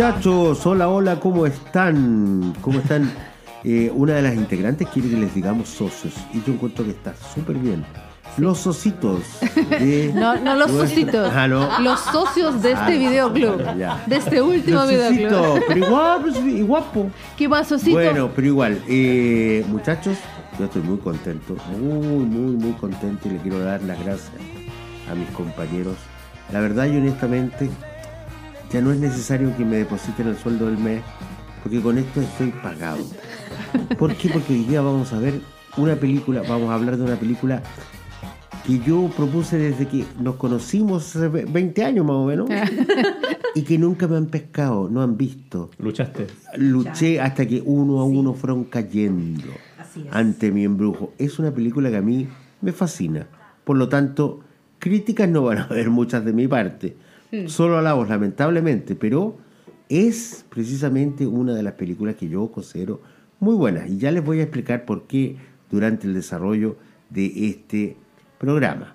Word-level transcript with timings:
Muchachos, 0.00 0.66
hola, 0.66 0.90
hola, 0.90 1.18
¿cómo 1.20 1.46
están? 1.46 2.52
¿Cómo 2.60 2.78
están? 2.80 3.10
Eh, 3.68 3.90
una 3.92 4.12
de 4.14 4.22
las 4.22 4.34
integrantes 4.36 4.86
quiere 4.90 5.08
que 5.10 5.16
les 5.16 5.34
digamos 5.34 5.68
socios 5.68 6.14
y 6.32 6.40
yo 6.46 6.52
encuentro 6.52 6.84
que 6.84 6.92
está 6.92 7.12
súper 7.34 7.56
bien. 7.56 7.84
Los 8.38 8.58
socitos 8.58 9.22
de 9.70 10.12
No, 10.14 10.36
no 10.36 10.54
los 10.54 10.70
nuestra- 10.70 10.88
socitos. 10.88 11.32
Ah, 11.34 11.48
no. 11.48 11.80
Los 11.80 11.98
socios 11.98 12.62
de 12.62 12.72
este 12.72 12.84
Ah, 12.84 12.90
videoclub. 12.90 13.76
ya. 13.76 14.04
De 14.06 14.16
este 14.16 14.40
último 14.40 14.76
Los 14.82 14.88
videoclub. 14.88 15.30
socitos, 15.30 15.60
pero 15.66 15.84
igual, 15.84 16.20
pues, 16.22 16.36
y 16.46 16.62
guapo. 16.62 17.10
¿Qué 17.36 17.48
más, 17.48 17.66
socito? 17.66 17.96
Bueno, 17.96 18.30
pero 18.36 18.46
igual, 18.46 18.80
eh, 18.86 19.64
muchachos, 19.68 20.16
yo 20.60 20.66
estoy 20.66 20.82
muy 20.82 20.98
contento, 20.98 21.56
muy, 21.76 22.24
muy, 22.24 22.54
muy 22.56 22.72
contento 22.74 23.26
y 23.26 23.32
le 23.32 23.38
quiero 23.38 23.58
dar 23.58 23.82
las 23.82 23.98
gracias 24.04 24.30
a 25.10 25.14
mis 25.16 25.28
compañeros. 25.30 25.96
La 26.52 26.60
verdad 26.60 26.84
y 26.86 26.96
honestamente, 26.98 27.68
ya 28.72 28.80
no 28.80 28.92
es 28.92 28.98
necesario 28.98 29.56
que 29.56 29.64
me 29.64 29.76
depositen 29.76 30.28
el 30.28 30.36
sueldo 30.36 30.66
del 30.66 30.78
mes, 30.78 31.02
porque 31.62 31.80
con 31.80 31.98
esto 31.98 32.20
estoy 32.20 32.50
pagado. 32.62 33.04
¿Por 33.98 34.14
qué? 34.14 34.28
Porque 34.28 34.52
hoy 34.52 34.64
día 34.64 34.80
vamos 34.80 35.12
a 35.12 35.18
ver 35.18 35.40
una 35.76 35.96
película, 35.96 36.42
vamos 36.48 36.70
a 36.70 36.74
hablar 36.74 36.96
de 36.96 37.04
una 37.04 37.16
película 37.16 37.62
que 38.66 38.80
yo 38.80 39.08
propuse 39.16 39.58
desde 39.58 39.86
que 39.86 40.04
nos 40.20 40.36
conocimos 40.36 41.14
hace 41.14 41.28
20 41.28 41.84
años 41.84 42.04
más 42.04 42.16
o 42.16 42.24
menos 42.24 42.48
y 43.54 43.62
que 43.62 43.78
nunca 43.78 44.08
me 44.08 44.16
han 44.16 44.26
pescado, 44.26 44.88
no 44.90 45.02
han 45.02 45.16
visto 45.16 45.70
Luchaste. 45.78 46.26
luché 46.56 47.20
hasta 47.20 47.46
que 47.46 47.62
uno 47.64 48.00
a 48.00 48.04
uno 48.04 48.34
fueron 48.34 48.64
cayendo 48.64 49.52
ante 50.10 50.50
mi 50.50 50.64
embrujo. 50.64 51.12
Es 51.18 51.38
una 51.38 51.52
película 51.52 51.90
que 51.90 51.96
a 51.96 52.02
mí 52.02 52.26
me 52.60 52.72
fascina. 52.72 53.28
Por 53.64 53.76
lo 53.76 53.88
tanto, 53.88 54.40
críticas 54.78 55.28
no 55.28 55.42
van 55.42 55.58
a 55.58 55.64
haber 55.64 55.90
muchas 55.90 56.24
de 56.24 56.32
mi 56.32 56.48
parte. 56.48 56.96
Solo 57.46 57.78
alabos, 57.78 58.08
lamentablemente, 58.08 58.94
pero 58.94 59.36
es 59.88 60.44
precisamente 60.48 61.26
una 61.26 61.54
de 61.54 61.62
las 61.62 61.74
películas 61.74 62.16
que 62.16 62.28
yo 62.28 62.50
considero 62.50 63.00
muy 63.40 63.54
buenas. 63.54 63.88
Y 63.90 63.98
ya 63.98 64.10
les 64.10 64.24
voy 64.24 64.40
a 64.40 64.42
explicar 64.44 64.84
por 64.84 65.06
qué 65.06 65.36
durante 65.70 66.06
el 66.06 66.14
desarrollo 66.14 66.76
de 67.10 67.48
este 67.50 67.96
programa. 68.38 68.94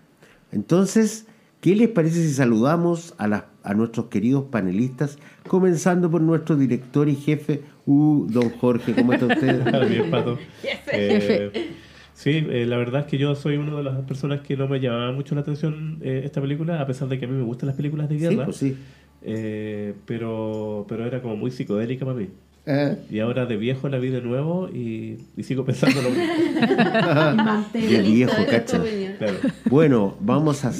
Entonces, 0.51 1.27
¿qué 1.61 1.75
les 1.75 1.89
parece 1.89 2.25
si 2.27 2.33
saludamos 2.33 3.13
a, 3.17 3.27
las- 3.27 3.43
a 3.63 3.73
nuestros 3.73 4.07
queridos 4.07 4.45
panelistas, 4.51 5.17
comenzando 5.47 6.09
por 6.09 6.21
nuestro 6.21 6.55
director 6.55 7.07
y 7.09 7.15
jefe, 7.15 7.61
uh, 7.85 8.25
don 8.29 8.49
Jorge, 8.49 8.93
¿cómo 8.95 9.13
está 9.13 9.27
usted? 9.27 9.87
Bien, 9.89 10.09
pato. 10.11 10.37
Eh, 10.93 11.71
sí, 12.23 12.45
eh, 12.49 12.65
la 12.67 12.77
verdad 12.77 13.01
es 13.01 13.07
que 13.07 13.17
yo 13.17 13.33
soy 13.35 13.57
una 13.57 13.75
de 13.75 13.83
las 13.83 13.95
personas 14.05 14.41
que 14.41 14.55
no 14.57 14.67
me 14.67 14.79
llamaba 14.79 15.11
mucho 15.11 15.33
la 15.35 15.41
atención 15.41 15.97
eh, 16.01 16.21
esta 16.25 16.39
película, 16.41 16.79
a 16.81 16.85
pesar 16.87 17.07
de 17.07 17.17
que 17.19 17.25
a 17.25 17.27
mí 17.27 17.35
me 17.35 17.43
gustan 17.43 17.67
las 17.67 17.75
películas 17.75 18.07
de 18.09 18.15
Sí, 18.19 18.21
guerra. 18.21 18.45
pues 18.45 18.57
sí. 18.57 18.75
Eh, 19.23 19.93
pero, 20.05 20.85
pero 20.89 21.05
era 21.05 21.21
como 21.21 21.35
muy 21.35 21.51
psicodélica 21.51 22.05
para 22.05 22.17
mí. 22.17 22.27
Ah, 22.67 22.93
Y 23.09 23.19
ahora 23.19 23.45
de 23.47 23.57
viejo 23.57 23.89
la 23.89 23.97
vi 23.97 24.09
de 24.09 24.21
nuevo 24.21 24.69
y, 24.69 25.17
y 25.35 25.43
sigo 25.43 25.65
pensando 25.65 25.99
lo 26.01 26.09
mismo. 26.11 27.65
de 27.73 28.01
viejo, 28.03 28.45
cacha. 28.49 28.81
Claro. 29.17 29.37
Bueno, 29.69 30.15
vamos 30.19 30.63
a, 30.65 30.71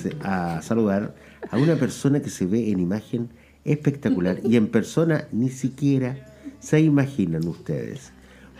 a 0.57 0.62
saludar 0.62 1.13
a 1.50 1.57
una 1.57 1.75
persona 1.75 2.22
que 2.22 2.30
se 2.30 2.46
ve 2.46 2.69
en 2.72 2.80
imagen 2.80 3.30
espectacular 3.66 4.38
y 4.44 4.56
en 4.57 4.68
persona 4.68 5.25
ni 5.31 5.50
siquiera 5.50 6.18
se 6.59 6.80
imaginan 6.81 7.47
ustedes. 7.47 8.12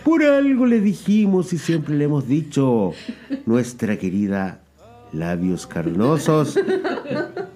Por 0.04 0.24
algo 0.24 0.66
le 0.66 0.82
dijimos 0.82 1.54
y 1.54 1.58
siempre 1.58 1.96
le 1.96 2.06
hemos 2.06 2.28
dicho, 2.28 2.94
nuestra 3.46 3.98
querida 3.98 4.60
Labios 5.14 5.68
Carnosos, 5.68 6.60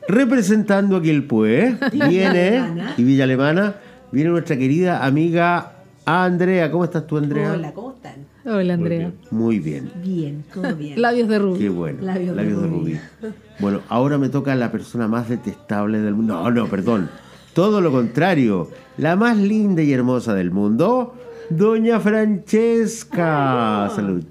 representando 0.08 0.98
aquí 0.98 1.10
el 1.10 1.24
PUE, 1.24 1.78
viene, 2.08 2.64
y 2.98 3.04
Villa 3.04 3.24
Alemana, 3.24 3.76
viene 4.12 4.30
nuestra 4.30 4.58
querida 4.58 5.04
amiga 5.06 5.74
Andrea. 6.06 6.70
¿Cómo 6.72 6.84
estás 6.84 7.08
tú, 7.08 7.18
Andrea? 7.18 7.54
Hola, 7.54 7.74
¿cómo 7.74 7.94
están? 7.94 8.14
Hola, 8.46 8.76
Andrea. 8.76 9.12
Muy 9.32 9.58
bien. 9.60 9.90
Bien, 10.04 10.44
todo 10.54 10.76
bien. 10.78 11.02
Labios 11.02 11.28
de 11.28 11.36
Qué 11.36 11.40
rubio. 11.40 11.74
bueno. 11.74 11.98
Labios 12.04 12.36
de 12.36 12.44
Labios 12.44 12.62
de 12.62 12.68
rubí. 12.68 13.00
rubí. 13.22 13.34
Bueno, 13.60 13.82
ahora 13.90 14.20
me 14.20 14.30
toca 14.30 14.54
la 14.54 14.72
persona 14.72 15.08
más 15.08 15.30
detestable 15.30 16.00
del 16.00 16.14
mundo. 16.14 16.36
No, 16.36 16.52
no, 16.52 16.68
perdón. 16.68 17.10
Todo 17.54 17.82
lo 17.82 17.92
contrario. 17.92 18.70
La 18.98 19.16
más 19.16 19.36
linda 19.38 19.82
y 19.82 19.92
hermosa 19.94 20.36
del 20.36 20.52
mundo, 20.52 21.16
Doña 21.50 22.00
Francesca. 22.00 23.90
Salud, 23.96 24.24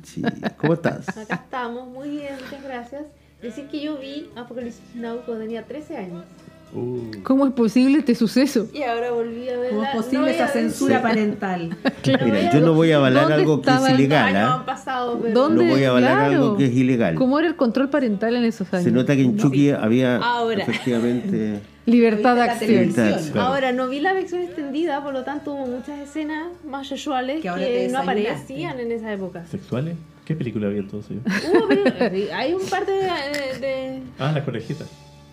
¿Cómo 0.59 0.75
estás? 0.75 1.09
Acá 1.17 1.35
estamos, 1.35 1.89
muy 1.89 2.09
bien, 2.11 2.35
muchas 2.45 2.63
gracias. 2.65 3.03
Decir 3.43 3.67
que 3.69 3.83
yo 3.83 3.99
vi 3.99 4.31
Apocalipsis 4.37 4.83
Now 4.95 5.19
cuando 5.25 5.45
tenía 5.45 5.65
13 5.65 5.97
años. 5.97 6.25
Uh, 6.73 7.23
¿Cómo 7.23 7.47
es 7.47 7.53
posible 7.53 7.99
este 7.99 8.17
suceso? 8.17 8.67
Y 8.75 8.83
ahora 8.83 9.13
volví 9.13 9.49
a 9.49 9.59
verla. 9.59 9.71
¿Cómo 9.71 9.83
es 9.85 9.89
No 9.95 10.01
posible 10.03 10.27
voy 10.27 10.35
esa 10.35 10.49
censura 10.49 11.03
parental? 11.03 11.77
Mira, 12.05 12.53
yo 12.53 12.61
no 12.61 12.73
voy 12.73 12.91
a 12.91 12.97
avalar 12.97 13.25
¿Dónde 13.25 13.35
algo 13.35 13.63
que 13.63 13.71
es 13.71 13.91
ilegal. 13.91 14.25
Años 14.37 14.51
¿ah? 14.51 14.55
han 14.55 14.67
pasado, 14.67 15.21
pero... 15.23 15.35
¿Dónde? 15.35 15.65
No 15.65 15.71
voy 15.71 15.85
a 15.85 15.91
avalar 15.91 16.15
Claro. 16.19 16.33
algo 16.33 16.57
que 16.57 16.67
es 16.67 16.73
ilegal. 16.75 17.15
¿Cómo 17.15 17.39
era 17.39 17.47
el 17.47 17.55
control 17.57 17.91
parental 17.91 18.35
en 18.35 18.45
esos 18.45 18.73
años? 18.73 18.85
Se 18.85 18.91
nota 18.91 19.15
que 19.15 19.23
en 19.23 19.37
Chucky 19.37 19.71
había 19.71 20.17
Ahora. 20.17 20.63
efectivamente. 20.63 21.61
Libertad 21.87 22.35
de 22.37 22.43
acción. 22.43 22.71
Libertad. 22.71 23.21
Claro. 23.33 23.47
Ahora, 23.49 23.73
no 23.73 23.89
vi 23.89 24.01
la 24.01 24.13
versión 24.15 24.43
extendida, 24.43 25.03
por 25.03 25.13
lo 25.13 25.23
tanto 25.25 25.53
hubo 25.53 25.67
muchas 25.67 25.99
escenas 26.01 26.49
más 26.67 26.87
sexuales 26.89 27.43
Que 27.43 27.51
que, 27.51 27.89
no 27.93 27.99
aparecían 28.01 28.81
en 28.81 28.93
esa 28.93 29.13
época. 29.13 29.45
¿Sexuales? 29.47 29.97
¿Qué 30.25 30.35
película 30.35 30.69
vi 30.69 30.79
entonces? 30.79 31.19
Hubo, 31.53 31.69
pero- 31.69 32.35
hay 32.35 32.55
un 32.55 32.65
par 32.67 32.87
de... 32.87 32.93
de- 32.95 33.59
de- 33.61 34.03
Ah, 34.19 34.33
las 34.33 34.45
conejitas. 34.45 34.89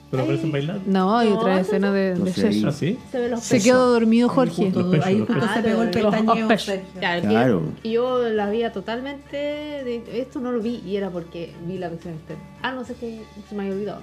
¿Pero 0.09 0.23
aparecen 0.23 0.51
bailando? 0.51 0.83
No, 0.87 1.17
hay 1.17 1.29
No, 1.29 1.39
otra 1.39 1.61
escena 1.61 1.93
de, 1.93 2.15
No 2.15 2.25
de 2.25 2.33
sé. 2.33 2.61
¿Ah, 2.67 2.71
sí? 2.73 2.99
se 3.09 3.17
ven 3.21 3.31
los 3.31 3.39
Se 3.41 3.61
quedó 3.63 3.91
dormido 3.93 4.27
Jorge. 4.27 4.63
Justo- 4.65 4.81
Los 4.81 4.91
pechos, 4.91 5.05
ahí 5.05 5.19
justo 5.19 5.47
se 5.53 5.61
pegó 5.61 5.81
el 5.83 5.87
los 6.03 6.13
pestañeo. 6.15 6.47
Claro, 6.99 7.21
Claro. 7.29 7.61
Y 7.83 7.91
yo 7.93 8.19
la 8.27 8.47
veía 8.49 8.73
totalmente. 8.73 9.37
De, 9.37 10.03
esto 10.15 10.41
no 10.41 10.51
lo 10.51 10.59
vi 10.59 10.81
y 10.85 10.97
era 10.97 11.09
porque 11.11 11.53
vi 11.65 11.77
la 11.77 11.87
versión 11.87 12.15
externa. 12.15 12.43
Ah, 12.61 12.73
no 12.73 12.83
sé 12.83 12.95
que 12.95 13.21
se 13.47 13.55
me 13.55 13.61
había 13.63 13.73
olvidado. 13.75 14.01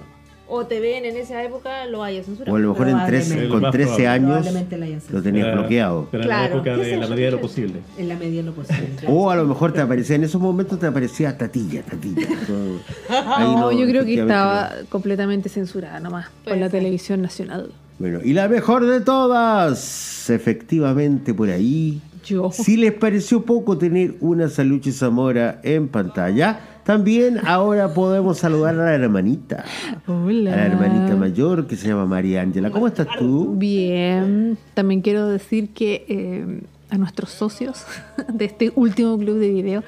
O 0.51 0.65
TVN 0.65 1.05
en 1.05 1.17
esa 1.17 1.43
época 1.43 1.85
lo 1.85 2.03
haya 2.03 2.23
censurado. 2.23 2.51
O 2.53 2.57
a 2.57 2.59
lo 2.59 2.69
mejor 2.73 2.87
en 2.89 3.49
con 3.49 3.61
Más 3.61 3.71
13 3.71 3.85
probable. 3.87 4.07
años 4.07 4.45
la 4.45 4.87
lo 5.11 5.21
tenías 5.21 5.53
bloqueado. 5.53 6.07
Era 6.11 6.19
la 6.19 6.25
Claro, 6.25 6.55
época 6.55 6.77
de 6.77 6.97
la 6.97 7.07
medida 7.07 7.25
de 7.25 7.31
lo 7.31 7.41
posible. 7.41 7.73
En 7.97 8.09
la 8.09 8.15
medida 8.15 8.37
de 8.37 8.43
lo 8.47 8.53
posible. 8.53 8.89
claro. 8.99 9.13
O 9.15 9.29
a 9.29 9.35
lo 9.35 9.45
mejor 9.45 9.73
te 9.73 9.81
aparecía, 9.81 10.15
en 10.15 10.23
esos 10.23 10.41
momentos 10.41 10.79
te 10.79 10.87
aparecía 10.87 11.37
Tatilla, 11.37 11.83
Tatilla. 11.83 12.27
Ahí 13.09 13.55
No, 13.55 13.71
yo 13.71 13.85
creo 13.87 14.03
que 14.05 14.19
estaba 14.19 14.71
completamente 14.89 15.49
censurada 15.49 15.99
nomás 15.99 16.27
por 16.43 16.57
la 16.57 16.69
televisión 16.69 17.21
nacional. 17.21 17.71
Bueno, 17.99 18.19
y 18.23 18.33
la 18.33 18.47
mejor 18.47 18.85
de 18.85 19.01
todas, 19.01 20.29
efectivamente 20.29 21.33
por 21.33 21.49
ahí. 21.49 22.01
Yo. 22.25 22.51
Si 22.51 22.75
les 22.77 22.93
pareció 22.93 23.43
poco 23.45 23.77
tener 23.77 24.15
una 24.19 24.49
Saluche 24.49 24.91
Zamora 24.91 25.59
en 25.63 25.87
pantalla, 25.87 26.59
también 26.89 27.39
ahora 27.45 27.93
podemos 27.93 28.39
saludar 28.39 28.73
a 28.79 28.85
la 28.85 28.95
hermanita. 28.95 29.63
Hola. 30.07 30.53
A 30.53 30.55
la 30.55 30.65
hermanita 30.65 31.15
mayor 31.15 31.67
que 31.67 31.75
se 31.75 31.87
llama 31.87 32.07
María 32.07 32.41
Ángela. 32.41 32.71
¿Cómo 32.71 32.87
estás 32.87 33.05
tú? 33.19 33.53
Bien, 33.57 34.57
también 34.73 35.01
quiero 35.01 35.27
decir 35.27 35.69
que 35.69 36.03
eh, 36.09 36.61
a 36.89 36.97
nuestros 36.97 37.29
socios 37.29 37.85
de 38.33 38.45
este 38.45 38.71
último 38.75 39.19
club 39.19 39.37
de 39.37 39.49
video, 39.51 39.83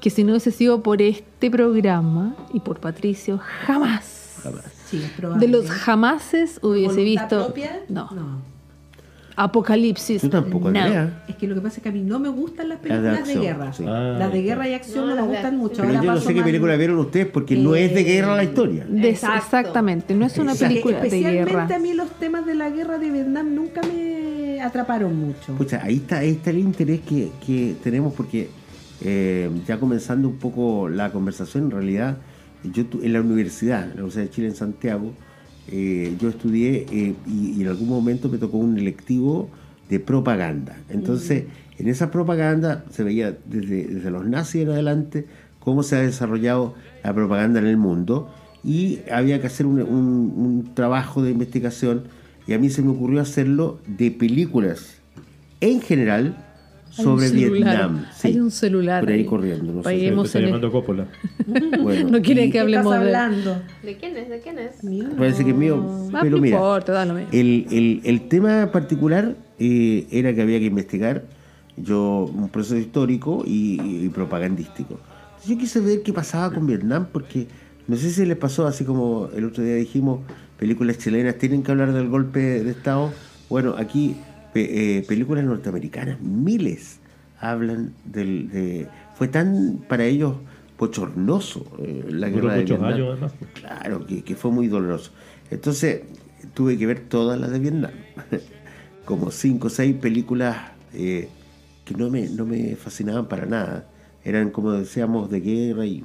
que 0.00 0.10
si 0.10 0.24
no 0.24 0.32
hubiese 0.32 0.50
sido 0.50 0.82
por 0.82 1.00
este 1.02 1.52
programa 1.52 2.34
y 2.52 2.58
por 2.58 2.80
Patricio, 2.80 3.38
jamás, 3.64 4.40
Sí, 4.86 5.00
es 5.04 5.10
probable. 5.12 5.46
de 5.46 5.52
los 5.52 5.70
jamases 5.70 6.58
hubiese 6.64 6.96
¿Voluntad 6.96 7.04
visto 7.28 7.44
propia? 7.44 7.80
no, 7.88 8.10
no. 8.10 8.49
Apocalipsis. 9.44 10.22
tampoco, 10.30 10.70
no. 10.70 10.78
Andrea. 10.80 11.22
Es 11.28 11.36
que 11.36 11.46
lo 11.46 11.54
que 11.54 11.60
pasa 11.60 11.76
es 11.78 11.82
que 11.82 11.88
a 11.88 11.92
mí 11.92 12.02
no 12.02 12.18
me 12.18 12.28
gustan 12.28 12.68
las 12.68 12.78
Las 12.84 13.02
de 13.02 13.08
películas 13.10 13.26
de, 13.28 13.34
guerra. 13.40 13.72
sí. 13.72 13.84
Ah, 13.86 14.16
las 14.18 14.32
de 14.32 14.42
guerra 14.42 14.68
y 14.68 14.74
acción 14.74 15.06
No, 15.06 15.06
no, 15.06 15.14
me 15.14 15.20
las 15.22 15.28
gustan 15.30 15.56
mucho. 15.58 15.74
Pero 15.76 15.88
Ahora 15.88 16.00
yo 16.02 16.06
no 16.10 16.14
paso 16.14 16.26
sé 16.28 16.34
qué 16.34 16.42
película 16.42 16.76
vieron 16.76 16.98
ustedes 16.98 17.26
porque 17.26 17.56
no 17.56 17.74
es 17.74 17.94
de 17.94 18.04
guerra 18.04 18.36
la 18.36 18.44
historia. 18.44 18.86
Des- 18.88 19.04
Exacto. 19.22 19.36
exactamente, 19.38 20.14
no 20.14 20.26
es 20.26 20.36
una 20.38 20.54
película 20.54 21.00
de 21.00 21.06
especialmente 21.08 21.50
guerra. 21.52 21.74
a 21.74 21.78
mí 21.78 21.94
los 21.94 22.10
temas 22.18 22.44
de 22.46 22.54
la 22.54 22.70
guerra 22.70 22.98
de 22.98 23.10
Vietnam 23.10 23.54
nunca 23.54 23.80
me 23.82 24.60
atraparon 24.60 25.16
mucho. 25.16 25.54
Pucha, 25.56 25.80
ahí 25.82 25.96
está, 25.96 26.18
ahí 26.18 26.30
está 26.30 26.50
el 26.50 26.58
interés 26.58 27.00
que, 27.00 27.30
que 27.46 27.74
tenemos 27.82 28.12
porque 28.14 28.50
eh, 29.02 29.50
ya 29.66 29.78
comenzando 29.80 30.28
un 30.28 30.36
poco 30.36 30.88
la 30.88 31.10
conversación, 31.10 31.64
en 31.64 31.70
realidad, 31.70 32.18
yo 32.64 32.84
tu- 32.86 33.02
en 33.02 33.12
la 33.14 33.20
universidad, 33.22 33.82
en 33.84 33.88
la 33.88 33.94
Universidad 33.94 34.24
de 34.24 34.30
Chile 34.30 34.48
en 34.48 34.54
Santiago, 34.56 35.12
eh, 35.70 36.14
yo 36.20 36.28
estudié 36.28 36.86
eh, 36.90 37.14
y, 37.26 37.54
y 37.56 37.62
en 37.62 37.68
algún 37.68 37.88
momento 37.88 38.28
me 38.28 38.38
tocó 38.38 38.58
un 38.58 38.78
electivo 38.78 39.48
de 39.88 40.00
propaganda. 40.00 40.76
Entonces, 40.88 41.44
en 41.78 41.88
esa 41.88 42.10
propaganda 42.10 42.84
se 42.90 43.02
veía 43.02 43.36
desde, 43.46 43.84
desde 43.86 44.10
los 44.10 44.24
nazis 44.26 44.62
en 44.62 44.68
adelante 44.70 45.26
cómo 45.58 45.82
se 45.82 45.96
ha 45.96 46.00
desarrollado 46.00 46.74
la 47.04 47.12
propaganda 47.14 47.58
en 47.60 47.66
el 47.66 47.76
mundo 47.76 48.28
y 48.62 48.98
había 49.10 49.40
que 49.40 49.46
hacer 49.46 49.66
un, 49.66 49.80
un- 49.82 50.32
un 50.36 50.70
trabajo 50.74 51.22
de 51.22 51.30
investigación 51.30 52.02
y 52.46 52.52
a 52.52 52.58
mí 52.58 52.68
se 52.70 52.82
me 52.82 52.90
ocurrió 52.90 53.20
hacerlo 53.20 53.78
de 53.86 54.10
películas 54.10 54.96
en 55.60 55.80
general 55.80 56.36
sobre 56.90 57.28
celular. 57.28 57.52
Vietnam. 57.76 58.04
Sí, 58.14 58.28
Hay 58.28 58.40
un 58.40 58.50
celular. 58.50 59.00
Por 59.02 59.12
ahí 59.12 59.18
ahí. 59.20 59.24
corriendo. 59.24 59.72
No 59.72 59.82
sé. 59.82 59.94
Está 60.06 60.38
en 60.38 60.44
el- 60.44 60.50
llamando 60.50 60.72
Coppola. 60.72 61.06
Bueno, 61.82 62.10
No 62.10 62.22
quiere 62.22 62.50
que 62.50 62.58
hablemos 62.60 62.86
estás 62.94 63.00
de. 63.08 63.16
hablando? 63.16 63.62
¿De 63.82 63.96
quién 63.96 64.16
es? 64.16 64.28
¿De 64.28 64.40
quién 64.40 64.58
es? 64.58 64.82
Mío. 64.84 65.08
parece 65.16 65.44
que 65.44 65.50
es 65.50 65.56
mío. 65.56 65.84
Ah, 66.12 66.18
Pero 66.22 66.36
no 66.36 66.42
mira, 66.42 66.56
importa. 66.56 67.02
El, 67.32 67.66
el- 67.70 68.00
el 68.04 68.28
tema 68.28 68.70
particular 68.72 69.34
eh, 69.58 70.06
era 70.10 70.34
que 70.34 70.42
había 70.42 70.58
que 70.58 70.66
investigar 70.66 71.24
yo 71.76 72.30
un 72.34 72.48
proceso 72.50 72.76
histórico 72.76 73.42
y, 73.46 73.80
y 74.04 74.08
propagandístico. 74.10 74.98
Yo 75.46 75.56
quise 75.56 75.80
ver 75.80 76.02
qué 76.02 76.12
pasaba 76.12 76.52
con 76.52 76.66
Vietnam 76.66 77.06
porque 77.10 77.46
no 77.88 77.96
sé 77.96 78.10
si 78.10 78.26
les 78.26 78.36
pasó 78.36 78.66
así 78.66 78.84
como 78.84 79.28
el 79.34 79.44
otro 79.46 79.64
día 79.64 79.74
dijimos, 79.76 80.20
películas 80.58 80.98
chilenas 80.98 81.36
tienen 81.38 81.62
que 81.62 81.70
hablar 81.72 81.92
del 81.92 82.08
golpe 82.08 82.40
de 82.62 82.70
Estado. 82.70 83.10
Bueno, 83.48 83.74
aquí 83.78 84.14
pe- 84.52 84.98
eh, 84.98 85.02
películas 85.02 85.44
norteamericanas, 85.44 86.20
miles 86.20 86.98
hablan 87.40 87.92
del... 88.04 88.50
De, 88.50 88.88
fue 89.14 89.28
tan 89.28 89.84
para 89.88 90.04
ellos 90.04 90.36
bochornoso 90.78 91.66
eh, 91.78 92.04
la 92.08 92.28
Duró 92.30 92.48
guerra 92.48 92.54
de 92.54 92.60
muchos 92.62 92.78
Vietnam. 92.78 92.94
años 92.94 93.08
además. 93.12 93.32
pues. 93.38 93.50
Claro, 93.52 94.06
que, 94.06 94.22
que 94.24 94.34
fue 94.34 94.50
muy 94.50 94.66
doloroso. 94.68 95.10
Entonces, 95.50 96.02
tuve 96.54 96.78
que 96.78 96.86
ver 96.86 97.00
todas 97.00 97.38
las 97.38 97.50
de 97.50 97.58
Vietnam. 97.58 97.90
Como 99.04 99.30
cinco 99.30 99.66
o 99.66 99.70
seis 99.70 99.96
películas 99.96 100.56
eh, 100.94 101.28
que 101.84 101.94
no 101.94 102.08
me, 102.10 102.28
no 102.28 102.46
me 102.46 102.76
fascinaban 102.76 103.26
para 103.28 103.46
nada. 103.46 103.86
Eran, 104.24 104.50
como 104.50 104.72
decíamos, 104.72 105.30
de 105.30 105.40
guerra 105.40 105.86
y, 105.86 106.04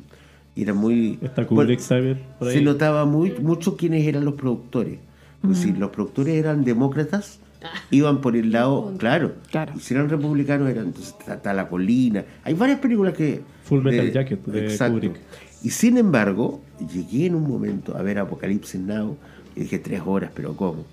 y 0.56 0.64
eran 0.64 0.78
muy... 0.78 1.20
Está 1.22 1.44
Bueno, 1.44 1.70
ahí. 1.72 2.54
se 2.54 2.62
notaba 2.62 3.06
muy, 3.06 3.32
mucho 3.40 3.76
quiénes 3.78 4.06
eran 4.08 4.26
los 4.26 4.34
productores. 4.36 5.00
Pues 5.42 5.60
si 5.60 5.74
los 5.74 5.92
productores 5.92 6.34
eran 6.36 6.64
demócratas, 6.64 7.40
iban 7.92 8.22
por 8.22 8.36
el 8.36 8.52
lado, 8.52 8.94
claro. 8.98 9.36
Claro. 9.50 9.74
Y 9.76 9.80
si 9.80 9.94
eran 9.94 10.10
republicanos, 10.10 10.70
eran 10.70 10.88
entonces 10.88 11.16
está, 11.28 11.54
La 11.54 11.68
Colina. 11.68 12.24
Hay 12.44 12.54
varias 12.54 12.80
películas 12.80 13.14
que. 13.14 13.42
Full 13.64 13.84
Metal 13.84 14.12
Jacket 14.12 14.46
de 14.46 14.66
exacto. 14.66 14.96
Kubrick. 14.96 15.20
Y 15.64 15.70
sin 15.72 15.98
embargo, 15.98 16.62
llegué 16.94 17.26
en 17.26 17.36
un 17.36 17.48
momento 17.48 17.98
a 17.98 18.02
ver 18.04 18.20
Apocalipsis 18.20 18.80
Now 18.80 19.18
y 19.56 19.62
dije 19.62 19.80
tres 19.80 20.02
horas, 20.06 20.32
pero 20.36 20.56
¿cómo? 20.56 20.86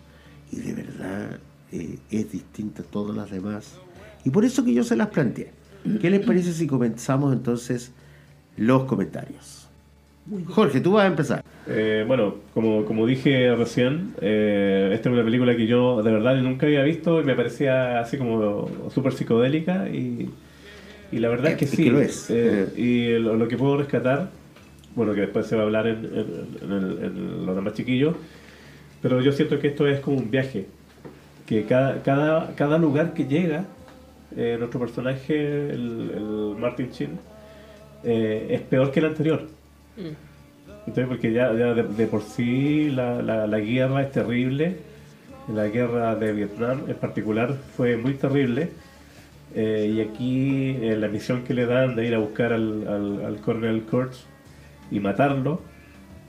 Y 0.50 0.56
de 0.56 0.72
verdad 0.72 1.38
eh, 1.72 1.98
es 2.10 2.32
distinta 2.32 2.82
a 2.82 2.84
todas 2.86 3.16
las 3.16 3.30
demás. 3.30 3.74
Y 4.24 4.30
por 4.30 4.44
eso 4.44 4.64
que 4.64 4.72
yo 4.72 4.84
se 4.84 4.96
las 4.96 5.08
planteé. 5.08 5.52
¿Qué 6.00 6.10
les 6.10 6.24
parece 6.24 6.52
si 6.52 6.66
comenzamos 6.66 7.32
entonces 7.32 7.90
los 8.56 8.84
comentarios? 8.84 9.68
Jorge, 10.46 10.80
tú 10.80 10.92
vas 10.92 11.04
a 11.04 11.08
empezar. 11.08 11.41
Eh, 11.64 12.04
bueno, 12.06 12.42
como, 12.54 12.84
como 12.84 13.06
dije 13.06 13.54
recién, 13.54 14.14
eh, 14.20 14.90
esta 14.94 15.08
es 15.08 15.12
una 15.14 15.24
película 15.24 15.56
que 15.56 15.66
yo 15.68 16.02
de 16.02 16.10
verdad 16.12 16.36
nunca 16.42 16.66
había 16.66 16.82
visto 16.82 17.20
y 17.20 17.24
me 17.24 17.36
parecía 17.36 18.00
así 18.00 18.18
como 18.18 18.90
súper 18.90 19.12
psicodélica 19.12 19.88
y, 19.88 20.34
y 21.10 21.18
la 21.20 21.28
verdad 21.30 21.52
es 21.52 21.58
que 21.58 21.66
sí. 21.66 21.84
que 21.84 21.90
lo 21.90 22.00
es. 22.00 22.30
Eh, 22.30 22.72
y 22.76 23.18
lo, 23.18 23.36
lo 23.36 23.48
que 23.48 23.58
puedo 23.58 23.78
rescatar, 23.78 24.32
bueno, 24.94 25.14
que 25.14 25.22
después 25.22 25.46
se 25.46 25.56
va 25.56 25.62
a 25.62 25.66
hablar 25.66 25.86
en, 25.88 26.04
en- 26.06 26.58
en 26.62 26.72
el- 26.72 27.04
en 27.04 27.46
los 27.46 27.56
demás 27.56 27.74
chiquillos, 27.74 28.16
pero 29.00 29.20
yo 29.22 29.32
siento 29.32 29.58
que 29.60 29.68
esto 29.68 29.86
es 29.88 30.00
como 30.00 30.18
un 30.18 30.30
viaje, 30.30 30.70
que 31.46 31.66
cada, 31.66 32.02
cada, 32.02 32.54
cada 32.56 32.78
lugar 32.78 33.14
que 33.14 33.26
llega, 33.26 33.66
eh, 34.36 34.56
nuestro 34.58 34.80
personaje, 34.80 35.70
el, 35.70 36.12
el 36.14 36.56
Martin 36.58 36.90
Chin, 36.90 37.20
eh, 38.02 38.48
es 38.50 38.62
peor 38.62 38.92
que 38.92 39.00
el 39.00 39.06
anterior. 39.06 39.48
Entonces, 40.86 41.06
porque 41.08 41.32
ya, 41.32 41.52
de, 41.52 42.06
por 42.06 42.22
sí 42.22 42.90
la, 42.90 43.22
la- 43.22 43.58
guerra 43.60 44.02
es 44.02 44.10
terrible, 44.12 44.76
la 45.52 45.68
guerra 45.68 46.14
de 46.16 46.32
Vietnam 46.32 46.82
en 46.88 46.96
particular 46.96 47.56
fue 47.76 47.96
muy 47.96 48.14
terrible, 48.14 48.70
eh, 49.54 49.92
y 49.94 50.00
aquí 50.00 50.76
eh, 50.80 50.96
la 50.98 51.08
misión 51.08 51.44
que 51.44 51.54
le 51.54 51.66
dan 51.66 51.94
de 51.94 52.06
ir 52.08 52.14
a 52.14 52.18
buscar 52.18 52.52
al, 52.52 52.86
al, 52.88 53.24
al 53.26 53.36
coronel 53.36 53.82
Kurtz 53.82 54.24
y 54.90 54.98
matarlo, 54.98 55.60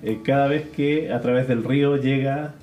eh, 0.04 0.20
cada 0.24 0.48
vez 0.48 0.68
que 0.76 1.12
a 1.12 1.20
través 1.22 1.48
del 1.48 1.64
río 1.64 1.98
llega 1.98 2.54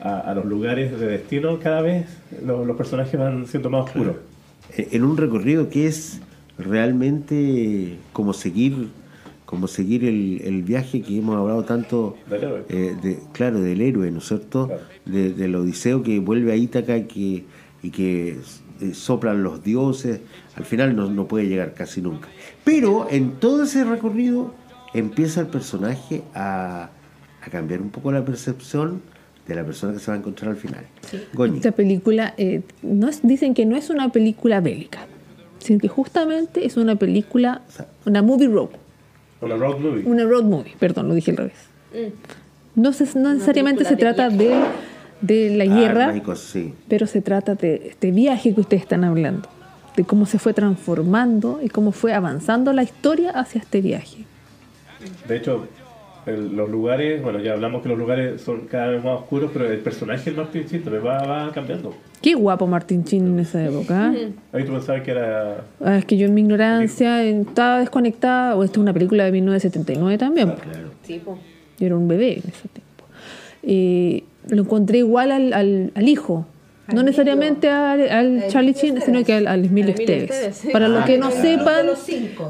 a, 0.00 0.34
los 0.34 0.44
lugares 0.44 0.98
de 0.98 1.06
destino, 1.06 1.58
cada 1.58 1.80
vez 1.80 2.06
lo- 2.44 2.64
los 2.64 2.76
personajes 2.76 3.18
van 3.18 3.46
siendo 3.46 3.70
más 3.70 3.86
oscuros. 3.86 4.16
En 4.76 5.04
un 5.04 5.16
recorrido 5.16 5.68
que 5.68 5.86
es 5.86 6.20
realmente 6.58 7.96
como 8.12 8.32
seguir 8.32 8.88
como 9.44 9.66
seguir 9.68 10.04
el, 10.04 10.40
el 10.44 10.62
viaje 10.62 11.02
que 11.02 11.18
hemos 11.18 11.36
hablado 11.36 11.64
tanto 11.64 12.16
Del 12.28 12.42
héroe. 12.44 12.64
eh, 12.68 12.96
de, 13.02 13.18
claro 13.32 13.60
del 13.60 13.80
héroe 13.80 14.10
no 14.10 14.18
es 14.18 14.24
cierto 14.28 14.66
Claro. 14.68 14.82
De- 15.04 15.32
del 15.34 15.54
odiseo 15.54 16.02
que 16.02 16.18
vuelve 16.18 16.52
a 16.52 16.56
Ítaca 16.56 16.96
y 16.96 17.04
que, 17.04 17.44
y 17.82 17.90
que 17.90 18.38
eh, 18.80 18.94
soplan 18.94 19.42
los 19.42 19.62
dioses 19.62 20.20
al 20.56 20.64
final 20.64 20.96
no, 20.96 21.10
no 21.10 21.28
puede 21.28 21.46
llegar 21.46 21.74
casi 21.74 22.00
nunca 22.00 22.28
pero 22.64 23.06
en 23.10 23.32
todo 23.32 23.64
ese 23.64 23.84
recorrido 23.84 24.54
empieza 24.94 25.40
el 25.42 25.48
personaje 25.48 26.22
a, 26.34 26.88
a 27.44 27.50
cambiar 27.50 27.82
un 27.82 27.90
poco 27.90 28.10
la 28.12 28.24
percepción 28.24 29.02
de 29.46 29.54
la 29.54 29.64
persona 29.64 29.92
que 29.92 29.98
se 29.98 30.10
va 30.10 30.14
a 30.14 30.18
encontrar 30.20 30.52
al 30.52 30.56
final. 30.56 30.86
Esta 31.56 31.72
película, 31.72 32.32
eh, 32.38 32.62
no 32.82 33.08
es- 33.10 33.20
dicen 33.22 33.52
que 33.52 33.66
no 33.66 33.76
es 33.76 33.90
una 33.90 34.10
película 34.10 34.60
bélica, 34.62 35.00
sino 35.58 35.78
que 35.80 35.88
justamente 35.88 36.64
es 36.64 36.78
una 36.78 36.96
película, 36.96 37.60
una 38.06 38.22
movie 38.22 38.48
road, 38.48 38.70
Una 39.44 39.56
road 39.56 39.78
movie. 39.78 40.02
una 40.04 40.24
road 40.24 40.44
movie, 40.44 40.74
perdón, 40.78 41.08
lo 41.08 41.14
dije 41.14 41.30
al 41.30 41.36
revés. 41.38 41.54
No, 42.74 42.92
se- 42.92 43.18
no 43.18 43.32
necesariamente 43.32 43.84
se 43.84 43.96
película 43.96 44.14
trata 44.14 44.36
de 44.36 44.48
de, 45.20 45.50
de 45.50 45.56
la 45.56 45.64
guerra, 45.66 46.12
sí. 46.36 46.74
pero 46.88 47.06
se 47.06 47.20
trata 47.22 47.54
de 47.54 47.88
este 47.90 48.10
viaje 48.10 48.52
que 48.54 48.60
ustedes 48.60 48.82
están 48.82 49.04
hablando, 49.04 49.48
de 49.96 50.04
cómo 50.04 50.26
se 50.26 50.38
fue 50.38 50.52
transformando 50.54 51.60
y 51.62 51.68
cómo 51.68 51.92
fue 51.92 52.12
avanzando 52.12 52.72
la 52.72 52.82
historia 52.82 53.30
hacia 53.30 53.60
este 53.60 53.80
viaje. 53.80 54.24
De 55.28 55.36
hecho, 55.36 55.66
el- 56.26 56.54
los 56.56 56.68
lugares, 56.70 57.22
bueno, 57.22 57.40
ya 57.40 57.52
hablamos 57.52 57.82
que 57.82 57.88
los 57.88 57.98
lugares 57.98 58.40
son 58.40 58.62
cada 58.62 58.88
vez 58.88 59.04
más 59.04 59.20
oscuros, 59.20 59.50
pero 59.52 59.70
el 59.70 59.78
personaje 59.78 60.24
del 60.30 60.36
Martin 60.36 60.64
Sheen 60.64 60.82
también 60.82 61.04
va, 61.06 61.18
va 61.24 61.52
cambiando. 61.52 61.94
Qué 62.22 62.34
guapo 62.34 62.66
Martin 62.66 63.04
Chin 63.04 63.26
en 63.26 63.38
esa 63.40 63.62
época. 63.64 64.12
¿eh? 64.16 64.32
Ahí 64.52 64.64
tú 64.64 64.72
pensabas 64.72 65.02
que 65.02 65.10
era. 65.10 65.64
Ah, 65.84 65.98
Es 65.98 66.04
que 66.06 66.16
yo 66.16 66.26
en 66.26 66.32
mi 66.34 66.40
ignorancia 66.40 67.22
estaba 67.22 67.80
desconectada, 67.80 68.56
o 68.56 68.64
esta 68.64 68.78
es 68.78 68.82
una 68.82 68.92
película 68.94 69.24
de 69.24 69.32
1979 69.32 70.16
también. 70.18 70.52
Claro. 70.52 70.88
Sí, 71.02 71.20
po. 71.24 71.38
Yo 71.78 71.86
era 71.86 71.96
un 71.96 72.08
bebé 72.08 72.32
en 72.34 72.38
ese 72.48 72.68
tiempo. 72.68 73.04
Y 73.62 74.24
lo 74.48 74.62
encontré 74.62 74.98
igual 74.98 75.32
al, 75.32 75.52
al, 75.52 75.92
al 75.94 76.08
hijo. 76.08 76.46
No 76.92 77.02
necesariamente 77.02 77.70
al, 77.70 78.08
al 78.10 78.44
Charlie 78.48 78.74
Chin, 78.74 79.00
sino 79.04 79.18
Esteves. 79.20 79.24
que 79.26 79.32
al, 79.34 79.46
al 79.46 79.64
Emilio 79.64 79.90
Esteves. 79.94 80.30
Esteves, 80.30 80.56
sí. 80.56 80.68
Para 80.70 80.88
los 80.88 81.02
Ah, 81.02 81.06
que 81.06 81.18
no 81.18 81.30
sepan, 81.30 81.86
los 81.86 81.98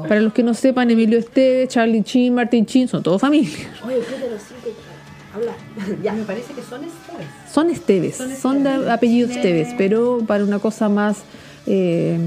para 0.07 0.19
los 0.21 0.33
que 0.33 0.43
no 0.43 0.53
sepan, 0.53 0.91
Emilio 0.91 1.19
Esteves, 1.19 1.69
Charlie 1.69 2.03
Chin, 2.03 2.33
Martin 2.33 2.65
Chin, 2.65 2.87
son 2.87 3.01
todos 3.01 3.21
familia. 3.21 3.49
Oye, 3.85 3.95
¿qué 4.09 4.23
de 4.25 4.31
los 4.31 4.41
cinco? 4.41 4.75
Habla. 5.33 5.51
Ya 6.03 6.13
me 6.13 6.23
parece 6.23 6.53
que 6.53 6.61
son 6.61 6.81
Esteves. 6.83 7.27
Son 7.51 7.69
Esteves, 7.69 8.15
Son 8.17 8.35
son 8.35 8.63
de 8.63 8.69
Esteves. 8.71 8.89
apellido 8.91 9.29
Esteves, 9.29 9.69
pero 9.77 10.19
para 10.27 10.43
una 10.43 10.59
cosa 10.59 10.89
más 10.89 11.17
eh, 11.67 12.17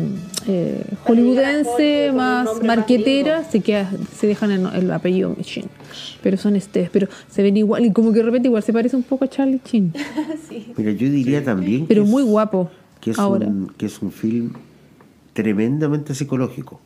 eh, 0.47 0.83
hollywoodense, 1.05 2.13
más 2.15 2.63
marquetera, 2.63 3.45
se, 3.45 3.61
queda, 3.61 3.91
se 4.17 4.27
dejan 4.27 4.51
el, 4.51 4.67
el 4.75 4.91
apellido 4.91 5.37
Chin. 5.43 5.65
Pero 6.23 6.37
son 6.37 6.57
Esteves, 6.57 6.91
pero 6.91 7.09
se 7.31 7.43
ven 7.43 7.57
igual, 7.57 7.85
y 7.85 7.93
como 7.93 8.13
que 8.13 8.19
de 8.19 8.25
repente 8.25 8.49
igual 8.49 8.63
se 8.63 8.73
parece 8.73 8.97
un 8.97 9.03
poco 9.05 9.25
a 9.25 9.29
Charlie 9.29 9.61
Chin, 9.65 9.93
Mira, 10.77 10.91
yo 10.93 11.09
diría 11.11 11.43
también 11.45 11.87
pero 11.87 12.05
que 12.05 12.11
muy 12.11 12.23
es- 12.23 12.29
guapo. 12.29 12.71
que 13.01 13.11
es, 13.13 13.19
ahora. 13.19 13.47
un, 13.47 13.69
que 13.77 13.87
es 13.87 14.01
un 14.03 14.11
film 14.13 14.53
tremendamente 15.33 16.15
psicológico. 16.15 16.81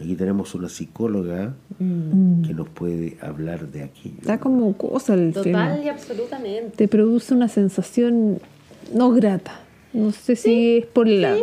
Aquí 0.00 0.14
tenemos 0.14 0.54
una 0.54 0.68
psicóloga 0.68 1.54
que 1.78 2.54
nos 2.54 2.68
puede 2.68 3.16
hablar 3.20 3.66
de 3.68 3.82
aquello. 3.82 4.14
Mm. 4.16 4.20
Está 4.20 4.38
como 4.38 4.72
cosa 4.76 5.14
el 5.14 5.32
Total 5.32 5.74
film. 5.74 5.86
y 5.86 5.88
absolutamente. 5.88 6.76
Te 6.76 6.86
produce 6.86 7.34
una 7.34 7.48
sensación 7.48 8.38
no 8.94 9.10
grata. 9.10 9.60
No 9.92 10.12
sé 10.12 10.36
si 10.36 10.78
es 10.78 10.86
por 10.86 11.08
la. 11.08 11.34
Sí, 11.34 11.42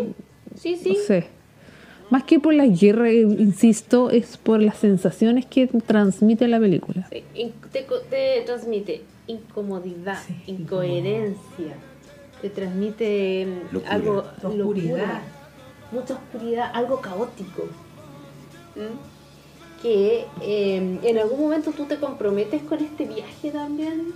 sí. 0.56 0.80
No 0.90 0.96
sé. 0.96 1.28
Más 2.12 2.24
que 2.24 2.40
por 2.40 2.54
la 2.54 2.68
guerra, 2.68 3.10
eh, 3.10 3.22
insisto, 3.22 4.12
es 4.12 4.38
por 4.38 4.62
las 4.62 4.78
sensaciones 4.78 5.46
que 5.48 5.68
transmite 5.68 6.48
la 6.48 6.60
película. 6.60 7.08
Sí, 7.12 7.24
Te, 7.72 8.44
transmite 8.46 9.02
incomodidad, 9.28 10.20
incoherencia, 10.46 11.74
te 12.42 12.50
transmite 12.52 13.48
mm, 13.48 13.74
Locura. 13.74 13.92
algo 13.92 14.18
Oscuridad. 14.44 14.98
locura, 14.98 15.22
mucha 15.92 16.14
oscuridad, 16.14 16.72
algo 16.74 17.02
caótico. 17.02 17.64
¿Mm? 18.76 19.16
que 19.82 20.26
eh, 20.42 21.00
en 21.04 21.18
algún 21.20 21.40
momento 21.42 21.72
tú 21.72 21.86
te 21.86 21.98
comprometes 21.98 22.64
con 22.64 22.80
este 22.84 23.06
viaje 23.06 23.52
también 23.52 24.14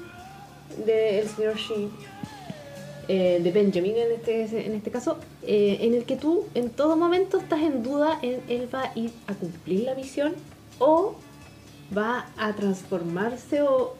del 0.83 1.27
señor 1.27 1.57
Sheen, 1.57 1.91
eh, 3.09 3.39
de 3.43 3.51
Benjamin 3.51 3.95
en 3.97 4.11
este, 4.13 4.65
en 4.67 4.73
este 4.75 4.91
caso, 4.91 5.17
eh, 5.41 5.79
en 5.81 5.93
el 5.95 6.03
que 6.05 6.15
tú 6.15 6.45
en 6.53 6.69
todo 6.69 6.95
momento 6.95 7.39
estás 7.39 7.59
en 7.61 7.81
duda 7.83 8.19
en 8.21 8.39
él 8.47 8.69
va 8.73 8.83
a 8.83 8.91
ir 8.97 9.09
a 9.27 9.33
cumplir 9.33 9.81
la 9.81 9.95
misión 9.95 10.33
o 10.77 11.15
va 11.97 12.27
a 12.37 12.53
transformarse 12.55 13.63
o 13.63 13.95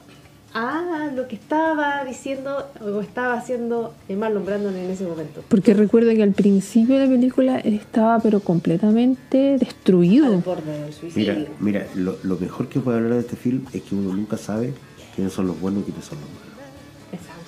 a 0.54 1.12
lo 1.16 1.28
que 1.28 1.36
estaba 1.36 2.04
diciendo 2.06 2.66
o 2.82 3.02
estaba 3.02 3.34
haciendo 3.36 3.94
Marlon 4.10 4.46
Brandon 4.46 4.76
en 4.76 4.90
ese 4.90 5.04
momento. 5.06 5.44
Porque 5.48 5.74
recuerden 5.74 6.18
que 6.18 6.24
al 6.24 6.34
principio 6.34 6.98
de 6.98 7.06
la 7.06 7.12
película 7.12 7.60
él 7.60 7.74
estaba 7.76 8.20
pero 8.20 8.40
completamente 8.40 9.54
Al 9.54 9.60
destruido. 9.60 10.40
borde 10.42 10.82
del 10.82 10.94
suicidio. 10.94 11.34
Mira, 11.36 11.50
mira 11.60 11.88
lo, 11.96 12.16
lo 12.24 12.38
mejor 12.38 12.68
que 12.68 12.80
puede 12.80 12.98
hablar 12.98 13.14
de 13.14 13.20
este 13.22 13.36
film 13.36 13.66
es 13.74 13.82
que 13.84 13.96
uno 13.96 14.14
nunca 14.14 14.38
sabe 14.38 14.74
quiénes 15.16 15.34
son 15.34 15.48
los 15.48 15.60
buenos 15.60 15.82
y 15.82 15.86
quiénes 15.86 16.06
son 16.06 16.20
los 16.20 16.30
malos. 16.30 16.49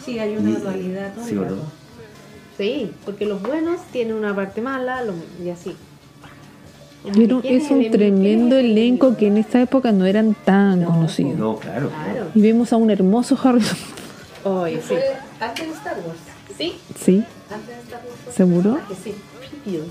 Sí, 0.06 0.20
hay 0.20 0.38
una 0.38 0.50
Y- 0.52 0.54
dualidad 0.56 1.14
todo 1.14 1.26
sí, 1.26 1.36
rato. 1.36 1.58
Sí, 2.58 2.92
porque 3.06 3.26
los 3.26 3.42
buenos 3.42 3.80
tienen 3.92 4.16
una 4.16 4.36
parte 4.36 4.62
mala 4.62 5.04
lo- 5.04 5.14
y 5.44 5.50
así. 5.50 5.76
Pero 7.16 7.42
¿Quién 7.42 7.62
es 7.62 7.72
un 7.72 7.90
tremendo 7.90 8.56
¿Quién 8.56 8.66
es 8.66 8.66
el 8.66 8.72
elenco 8.78 9.18
que 9.18 9.28
en 9.28 9.38
esta 9.38 9.60
época 9.62 9.92
no 9.92 10.06
eran 10.06 10.36
tan 10.46 10.84
conocidos. 10.84 11.36
No, 11.36 11.56
claro. 11.58 11.90
Claro. 11.90 12.28
Y 12.36 12.42
vemos 12.42 12.72
a 12.74 12.76
un 12.78 12.92
hermoso 12.92 13.38
Harrison. 13.44 13.78
Oye, 14.44 14.80
sí. 14.88 14.94
Antes 15.40 15.66
de 15.68 15.74
Star 15.74 15.96
Wars. 16.06 16.20
Sí, 16.58 16.74
Sí, 17.00 17.24
Antes 17.50 17.68
de 17.76 17.82
Star 17.84 18.02
Wars. 18.06 18.20
fue- 18.26 18.34
¿seguro? 18.34 18.78
Ah, 18.80 18.88
que 18.88 18.96
sí. 18.96 19.16
Dios. 19.66 19.86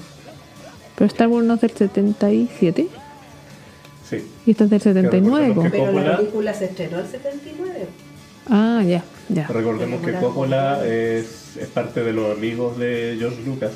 Pero 0.95 1.07
Star 1.07 1.29
Wars 1.29 1.47
no 1.47 1.55
es 1.55 1.61
del 1.63 1.71
77 1.73 2.87
Sí. 4.09 4.25
y 4.47 4.51
esta 4.53 4.65
es 4.65 4.71
del 4.71 4.81
79. 4.81 5.49
recordemos 5.49 5.73
que- 5.73 5.79
po. 5.79 5.85
Pero 5.87 6.01
la 6.11 6.17
película 6.19 6.55
se 6.55 6.65
estrenó 6.67 6.99
el 7.01 7.07
79. 7.09 7.89
Ah, 8.49 8.83
ya, 8.87 9.03
ya. 9.29 9.47
Recordemos 9.49 10.01
que. 10.05 10.13
Coppola 10.15 10.85
es, 10.87 11.57
es 11.57 11.69
parte 11.69 12.03
de 12.03 12.13
los 12.13 12.37
amigos 12.37 12.79
de 12.79 13.17
George 13.19 13.43
Lucas. 13.45 13.73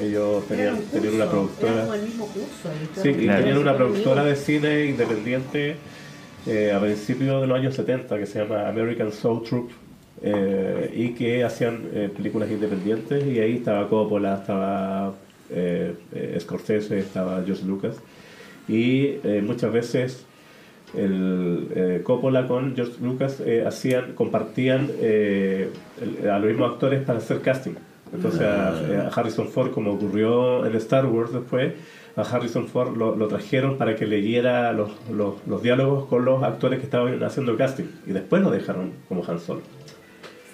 Ellos 0.00 0.46
tenían, 0.48 0.74
un 0.76 0.84
tenían 0.86 1.14
una 1.14 1.26
curso, 1.26 1.50
productora. 1.60 1.94
el 1.96 2.02
mismo 2.02 2.26
curso. 2.26 2.70
Sí, 3.02 3.12
Claro. 3.14 3.40
tenían 3.40 3.58
una 3.58 3.76
productora 3.76 4.24
de 4.24 4.36
cine 4.36 4.86
independiente 4.86 5.76
eh, 6.46 6.72
a 6.74 6.80
principios 6.80 7.40
de 7.42 7.46
los 7.46 7.58
años 7.58 7.74
70 7.74 8.18
que 8.18 8.24
se 8.26 8.38
llama 8.40 8.68
American 8.68 9.12
Soul 9.12 9.42
Troupe 9.42 9.74
eh, 10.22 10.90
y 10.96 11.10
que 11.10 11.44
hacían 11.44 11.82
eh, 11.92 12.10
películas 12.14 12.50
independientes 12.50 13.22
y 13.26 13.38
ahí 13.38 13.56
estaba 13.56 13.86
Coppola, 13.88 14.38
estaba 14.40 15.14
eh, 15.50 15.94
eh, 16.14 16.38
Scorsese, 16.40 16.98
estaba 16.98 17.42
George 17.44 17.64
Lucas 17.66 17.96
y 18.68 19.18
eh, 19.24 19.42
muchas 19.44 19.72
veces 19.72 20.24
el, 20.96 21.68
eh, 21.74 22.00
Coppola 22.04 22.46
con 22.46 22.74
George 22.76 22.94
Lucas 23.02 23.40
eh, 23.44 23.64
hacían, 23.66 24.12
compartían 24.14 24.88
eh, 25.00 25.70
el- 26.00 26.28
a 26.30 26.38
los 26.38 26.48
mismos 26.48 26.72
actores 26.72 27.02
para 27.04 27.18
hacer 27.18 27.40
casting. 27.40 27.72
Entonces 28.14 28.42
a, 28.42 28.74
eh, 28.92 28.96
a 28.98 29.08
Harrison 29.08 29.48
Ford, 29.48 29.70
como 29.70 29.92
ocurrió 29.92 30.66
en 30.66 30.74
Star 30.76 31.06
Wars 31.06 31.32
después, 31.32 31.72
a 32.14 32.20
Harrison 32.20 32.68
Ford 32.68 32.94
lo, 32.96 33.16
lo 33.16 33.26
trajeron 33.26 33.78
para 33.78 33.96
que 33.96 34.06
leyera 34.06 34.72
los, 34.74 34.90
los, 35.10 35.36
los 35.46 35.62
diálogos 35.62 36.04
con 36.08 36.26
los 36.26 36.42
actores 36.42 36.78
que 36.78 36.84
estaban 36.84 37.22
haciendo 37.24 37.52
el 37.52 37.58
casting 37.58 37.86
y 38.06 38.12
después 38.12 38.42
lo 38.42 38.50
dejaron 38.50 38.92
como 39.08 39.24
Han 39.26 39.40
Solo. 39.40 39.62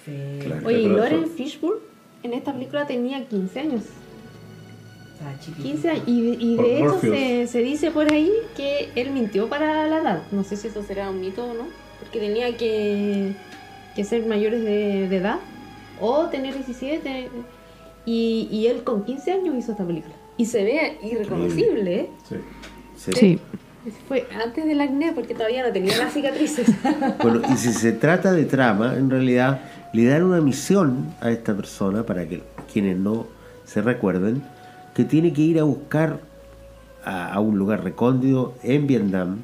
Sí. 0.05 0.39
Claro. 0.45 0.65
Oye, 0.65 0.81
y 0.83 0.85
eso- 0.95 1.27
Fishburne 1.35 1.81
en 2.23 2.33
esta 2.33 2.53
película 2.53 2.87
tenía 2.87 3.25
15 3.27 3.59
años. 3.59 3.83
Estaba 5.19 5.39
chiquitito. 5.39 5.63
15 5.63 5.89
años. 5.89 6.03
Y, 6.07 6.55
de 6.55 6.79
hecho 6.79 6.99
se, 7.01 7.47
se 7.47 7.59
dice 7.59 7.91
por 7.91 8.11
ahí 8.11 8.31
que 8.55 8.89
él 8.95 9.11
mintió 9.11 9.49
para 9.49 9.85
la 9.87 9.97
edad. 9.97 10.23
No 10.31 10.43
sé 10.43 10.55
si 10.55 10.67
eso 10.67 10.81
será 10.83 11.09
un 11.09 11.19
mito 11.19 11.43
o 11.43 11.53
no. 11.53 11.67
Porque 11.99 12.19
tenía 12.19 12.55
que, 12.55 13.33
que 13.95 14.03
ser 14.05 14.25
mayores 14.25 14.63
de, 14.63 15.09
de 15.09 15.17
edad 15.17 15.39
o 15.99 16.27
tener 16.27 16.55
17. 16.55 17.29
Y, 18.05 18.47
y 18.49 18.67
él 18.67 18.83
con 18.83 19.03
15 19.03 19.31
años 19.31 19.55
hizo 19.57 19.73
esta 19.73 19.85
película. 19.85 20.15
Y 20.37 20.45
se 20.45 20.63
ve 20.63 20.97
irreconocible, 21.03 21.95
¿eh? 21.95 22.09
Sí. 22.27 22.35
Sí. 22.95 23.11
Sí. 23.13 23.39
Fue 24.07 24.27
antes 24.43 24.65
del 24.65 24.79
acné 24.81 25.11
porque 25.13 25.33
todavía 25.33 25.65
no 25.65 25.73
tenía 25.73 25.97
las 25.97 26.13
cicatrices. 26.13 26.67
Bueno, 27.21 27.41
y 27.51 27.57
si 27.57 27.73
se 27.73 27.91
trata 27.91 28.31
de 28.31 28.45
trama, 28.45 28.95
en 28.95 29.09
realidad 29.09 29.61
le 29.93 30.05
dan 30.05 30.23
una 30.23 30.39
misión 30.39 31.13
a 31.19 31.29
esta 31.31 31.53
persona, 31.55 32.03
para 32.03 32.27
que 32.27 32.41
quienes 32.71 32.97
no 32.97 33.27
se 33.65 33.81
recuerden, 33.81 34.43
que 34.99 35.05
tiene 35.05 35.31
que 35.31 35.41
ir 35.41 35.57
a 35.61 35.63
buscar 35.63 36.19
a, 37.05 37.31
a 37.33 37.39
un 37.39 37.57
lugar 37.57 37.85
recóndito 37.85 38.53
en 38.63 38.85
Vietnam, 38.85 39.37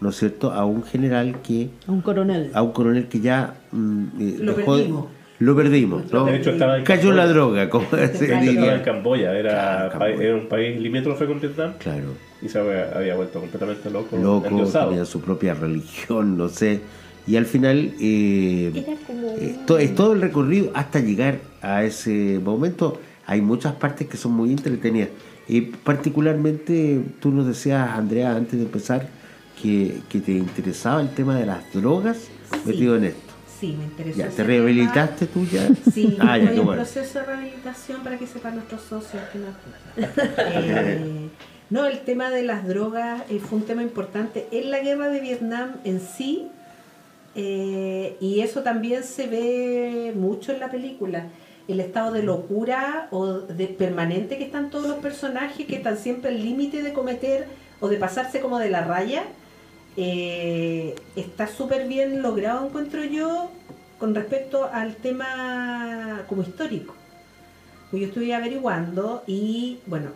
¿no 0.00 0.08
es 0.08 0.16
cierto?, 0.16 0.50
a 0.50 0.64
un 0.64 0.82
general 0.82 1.36
que, 1.40 1.70
Un 1.86 2.00
coronel. 2.00 2.50
a 2.52 2.62
un 2.62 2.72
coronel 2.72 3.06
que 3.06 3.20
ya 3.20 3.54
mm, 3.70 4.04
eh, 4.20 4.36
Lo 4.40 4.56
perdimos. 4.56 5.04
lo 5.38 5.54
perdimos, 5.54 6.12
¿no? 6.12 6.24
De 6.24 6.34
hecho, 6.38 6.50
estaba 6.50 6.78
en 6.78 6.82
Cayó 6.84 7.10
en 7.10 7.16
la 7.16 7.22
Camboya. 7.26 7.32
droga, 7.32 7.70
como 7.70 7.86
se 7.90 8.24
estaba 8.24 8.44
en. 8.74 8.80
Camboya, 8.82 9.38
era, 9.38 9.50
Claro, 9.50 9.92
pa- 9.92 9.98
Camboya. 10.06 10.24
era 10.26 10.34
un 10.34 10.48
país 10.48 10.80
limítrofe 10.80 11.26
con 11.26 11.40
Vietnam 11.40 11.72
Claro. 11.78 12.06
y 12.42 12.48
se 12.48 12.58
había, 12.58 12.90
había 12.92 13.14
vuelto 13.14 13.38
completamente 13.38 13.88
loco, 13.92 14.16
Loco, 14.16 14.48
endiosado. 14.48 14.88
tenía 14.88 15.04
su 15.04 15.20
propia 15.20 15.54
religión, 15.54 16.36
no 16.36 16.48
sé. 16.48 16.80
Y 17.24 17.36
al 17.36 17.46
final 17.46 17.92
eh, 18.00 18.96
como. 19.06 19.28
Eh, 19.38 19.58
to- 19.64 19.78
es 19.78 19.94
todo 19.94 20.14
el 20.14 20.22
recorrido 20.22 20.72
hasta 20.74 20.98
llegar 20.98 21.38
a 21.62 21.84
ese 21.84 22.40
momento. 22.42 22.98
Hay 23.28 23.42
muchas 23.42 23.74
partes 23.74 24.08
que 24.08 24.16
son 24.16 24.32
muy 24.32 24.50
entretenidas. 24.50 25.10
Y 25.46 25.60
particularmente, 25.60 27.00
tú 27.20 27.30
nos 27.30 27.46
decías, 27.46 27.88
Andrea, 27.90 28.34
antes 28.34 28.58
de 28.58 28.64
empezar, 28.64 29.06
que, 29.62 30.00
que 30.08 30.20
te 30.20 30.32
interesaba 30.32 31.00
el 31.00 31.10
tema 31.10 31.36
de 31.38 31.46
las 31.46 31.72
drogas 31.72 32.28
metido 32.64 32.96
en 32.96 33.04
esto. 33.04 33.20
Sí, 33.60 33.74
me 33.78 33.84
interesó. 33.84 34.18
Ya, 34.18 34.28
¿te 34.28 34.36
tema. 34.36 34.46
rehabilitaste 34.48 35.26
tú 35.26 35.44
ya? 35.44 35.68
Sí, 35.92 36.16
Ah, 36.20 36.38
ya, 36.38 36.50
en 36.52 36.64
bueno. 36.64 36.82
proceso 36.82 37.18
de 37.18 37.24
rehabilitación 37.26 38.02
para 38.02 38.18
que 38.18 38.26
sepan 38.26 38.54
nuestros 38.54 38.80
socios 38.82 39.22
que 39.32 39.38
escuchan. 40.02 40.32
Eh, 40.54 41.28
no, 41.70 41.84
el 41.84 42.00
tema 42.00 42.30
de 42.30 42.44
las 42.44 42.66
drogas 42.66 43.22
eh, 43.28 43.40
fue 43.40 43.58
un 43.58 43.64
tema 43.66 43.82
importante 43.82 44.46
en 44.52 44.70
la 44.70 44.78
guerra 44.78 45.08
de 45.10 45.20
Vietnam 45.20 45.72
en 45.84 46.00
sí, 46.00 46.48
eh, 47.34 48.16
y 48.20 48.40
eso 48.40 48.62
también 48.62 49.04
se 49.04 49.26
ve 49.26 50.14
mucho 50.16 50.52
en 50.52 50.60
la 50.60 50.70
película. 50.70 51.26
El 51.68 51.80
estado 51.80 52.12
de 52.12 52.22
locura 52.22 53.08
o 53.10 53.26
de 53.26 53.66
permanente 53.66 54.38
que 54.38 54.44
están 54.44 54.70
todos 54.70 54.88
los 54.88 54.98
personajes, 54.98 55.66
que 55.66 55.76
están 55.76 55.98
siempre 55.98 56.30
al 56.30 56.42
límite 56.42 56.82
de 56.82 56.92
cometer 56.92 57.46
o 57.80 57.88
de 57.88 57.98
pasarse 57.98 58.40
como 58.40 58.58
de 58.58 58.70
la 58.70 58.82
raya, 58.82 59.24
eh, 59.96 60.94
está 61.14 61.46
súper 61.46 61.86
bien 61.86 62.22
logrado, 62.22 62.66
encuentro 62.66 63.04
yo, 63.04 63.50
con 63.98 64.14
respecto 64.14 64.68
al 64.72 64.96
tema 64.96 66.24
como 66.28 66.42
histórico. 66.42 66.94
Pues 67.90 68.02
yo 68.02 68.08
estuve 68.08 68.34
averiguando 68.34 69.22
y, 69.26 69.78
bueno, 69.86 70.10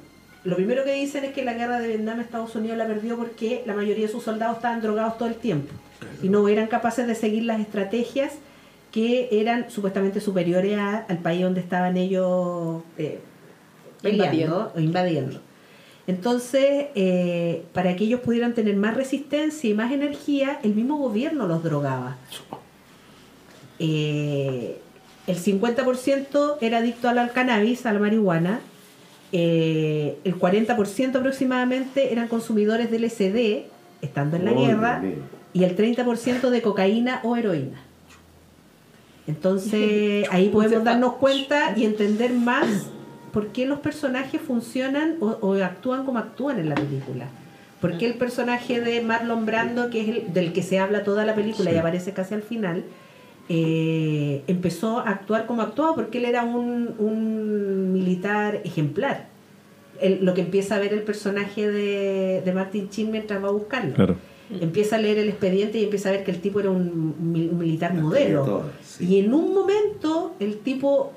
lo 0.45 0.57
primero 0.57 0.85
que 0.85 0.95
dicen 0.95 1.25
es 1.25 1.33
que 1.33 1.45
la 1.45 1.55
guerra 1.55 1.79
de 1.79 1.89
Vietnam 1.89 2.21
Estados 2.21 2.55
Unidos 2.57 2.77
la 2.77 2.87
perdió 2.87 3.17
porque 3.17 3.63
la 3.65 3.75
mayoría 3.75 4.07
de 4.07 4.13
sus 4.13 4.25
soldados 4.25 4.57
estaban 4.57 4.83
drogados 4.83 5.17
todo 5.19 5.29
el 5.29 5.37
tiempo 5.37 5.73
y 6.23 6.29
no 6.29 6.49
eran 6.49 6.67
capaces 6.67 7.07
de 7.07 7.15
seguir 7.15 7.45
las 7.45 7.61
estrategias 7.61 8.33
que 8.93 9.29
eran 9.33 9.71
supuestamente 9.71 10.21
superiores 10.21 10.77
a- 10.79 10.99
al 11.09 11.19
país 11.19 11.43
donde 11.43 11.61
estaban 11.61 11.97
ellos 11.97 12.83
eh, 12.99 13.21
Invadiendo. 14.05 14.71
o 14.77 14.81
invadiendo. 14.81 15.41
Entonces, 16.07 16.87
eh, 16.95 17.63
para 17.73 17.95
que 17.97 18.05
ellos 18.05 18.21
pudieran 18.21 18.53
tener 18.55 18.77
más 18.77 18.95
resistencia 18.97 19.71
y 19.71 19.75
más 19.75 19.93
energía, 19.93 20.59
el 20.63 20.75
mismo 20.75 20.99
gobierno 20.99 21.47
los 21.47 21.63
drogaba. 21.63 22.17
Eh, 23.79 24.79
el 25.27 25.37
50% 25.37 26.59
era 26.61 26.79
adicto 26.79 27.09
al 27.09 27.31
cannabis, 27.33 27.87
a 27.87 27.93
la 27.93 27.99
marihuana. 28.01 28.61
eh, 29.35 30.19
el 30.25 30.39
40% 30.39 31.17
aproximadamente 31.19 32.13
eran 32.13 32.29
consumidores 32.29 32.91
de 32.91 32.99
LSD, 32.99 33.65
estando 34.03 34.37
en 34.37 34.45
la 34.45 34.53
Oh, 34.53 34.61
guerra, 34.67 35.03
y 35.55 35.65
el 35.65 35.75
30% 35.75 36.51
de 36.51 36.61
cocaína 36.61 37.21
o 37.25 37.35
heroína. 37.39 37.81
Entonces 39.27 40.27
ahí 40.31 40.49
podemos 40.49 40.85
darnos 40.85 41.15
cuenta 41.15 41.75
y 41.77 41.85
entender 41.85 42.33
más 42.33 42.87
por 43.33 43.49
qué 43.49 43.67
los 43.67 43.79
personajes 43.79 44.41
funcionan 44.41 45.17
o, 45.21 45.39
o 45.41 45.55
actúan 45.63 46.05
como 46.05 46.19
actúan 46.19 46.59
en 46.59 46.69
la 46.69 46.75
película. 46.75 47.27
¿Por 47.81 47.99
qué 47.99 48.07
el 48.07 48.15
personaje 48.15 48.81
de 48.81 49.01
Marlon 49.01 49.45
Brando, 49.47 49.91
que 49.91 50.01
es 50.03 50.09
el 50.09 50.33
del 50.33 50.53
que 50.53 50.63
se 50.63 50.79
habla 50.79 51.03
toda 51.03 51.25
la 51.25 51.35
película 51.35 51.73
y 51.73 51.77
aparece 51.77 52.13
casi 52.13 52.35
al 52.35 52.43
final, 52.43 52.85
eh, 53.49 54.43
empezó 54.47 54.99
a 55.01 55.11
actuar 55.11 55.47
como 55.47 55.63
actuaba? 55.63 55.95
Porque 55.95 56.19
él 56.19 56.25
era 56.27 56.45
un, 56.45 56.95
un 56.99 57.93
militar 57.93 58.61
ejemplar. 58.65 59.27
El- 60.01 60.25
lo 60.25 60.35
que 60.35 60.43
empieza 60.43 60.77
a 60.77 60.79
ver 60.79 60.93
el 60.93 61.03
personaje 61.03 61.69
de, 61.71 62.43
de 62.45 62.53
Martin 62.53 62.89
Chin 62.89 63.11
mientras 63.11 63.43
va 63.43 63.49
a 63.49 63.53
buscarlo 63.53 63.95
Claro. 63.95 64.17
empieza 64.61 64.97
a 64.97 64.99
leer 64.99 65.19
el 65.19 65.29
expediente 65.29 65.79
y 65.79 65.85
empieza 65.85 66.09
a 66.09 66.13
ver 66.13 66.25
que 66.25 66.31
el 66.33 66.41
tipo 66.41 66.61
era 66.61 66.71
un, 66.71 67.15
mil- 67.33 67.51
un 67.51 67.59
militar 67.59 67.95
modelo. 67.95 68.65
Sí. 68.99 69.05
Y 69.07 69.21
en 69.21 69.33
un 69.35 69.55
momento 69.55 70.35
el 70.41 70.59
tipo 70.59 71.13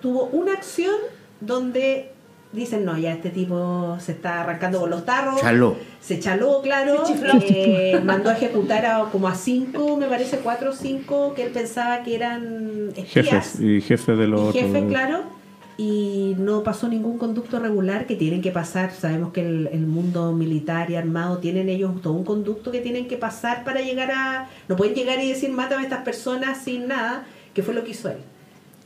tuvo 0.00 0.24
una 0.32 0.52
acción 0.52 0.94
donde 1.40 2.12
dicen, 2.52 2.84
no, 2.84 2.96
ya 2.96 3.12
este 3.12 3.30
tipo 3.30 3.96
se 4.00 4.12
está 4.12 4.40
arrancando 4.40 4.80
con 4.80 4.90
los 4.90 5.04
tarros. 5.04 5.40
Chaló. 5.40 5.76
Se 6.00 6.18
chaló, 6.20 6.62
claro. 6.62 7.04
Se 7.04 7.12
chifló. 7.12 7.32
eh, 7.42 8.00
mandó 8.04 8.30
a 8.30 8.34
ejecutar 8.34 8.86
a 8.86 9.04
como 9.10 9.28
a 9.28 9.34
cinco, 9.34 9.96
me 9.96 10.06
parece 10.06 10.38
cuatro 10.38 10.70
o 10.70 10.72
cinco, 10.72 11.34
que 11.34 11.44
él 11.44 11.50
pensaba 11.52 12.02
que 12.02 12.14
eran 12.14 12.92
espías. 12.96 13.26
Jefes 13.26 13.60
y 13.60 13.80
jefes 13.80 14.16
de 14.18 14.26
los 14.26 14.54
Y 14.54 14.58
jefe, 14.60 14.68
otros. 14.78 14.84
claro. 14.90 15.35
Y 15.78 16.34
no 16.38 16.62
pasó 16.62 16.88
ningún 16.88 17.18
conducto 17.18 17.58
regular 17.58 18.06
que 18.06 18.16
tienen 18.16 18.40
que 18.40 18.50
pasar. 18.50 18.92
Sabemos 18.92 19.32
que 19.32 19.42
el, 19.42 19.66
el 19.72 19.86
mundo 19.86 20.32
militar 20.32 20.90
y 20.90 20.96
armado 20.96 21.38
tienen 21.38 21.68
ellos 21.68 22.00
todo 22.00 22.14
un 22.14 22.24
conducto 22.24 22.70
que 22.72 22.80
tienen 22.80 23.08
que 23.08 23.18
pasar 23.18 23.62
para 23.62 23.82
llegar 23.82 24.10
a. 24.10 24.48
No 24.68 24.76
pueden 24.76 24.94
llegar 24.94 25.22
y 25.22 25.28
decir, 25.28 25.50
mátame 25.50 25.82
a 25.82 25.84
estas 25.84 26.02
personas 26.02 26.62
sin 26.64 26.88
nada, 26.88 27.26
que 27.52 27.62
fue 27.62 27.74
lo 27.74 27.84
que 27.84 27.90
hizo 27.90 28.08
él. 28.08 28.16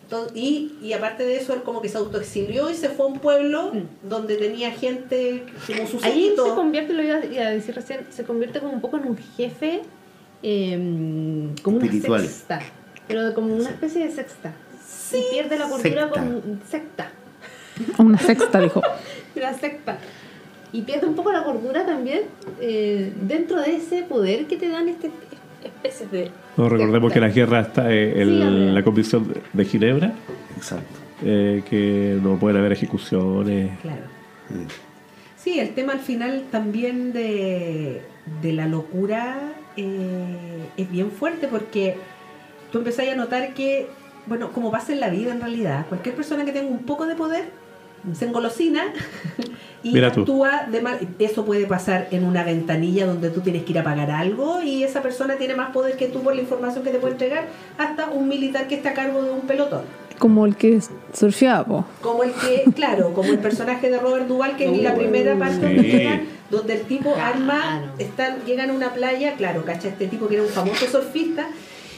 Entonces, 0.02 0.36
y, 0.36 0.72
y 0.82 0.92
aparte 0.92 1.24
de 1.24 1.36
eso, 1.36 1.54
él 1.54 1.62
como 1.62 1.80
que 1.80 1.88
se 1.88 1.96
autoexilió 1.96 2.68
y 2.68 2.74
se 2.74 2.88
fue 2.88 3.06
a 3.06 3.08
un 3.10 3.20
pueblo 3.20 3.70
donde 4.02 4.34
tenía 4.36 4.72
gente 4.72 5.44
como 5.68 5.86
su 5.86 6.00
Ahí 6.04 6.32
se 6.34 6.54
convierte, 6.56 6.92
lo 6.92 7.04
iba 7.04 7.14
a 7.18 7.50
decir 7.50 7.76
recién, 7.76 8.00
se 8.10 8.24
convierte 8.24 8.58
como 8.58 8.72
un 8.72 8.80
poco 8.80 8.96
en 8.96 9.06
un 9.06 9.16
jefe, 9.36 9.82
eh, 10.42 11.52
como 11.62 11.76
una 11.76 11.86
Espiritual. 11.86 12.22
sexta, 12.22 12.60
pero 13.06 13.32
como 13.34 13.54
una 13.54 13.70
especie 13.70 14.04
de 14.04 14.10
sexta. 14.12 14.52
Y 15.12 15.22
pierde 15.32 15.58
la 15.58 15.68
cordura 15.68 16.02
Secta. 16.08 16.20
con 16.20 16.60
secta, 16.68 17.10
Una 17.98 18.18
sexta, 18.18 18.60
dijo. 18.60 18.82
la 19.34 19.54
secta. 19.54 19.98
Y 20.72 20.82
pierde 20.82 21.06
un 21.06 21.14
poco 21.14 21.32
la 21.32 21.42
cordura 21.42 21.84
también 21.84 22.22
eh, 22.60 23.12
dentro 23.22 23.60
de 23.60 23.76
ese 23.76 24.02
poder 24.02 24.46
que 24.46 24.56
te 24.56 24.68
dan 24.68 24.88
este 24.88 25.10
especies 25.64 26.10
de... 26.10 26.30
No, 26.56 26.68
recordemos 26.68 27.12
que 27.12 27.20
la 27.20 27.28
guerra 27.28 27.60
está 27.60 27.92
eh, 27.92 28.22
en 28.22 28.28
Sí, 28.28 28.42
hombre. 28.42 28.72
la 28.72 28.82
Convención 28.84 29.28
de- 29.28 29.40
de 29.52 29.64
Ginebra, 29.64 30.12
Exacto. 30.56 30.84
eh, 31.24 31.62
que 31.68 32.18
no 32.22 32.38
pueden 32.38 32.58
haber 32.58 32.72
ejecuciones. 32.72 33.78
Claro. 33.82 34.02
Mm. 34.48 34.66
Sí, 35.36 35.58
el 35.58 35.70
tema 35.74 35.92
al 35.94 36.00
final 36.00 36.44
también 36.50 37.12
de, 37.12 38.02
de 38.42 38.52
la 38.52 38.66
locura 38.66 39.38
eh, 39.76 40.66
es 40.76 40.90
bien 40.90 41.10
fuerte 41.10 41.48
porque 41.48 41.96
tú 42.70 42.78
empezás 42.78 43.08
a 43.08 43.14
notar 43.16 43.54
que, 43.54 43.88
bueno, 44.26 44.52
como 44.52 44.70
pasa 44.70 44.92
en 44.92 45.00
la 45.00 45.08
vida 45.08 45.32
en 45.32 45.40
realidad, 45.40 45.86
cualquier 45.88 46.14
persona 46.14 46.44
que 46.44 46.52
tenga 46.52 46.68
un 46.70 46.84
poco 46.84 47.06
de 47.06 47.14
poder 47.14 47.44
se 48.14 48.24
engolosina 48.24 48.84
y 49.82 49.92
Mira 49.92 50.10
tú. 50.12 50.20
actúa 50.20 50.66
de 50.70 50.80
mal. 50.80 50.98
Eso 51.18 51.44
puede 51.44 51.66
pasar 51.66 52.08
en 52.10 52.24
una 52.24 52.44
ventanilla 52.44 53.06
donde 53.06 53.28
tú 53.30 53.40
tienes 53.42 53.64
que 53.64 53.72
ir 53.72 53.78
a 53.78 53.84
pagar 53.84 54.10
algo 54.10 54.62
y 54.62 54.82
esa 54.84 55.02
persona 55.02 55.34
tiene 55.36 55.54
más 55.54 55.70
poder 55.70 55.96
que 55.96 56.06
tú 56.06 56.22
por 56.22 56.34
la 56.34 56.40
información 56.40 56.82
que 56.84 56.90
te 56.90 56.98
puede 56.98 57.12
entregar, 57.14 57.44
hasta 57.76 58.08
un 58.10 58.26
militar 58.28 58.68
que 58.68 58.76
está 58.76 58.90
a 58.90 58.94
cargo 58.94 59.22
de 59.22 59.30
un 59.32 59.40
pelotón. 59.42 59.82
Como 60.18 60.44
el 60.46 60.54
que 60.56 60.80
surfeaba. 61.14 61.86
Como 62.02 62.22
el 62.22 62.32
que, 62.32 62.64
claro, 62.74 63.12
como 63.14 63.30
el 63.32 63.38
personaje 63.38 63.90
de 63.90 63.98
Robert 63.98 64.26
Duval, 64.28 64.56
que 64.56 64.66
en 64.66 64.82
la 64.84 64.94
primera 64.94 65.34
parte 65.36 65.56
Sí. 65.56 65.62
donde 65.74 65.82
llegan, 65.82 66.20
donde 66.50 66.74
el 66.74 66.82
tipo 66.82 67.12
Claro. 67.14 67.34
arma, 67.34 67.92
están, 67.98 68.44
llegan 68.46 68.70
a 68.70 68.72
una 68.72 68.92
playa, 68.92 69.34
claro, 69.34 69.64
cacha 69.64 69.88
este 69.88 70.06
tipo 70.08 70.26
que 70.28 70.34
era 70.34 70.42
un 70.42 70.48
famoso 70.50 70.86
surfista, 70.86 71.46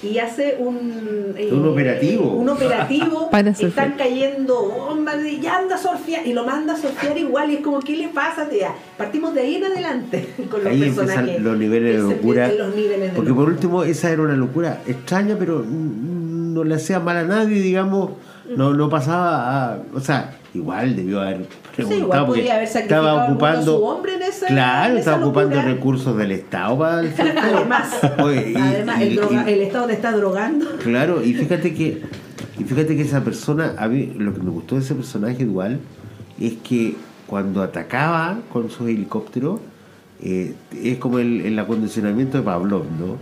y 0.03 0.19
hace 0.19 0.57
un 0.59 1.35
eh, 1.37 1.49
Un 1.53 1.69
operativo. 1.69 2.31
Un 2.33 2.49
operativo, 2.49 3.31
Para 3.31 3.51
están 3.51 3.93
cayendo 3.97 4.55
bombas 4.69 5.23
de 5.23 5.39
ya 5.41 5.59
anda 5.59 5.77
a 5.77 5.79
surfear, 5.79 6.27
y 6.27 6.33
lo 6.33 6.45
manda 6.45 6.75
a 6.75 6.77
surfear 6.77 7.17
igual, 7.17 7.51
y 7.51 7.57
es 7.57 7.61
como, 7.61 7.81
¿qué 7.81 7.97
le 7.97 8.09
pasa? 8.09 8.49
Tía? 8.49 8.73
Partimos 8.99 9.33
de 9.35 9.41
ahí 9.43 9.57
en 9.57 9.65
adelante 9.65 10.29
con 10.51 10.63
los 10.65 10.73
Ahí 10.73 10.81
personajes. 10.81 11.19
empiezan 11.19 11.45
los 11.45 11.59
niveles 11.59 11.97
de 12.03 12.09
Se 12.09 12.15
locura. 12.17 12.45
empiezan 12.47 12.67
los 12.69 12.77
niveles 12.77 13.11
de 13.11 13.17
Porque 13.17 13.33
por 13.35 13.49
último, 13.49 13.85
esa 13.85 14.11
era 14.11 14.23
una 14.23 14.37
locura 14.37 14.83
extraña, 14.87 15.37
pero 15.39 15.65
no 15.65 16.65
le 16.65 16.75
hacía 16.75 17.01
mal 17.01 17.17
a 17.17 17.25
nadie, 17.25 17.61
digamos. 17.61 18.11
No, 18.57 18.75
no 18.75 18.89
pasaba 18.91 19.73
a. 19.75 19.83
O 19.95 20.01
sea, 20.01 20.37
igual 20.53 20.95
debió 20.97 21.21
haber 21.23 21.47
preguntado. 21.77 22.37
igual 22.37 22.51
haber 22.51 22.69
sacrificado 22.69 23.07
estaba 23.09 23.25
ocupando. 23.31 23.77
su 23.79 23.85
hombre 23.85 24.15
en 24.17 24.23
esa- 24.23 24.47
claro, 24.47 24.93
en 24.93 24.99
esa 24.99 25.11
estaba 25.11 25.27
ocupando 25.27 25.63
recursos 25.63 26.17
del 26.17 26.33
Estado 26.33 26.79
para 26.79 27.01
el 27.01 27.13
Además, 27.39 28.01
Oye, 28.19 28.53
y- 28.53 28.57
además 28.57 29.01
y- 29.01 29.03
el, 29.05 29.17
droga- 29.17 29.45
y- 29.51 29.53
el 29.53 29.61
Estado 29.63 29.87
te 29.87 29.93
está 29.95 30.13
drogando. 30.13 30.67
Claro, 30.83 31.25
y 31.25 31.35
fíjate 31.35 31.75
que 31.75 32.03
y 32.59 32.65
fíjate 32.65 32.97
que 32.97 33.03
esa 33.03 33.23
persona, 33.25 33.75
a 33.79 33.89
mí 33.89 34.13
lo 34.19 34.35
que 34.35 34.41
me 34.41 34.51
gustó 34.51 34.75
de 34.77 34.83
ese 34.83 34.95
personaje 34.95 35.43
igual 35.43 35.81
es 36.41 36.55
que 36.63 36.95
cuando 37.27 37.63
atacaba 37.63 38.39
con 38.53 38.69
sus 38.71 38.89
helicópteros 38.89 39.61
eh, 40.23 40.55
es 40.83 40.99
como 40.99 41.19
el, 41.19 41.41
el 41.41 41.59
acondicionamiento 41.59 42.39
de 42.39 42.45
Pavlov, 42.45 42.85
¿no? 42.99 43.17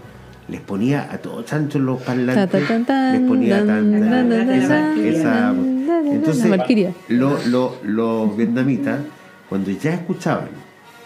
Les 0.50 0.60
ponía 0.60 1.08
a 1.12 1.18
todos 1.18 1.44
chanchos 1.44 1.80
los 1.80 2.00
parlantes, 2.02 2.50
Ta, 2.68 2.84
ta, 2.84 3.12
les 3.12 3.20
ponía 3.22 3.58
tanta 3.64 4.54
esa, 4.56 5.54
entonces 6.04 6.50
lo- 7.08 7.38
lo- 7.46 7.76
los 7.84 8.36
vietnamitas 8.36 8.98
cuando 9.48 9.70
ya 9.70 9.94
escuchaban 9.94 10.48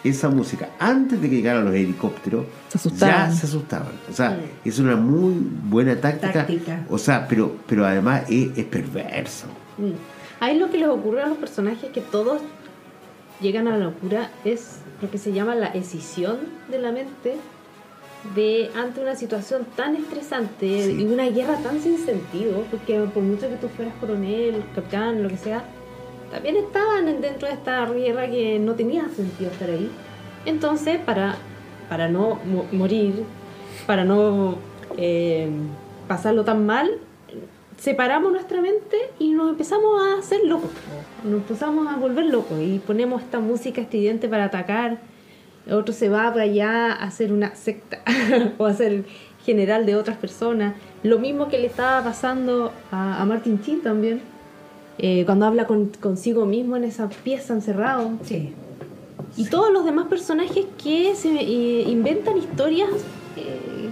esa 0.03 0.29
música 0.29 0.69
antes 0.79 1.21
de 1.21 1.29
que 1.31 1.37
llegaran 1.37 1.65
los 1.65 1.75
helicópteros 1.75 2.45
Se 2.69 2.91
ya 2.91 3.31
se 3.31 3.47
asustaban. 3.47 3.93
O 4.11 4.13
sea 4.15 4.39
es 4.65 4.79
una 4.79 4.97
muy 4.97 5.35
buena 5.65 5.97
táctica, 5.97 6.33
Táctica. 6.33 6.85
o 6.91 6.99
sea 6.99 7.27
pero 7.29 7.57
pero 7.67 7.87
además 7.87 8.23
es, 8.29 8.57
es 8.57 8.65
perverso. 8.65 9.47
Ahí 10.41 10.59
lo 10.59 10.71
que 10.71 10.79
les 10.79 10.89
ocurre 10.89 11.23
a 11.23 11.27
los 11.29 11.39
personajes 11.39 11.91
que 11.91 12.01
todos 12.03 12.41
llegan 13.41 13.67
a 13.69 13.77
la 13.79 13.85
locura 13.85 14.31
es 14.45 14.77
lo 15.03 15.11
que 15.11 15.19
se 15.19 15.33
llama 15.33 15.55
la 15.55 15.67
escisión 15.69 16.37
de 16.71 16.79
la 16.79 16.93
mente 16.93 17.37
de 18.35 18.71
ante 18.77 19.01
una 19.03 19.15
situación 19.17 19.67
tan 19.77 19.97
estresante 19.97 20.85
Sí. 20.85 20.97
y 21.03 21.05
una 21.05 21.25
guerra 21.29 21.57
tan 21.59 21.81
sin 21.81 21.99
sentido, 21.99 22.65
porque 22.71 22.99
por 23.13 23.23
mucho 23.23 23.49
que 23.49 23.57
tú 23.57 23.69
fueras 23.69 23.95
coronel, 24.01 24.63
capitán, 24.75 25.23
lo 25.23 25.29
que 25.29 25.37
sea, 25.37 25.65
también 26.31 26.57
estaban 26.57 27.05
dentro 27.21 27.47
de 27.49 27.55
esta 27.55 27.85
guerra 27.87 28.29
que 28.31 28.59
no 28.59 28.75
tenía 28.75 29.07
sentido 29.15 29.51
estar 29.51 29.69
ahí. 29.71 29.91
Entonces, 30.47 30.99
para, 30.99 31.37
para 31.89 32.09
no 32.09 32.39
mo- 32.47 32.67
morir, 32.73 33.23
para 33.87 34.05
no 34.05 34.57
eh, 34.97 35.49
pasarlo 36.09 36.45
tan 36.45 36.65
mal, 36.67 36.91
separamos 37.77 38.33
nuestra 38.33 38.61
mente 38.61 38.97
y 39.19 39.31
nos 39.33 39.51
empezamos 39.51 40.01
a 40.03 40.19
hacer 40.19 40.41
locos. 40.45 40.71
Nos 41.25 41.35
empezamos 41.35 41.87
a 41.93 41.97
volver 41.97 42.27
locos 42.27 42.59
y 42.61 42.79
ponemos 42.85 43.23
esta 43.23 43.39
música 43.41 43.81
estridente 43.81 44.29
para 44.29 44.45
atacar. 44.45 44.99
Otro 45.71 45.95
se 45.95 46.09
va 46.09 46.31
para 46.31 46.43
allá 46.43 46.93
a 46.93 47.05
hacer 47.05 47.33
una 47.33 47.55
secta 47.55 48.01
o 48.59 48.67
a 48.67 48.75
ser 48.75 49.05
general 49.45 49.87
de 49.87 49.97
otras 49.97 50.17
personas. 50.17 50.75
Lo 51.03 51.19
mismo 51.19 51.49
que 51.49 51.59
le 51.59 51.67
estaba 51.67 52.03
pasando 52.03 52.73
a, 52.91 53.21
a 53.21 53.25
Martin 53.25 53.61
Chin 53.63 53.83
también. 53.83 54.21
eh, 54.99 55.25
cuando 55.27 55.47
habla 55.47 55.67
con, 55.67 55.89
consigo 56.01 56.47
mismo 56.47 56.77
en 56.77 56.85
esa 56.85 57.09
pieza 57.09 57.53
encerrado. 57.53 58.13
Sí. 58.25 58.53
Y 59.37 59.47
todos 59.47 59.73
los 59.73 59.85
demás 59.85 60.07
personajes 60.07 60.67
que 60.83 61.15
se 61.17 61.31
eh, 61.31 61.83
inventan 61.89 62.39
historias 62.39 62.91
eh, 63.37 63.89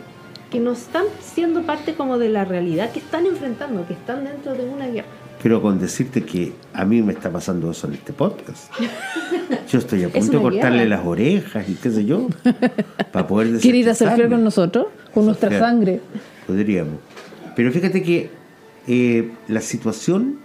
que 0.50 0.60
no 0.60 0.72
están 0.72 1.04
siendo 1.20 1.62
parte 1.62 1.94
como 1.94 2.18
de 2.18 2.28
la 2.28 2.44
realidad 2.44 2.92
que 2.92 3.00
están 3.00 3.26
enfrentando, 3.26 3.86
que 3.86 3.94
están 3.94 4.24
dentro 4.24 4.54
de 4.54 4.64
una 4.64 4.86
guerra. 4.86 5.08
Pero 5.42 5.60
con 5.60 5.78
decirte 5.78 6.22
que 6.22 6.52
a 6.72 6.84
mí 6.84 7.02
me 7.02 7.12
está 7.12 7.30
pasando 7.30 7.70
eso 7.70 7.86
en 7.88 7.94
este 7.94 8.12
podcast 8.12 8.72
yo 9.68 9.78
estoy 9.78 10.04
a 10.04 10.06
Es 10.08 10.12
punto 10.12 10.36
de 10.38 10.42
cortarle 10.42 10.84
guerra. 10.84 10.96
las 10.96 11.06
orejas 11.06 11.68
y 11.68 11.74
qué 11.74 11.90
sé 11.90 12.04
yo 12.04 12.28
para 13.12 13.26
poder 13.26 13.58
¿Quiere 13.58 13.78
ir 13.78 13.88
a 13.90 13.94
surfear 13.94 14.28
con 14.28 14.44
nosotros? 14.44 14.86
Con 15.14 15.26
nuestra 15.26 15.48
Surfear. 15.50 15.68
sangre. 15.70 16.00
Podríamos. 16.46 16.94
Pero 17.56 17.70
fíjate 17.72 18.02
que 18.02 18.30
eh, 18.88 19.30
la 19.48 19.60
situación 19.60 20.36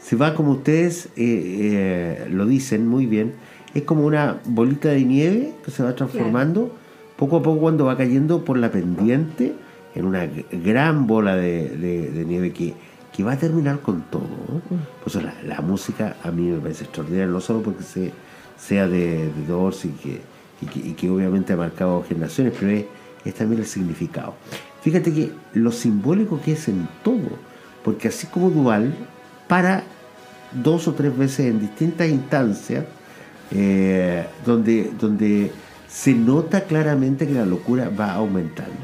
se 0.00 0.16
va 0.16 0.34
como 0.34 0.52
ustedes 0.52 1.06
eh, 1.16 2.24
eh, 2.24 2.26
lo 2.30 2.46
dicen 2.46 2.86
muy 2.86 3.06
bien. 3.06 3.34
Es 3.74 3.82
como 3.82 4.06
una 4.06 4.38
bolita 4.46 4.88
de 4.88 5.04
nieve 5.04 5.52
que 5.64 5.70
se 5.70 5.82
va 5.82 5.94
transformando 5.94 6.74
poco 7.16 7.36
a 7.38 7.42
poco 7.42 7.60
cuando 7.60 7.84
va 7.86 7.96
cayendo 7.96 8.44
por 8.44 8.56
la 8.58 8.70
pendiente 8.70 9.52
en 9.94 10.04
una 10.06 10.26
gran 10.64 11.06
bola 11.06 11.36
de, 11.36 11.68
de- 11.76 12.10
de 12.10 12.24
nieve 12.24 12.52
que, 12.52 12.72
que 13.16 13.24
va 13.24 13.32
a 13.32 13.38
terminar 13.38 13.80
con 13.80 14.02
todo. 14.02 14.28
Por 15.02 15.06
eso 15.06 15.22
la, 15.44 15.60
música 15.62 16.16
a 16.22 16.30
mí 16.30 16.50
me 16.50 16.58
parece 16.58 16.84
extraordinaria, 16.84 17.26
no 17.26 17.40
solo 17.40 17.62
porque 17.62 17.82
se, 17.82 18.12
sea 18.58 18.86
de, 18.86 19.30
de 19.32 19.46
Doors 19.46 19.86
y 19.86 20.92
que, 20.94 21.08
obviamente 21.08 21.54
ha 21.54 21.56
marcado 21.56 22.04
generaciones, 22.06 22.52
pero 22.58 22.72
es, 23.24 23.34
también 23.34 23.62
el 23.62 23.66
significado. 23.66 24.34
Fíjate 24.82 25.12
que 25.14 25.32
lo 25.54 25.72
simbólico 25.72 26.40
que 26.42 26.52
es 26.52 26.68
en 26.68 26.86
todo, 27.02 27.38
porque 27.82 28.08
así 28.08 28.26
como 28.26 28.50
Duval, 28.50 28.94
para 29.48 29.82
dos 30.52 30.86
o 30.86 30.92
tres 30.92 31.16
veces 31.16 31.46
en 31.46 31.58
distintas 31.58 32.08
instancias, 32.08 32.84
eh, 33.50 34.26
donde, 34.44 34.90
donde 35.00 35.50
se 35.88 36.12
nota 36.12 36.64
claramente 36.64 37.26
que 37.26 37.32
la 37.32 37.46
locura 37.46 37.88
va 37.88 38.12
aumentando. 38.12 38.76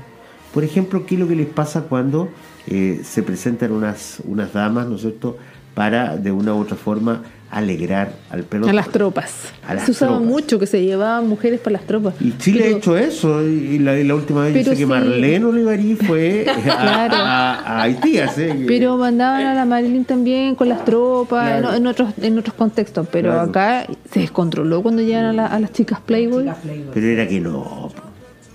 Por 0.54 0.64
ejemplo, 0.64 1.04
¿qué 1.04 1.16
es 1.16 1.20
lo 1.20 1.28
que 1.28 1.36
les 1.36 1.48
pasa 1.48 1.82
cuando 1.82 2.30
eh, 2.68 3.00
se 3.04 3.22
presentan 3.22 3.72
unas, 3.72 4.18
unas 4.24 4.52
damas, 4.52 4.86
¿no 4.86 4.96
es 4.96 5.02
cierto?, 5.02 5.36
para 5.74 6.18
de 6.18 6.30
una 6.30 6.54
u 6.54 6.58
otra 6.60 6.76
forma 6.76 7.22
alegrar 7.50 8.12
al 8.30 8.42
pelotón. 8.44 8.70
A 8.70 8.72
las 8.74 8.88
tropas. 8.90 9.30
A 9.66 9.74
las 9.74 9.84
se 9.84 9.90
usaba 9.92 10.12
tropas. 10.12 10.28
mucho 10.28 10.58
que 10.58 10.66
se 10.66 10.82
llevaban 10.82 11.26
mujeres 11.28 11.60
para 11.60 11.72
las 11.74 11.86
tropas. 11.86 12.14
Y 12.20 12.36
Chile 12.38 12.60
Pero- 12.62 12.74
ha 12.74 12.78
hecho 12.78 12.96
eso, 12.98 13.42
y 13.46 13.78
la, 13.78 13.98
y 13.98 14.04
la 14.04 14.14
última 14.14 14.44
vez 14.44 14.54
dice 14.54 14.70
que 14.70 14.76
sí. 14.76 14.86
Marlene 14.86 15.44
Olivarí 15.46 15.96
fue 15.96 16.46
a, 16.50 16.54
Claro. 16.62 17.14
a- 17.16 17.52
a 17.54 17.82
Haití. 17.82 18.12
que- 18.12 18.64
Pero 18.66 18.96
mandaban 18.98 19.46
a 19.46 19.54
la 19.54 19.64
Marilyn 19.64 20.04
también 20.04 20.54
con 20.56 20.68
las 20.68 20.84
tropas, 20.84 21.46
Claro. 21.60 21.70
en, 21.70 21.76
en 21.76 21.86
otros, 21.86 22.10
en 22.20 22.38
otros 22.38 22.54
contextos. 22.54 23.06
Pero 23.10 23.30
Claro. 23.32 23.48
acá 23.50 23.86
se 24.10 24.20
descontroló 24.20 24.82
cuando 24.82 25.00
llegan 25.02 25.24
a, 25.24 25.32
la- 25.32 25.46
a 25.46 25.58
las 25.58 25.72
chicas 25.72 26.00
Playboy 26.04 26.44
Chica 26.44 26.56
Playboy. 26.62 26.90
Pero 26.94 27.06
era 27.06 27.26
que 27.28 27.40
no. 27.40 27.90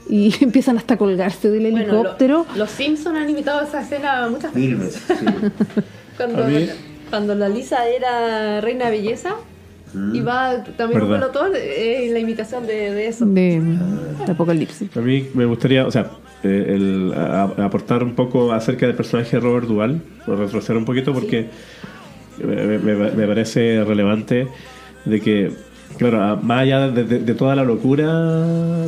Y 0.09 0.33
empiezan 0.41 0.77
hasta 0.77 0.95
a 0.95 0.97
colgarse 0.97 1.49
del 1.49 1.71
Bueno, 1.71 1.77
helicóptero. 1.79 2.45
lo- 2.53 2.57
los 2.59 2.69
Simpsons 2.71 3.17
han 3.17 3.29
imitado 3.29 3.61
esa 3.61 3.81
escena 3.81 4.27
muchas 4.29 4.53
veces. 4.53 5.01
sí. 5.07 5.25
Cuando, 6.17 6.43
cuando 7.11 7.35
la 7.35 7.47
Lisa 7.47 7.87
era 7.87 8.59
reina 8.59 8.85
de 8.85 8.91
belleza 8.91 9.35
y 10.13 10.19
va 10.19 10.63
también 10.75 11.01
un 11.03 11.09
pelotón, 11.09 11.51
eh, 11.55 12.09
la 12.11 12.19
imitación 12.19 12.65
de, 12.67 12.91
de 12.91 13.07
eso. 13.07 13.25
de, 13.25 13.61
de 14.25 14.31
Apocalipsis. 14.31 14.95
A 14.97 14.99
mí 15.01 15.27
me 15.35 15.45
gustaría, 15.45 15.85
o 15.85 15.91
sea, 15.91 16.09
eh, 16.43 16.65
el, 16.75 17.13
a- 17.15 17.43
a- 17.57 17.65
aportar 17.65 18.03
un 18.03 18.15
poco 18.15 18.51
acerca 18.51 18.85
del 18.87 18.95
personaje 18.95 19.37
de 19.37 19.39
Robert 19.41 19.67
Duvall, 19.67 20.01
por 20.25 20.39
retroceder 20.39 20.77
un 20.77 20.85
poquito, 20.85 21.13
porque 21.13 21.49
me, 22.43 22.77
me- 22.79 23.11
me 23.11 23.27
parece 23.27 23.83
relevante 23.83 24.47
de 25.05 25.21
que, 25.21 25.51
claro, 25.97 26.21
a- 26.23 26.35
más 26.35 26.61
allá 26.61 26.89
de, 26.89 27.03
de- 27.03 27.19
de 27.19 27.33
toda 27.35 27.55
la 27.55 27.63
locura 27.63 28.07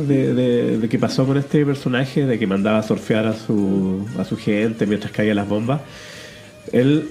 de, 0.00 0.86
que 0.90 0.98
pasó 0.98 1.26
con 1.26 1.36
este 1.36 1.64
personaje, 1.66 2.26
de 2.26 2.38
que 2.38 2.46
mandaba 2.46 2.78
a 2.78 2.82
surfear 2.82 3.26
a 3.26 3.32
su, 3.34 4.06
a 4.18 4.24
su 4.24 4.36
gente 4.36 4.86
mientras 4.86 5.12
caían 5.12 5.36
las 5.36 5.48
bombas, 5.48 5.80
él 6.72 7.08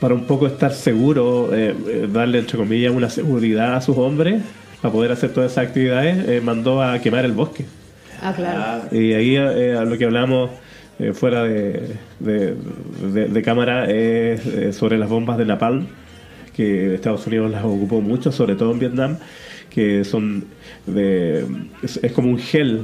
para 0.00 0.14
un 0.14 0.24
poco 0.24 0.46
estar 0.46 0.72
seguro, 0.72 1.54
eh, 1.54 1.74
eh, 1.88 2.08
darle 2.10 2.38
entre 2.38 2.56
comillas 2.56 2.92
una 2.94 3.10
seguridad 3.10 3.74
a 3.74 3.80
sus 3.82 3.98
hombres 3.98 4.42
para 4.80 4.92
poder 4.92 5.12
hacer 5.12 5.30
todas 5.32 5.52
esas 5.52 5.66
actividades, 5.66 6.26
eh, 6.26 6.40
mandó 6.42 6.82
a 6.82 6.98
quemar 7.00 7.24
el 7.26 7.32
bosque. 7.32 7.66
Ah, 8.22 8.32
claro. 8.34 8.82
Y 8.98 9.12
ahí 9.12 9.36
eh, 9.36 9.76
a 9.78 9.84
lo 9.84 9.98
que 9.98 10.04
hablamos 10.06 10.50
fuera 11.14 11.44
de, 11.44 11.96
cámara 13.44 13.90
es 13.90 14.76
sobre 14.76 14.98
las 14.98 15.08
bombas 15.08 15.38
de 15.38 15.46
Napalm, 15.46 15.86
que 16.60 16.94
Estados 16.94 17.26
Unidos 17.26 17.50
las 17.50 17.64
ocupó 17.64 18.00
mucho, 18.00 18.30
sobre 18.32 18.54
todo 18.54 18.72
en 18.72 18.78
Vietnam, 18.78 19.16
que 19.70 20.04
son 20.04 20.44
de, 20.86 21.44
es, 21.82 21.98
es 22.02 22.12
como 22.12 22.28
un 22.28 22.38
gel 22.38 22.82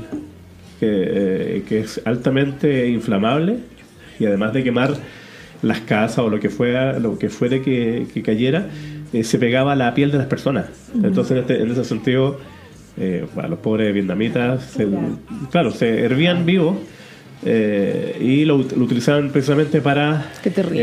que, 0.81 0.87
eh, 0.91 1.63
que 1.69 1.81
es 1.81 2.01
altamente 2.05 2.89
inflamable 2.89 3.59
y 4.19 4.25
además 4.27 4.53
de 4.53 4.63
quemar 4.65 4.95
las 5.63 5.81
casas 5.81 6.19
o 6.21 6.29
lo 6.31 6.39
que 6.41 6.49
fuera, 6.49 6.99
lo 6.99 7.19
que 7.19 7.29
fuere 7.29 7.61
que, 7.63 8.07
que 8.13 8.23
cayera, 8.23 8.67
eh, 9.13 9.25
se 9.25 9.39
pegaba 9.39 9.73
a 9.73 9.77
la 9.77 9.93
piel 9.95 10.11
de 10.11 10.19
las 10.19 10.27
personas. 10.27 10.67
Entonces, 11.03 11.33
en, 11.33 11.39
este- 11.39 11.63
en 11.63 11.71
ese 11.71 11.85
sentido, 11.85 12.39
eh, 12.99 13.27
bueno, 13.35 13.51
los 13.51 13.59
pobres 13.59 13.93
vietnamitas, 13.93 14.63
se- 14.77 14.87
claro, 15.51 15.71
se 15.71 16.05
hervían 16.05 16.47
vivos 16.47 16.77
eh, 17.45 18.17
y 18.21 18.45
lo, 18.45 18.59
lo 18.59 18.85
utilizaban 18.85 19.31
precisamente 19.31 19.81
para 19.81 20.31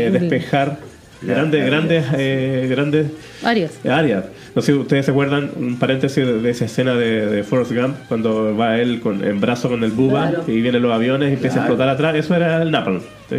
eh, 0.06 0.10
despejar 0.20 0.78
grandes, 1.22 1.64
grandes, 1.66 2.04
eh, 2.16 2.66
grandes 2.70 3.06
Arias. 3.42 3.78
áreas. 3.88 4.24
No 4.54 4.62
sé 4.62 4.72
si 4.72 4.78
ustedes 4.78 5.04
se 5.06 5.10
acuerdan, 5.10 5.50
un 5.56 5.78
paréntesis 5.78 6.24
de, 6.24 6.40
de 6.40 6.50
esa 6.50 6.66
escena 6.66 6.94
de, 6.94 7.26
de 7.26 7.42
Forrest 7.42 7.72
Gump, 7.72 7.96
cuando 8.08 8.56
va 8.56 8.78
él 8.78 9.00
con, 9.00 9.24
en 9.24 9.40
brazo 9.40 9.68
con 9.68 9.82
el 9.84 9.90
buba 9.90 10.28
Claro. 10.30 10.44
y 10.46 10.60
vienen 10.60 10.82
los 10.82 10.92
aviones 10.92 11.30
y 11.30 11.34
empieza 11.34 11.56
a 11.56 11.60
explotar 11.62 11.88
atrás. 11.88 12.14
Eso 12.14 12.34
era 12.36 12.62
el 12.62 12.70
napalm. 12.70 13.00
¿sí? 13.30 13.36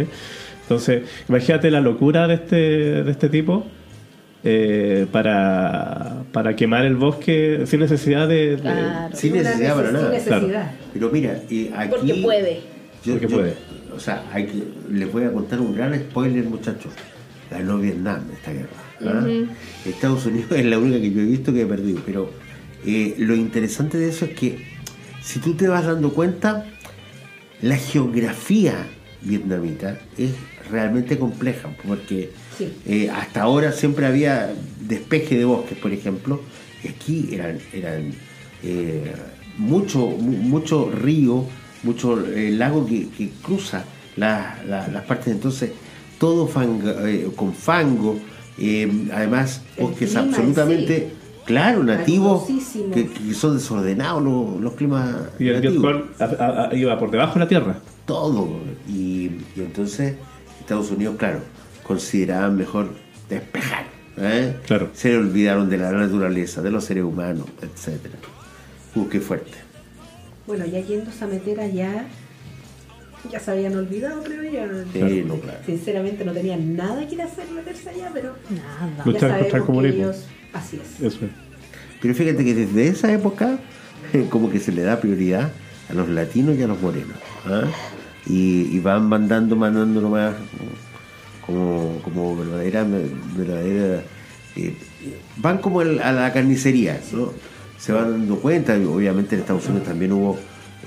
Entonces, 0.62 1.02
imagínate 1.28 1.70
la 1.70 1.80
locura 1.80 2.26
de 2.28 2.34
este, 2.34 2.56
de 3.04 3.10
este 3.10 3.28
tipo 3.28 3.66
eh, 4.44 5.06
para, 5.10 6.22
para 6.32 6.54
quemar 6.54 6.84
el 6.84 6.96
bosque 6.96 7.62
sin 7.66 7.80
necesidad 7.80 8.28
de... 8.28 8.58
Sin 9.14 9.32
necesidad 9.34 9.74
para 9.74 9.92
nada. 9.92 10.18
Sin 10.20 10.32
necesidad. 10.32 10.70
Pero 10.92 11.10
mira, 11.10 11.38
eh, 11.50 11.70
aquí. 11.76 11.88
Porque 11.90 12.14
puede. 12.22 12.60
Yo, 13.04 13.12
Porque 13.14 13.28
yo- 13.28 13.36
puede. 13.36 13.54
O 13.94 14.00
sea, 14.00 14.22
hay 14.32 14.44
que, 14.46 14.62
les 14.92 15.10
voy 15.10 15.24
a 15.24 15.32
contar 15.32 15.58
un 15.60 15.74
gran 15.74 15.94
spoiler, 15.94 16.44
muchachos. 16.44 16.92
Ganó 17.50 17.78
Vietnam 17.78 18.22
esta 18.32 18.52
guerra. 18.52 18.68
¿ah? 19.06 19.26
Estados 19.84 20.26
Unidos 20.26 20.50
es 20.56 20.64
la 20.64 20.78
única 20.78 21.00
que 21.00 21.10
yo 21.12 21.20
he 21.20 21.26
visto 21.26 21.52
que 21.52 21.62
ha 21.62 21.68
perdido. 21.68 22.00
Pero 22.04 22.30
eh, 22.84 23.14
lo 23.18 23.34
interesante 23.34 23.98
de 23.98 24.08
eso 24.08 24.24
es 24.24 24.32
que, 24.34 24.66
si 25.22 25.38
tú 25.40 25.54
te 25.54 25.68
vas 25.68 25.84
dando 25.86 26.12
cuenta, 26.12 26.66
la 27.62 27.76
geografía 27.76 28.86
vietnamita 29.22 29.98
es 30.18 30.30
realmente 30.70 31.18
compleja. 31.18 31.68
Porque 31.86 32.30
Sí. 32.56 32.72
eh, 32.86 33.10
hasta 33.10 33.42
ahora 33.42 33.70
siempre 33.72 34.06
había 34.06 34.50
despeje 34.80 35.36
de 35.36 35.44
bosques, 35.44 35.76
por 35.78 35.92
ejemplo. 35.92 36.40
Y 36.82 36.88
aquí 36.88 37.28
eran, 37.32 37.58
eran 37.72 38.12
eh, 38.62 39.12
mucho, 39.58 39.98
mu- 40.06 40.38
mucho 40.38 40.90
río, 40.90 41.44
mucho 41.82 42.26
eh, 42.26 42.50
lago 42.52 42.86
que, 42.86 43.08
que 43.10 43.30
cruza 43.42 43.84
la- 44.16 44.58
la- 44.66 44.88
las 44.88 45.04
partes. 45.04 45.34
Entonces, 45.34 45.72
todo 46.18 46.46
fanga- 46.48 47.08
eh, 47.08 47.28
con 47.36 47.52
fango. 47.54 48.18
eh, 48.58 49.08
además, 49.12 49.62
bosques 49.78 50.10
clima 50.10 50.22
en 50.22 50.28
absolutamente, 50.28 51.10
claro, 51.44 51.82
nativos, 51.84 52.44
que, 52.94 53.06
que 53.08 53.34
son 53.34 53.56
desordenados 53.58 54.22
los, 54.22 54.60
los 54.60 54.72
climas 54.74 55.14
y 55.38 55.48
el 55.48 55.54
nativos 55.56 55.82
Vietcong 55.82 56.02
a- 56.18 56.44
a- 56.44 56.68
a- 56.70 56.74
iba 56.74 56.98
por 56.98 57.10
debajo 57.10 57.34
de 57.34 57.40
la 57.40 57.48
tierra. 57.48 57.78
todo. 58.06 58.48
Y, 58.88 59.30
y 59.54 59.58
entonces 59.60 60.14
Estados 60.60 60.90
Unidos, 60.90 61.16
claro, 61.18 61.40
consideraban 61.82 62.56
mejor 62.56 62.88
despejar. 63.28 63.84
¿eh? 64.16 64.56
Claro. 64.66 64.88
Se 64.94 65.10
le 65.10 65.18
olvidaron 65.18 65.68
de 65.68 65.76
la 65.76 65.92
naturaleza, 65.92 66.62
de 66.62 66.70
los 66.70 66.84
seres 66.84 67.04
humanos, 67.04 67.44
etcétera. 67.60 68.14
Uh, 68.94 69.06
qué 69.08 69.20
fuerte. 69.20 69.52
Bueno, 70.46 70.64
ya 70.64 70.80
yéndose 70.80 71.22
a 71.24 71.26
meter 71.26 71.60
allá, 71.60 72.06
ya 73.30 73.40
se 73.40 73.50
habían 73.50 73.76
olvidado, 73.76 74.22
creo 74.22 74.42
yo. 74.42 74.84
Sí, 74.92 75.24
no, 75.26 75.36
claro. 75.36 75.58
Sinceramente 75.64 76.24
no 76.24 76.32
tenían 76.32 76.76
nada 76.76 77.06
que 77.06 77.14
ir 77.14 77.22
a 77.22 77.24
hacer 77.24 77.44
meterse 77.50 77.90
allá, 77.90 78.10
pero 78.12 78.34
Nada. 78.50 79.04
Luchar 79.04 79.38
contra 79.38 79.58
el 79.58 79.64
comunismo. 79.64 80.02
ellos, 80.04 80.24
así 80.52 80.80
es. 80.82 81.00
Eso 81.00 81.24
es. 81.24 81.30
Pero 82.00 82.14
fíjate 82.14 82.44
que 82.44 82.54
desde 82.54 82.88
esa 82.88 83.12
época, 83.12 83.58
como 84.30 84.50
que 84.50 84.60
se 84.60 84.72
le 84.72 84.82
da 84.82 85.00
prioridad 85.00 85.50
a 85.88 85.94
los 85.94 86.08
latinos 86.08 86.56
y 86.56 86.62
a 86.62 86.66
los 86.66 86.80
morenos. 86.80 87.16
¿ah? 87.46 87.64
Y, 88.26 88.76
y 88.76 88.80
van 88.80 89.08
mandando, 89.08 89.56
mandando 89.56 90.00
nomás 90.00 90.34
como, 91.46 92.00
como 92.02 92.36
verdadera, 92.36 92.84
verdadera 93.36 94.02
eh, 94.56 94.74
van 95.36 95.58
como 95.58 95.80
a 95.80 95.84
la 95.84 96.32
carnicería, 96.32 97.00
¿no? 97.12 97.32
Se 97.78 97.92
van 97.92 98.10
dando 98.10 98.36
cuenta, 98.36 98.74
obviamente 98.74 99.34
en 99.34 99.42
Estados 99.42 99.66
Unidos 99.68 99.86
también 99.86 100.12
hubo 100.12 100.38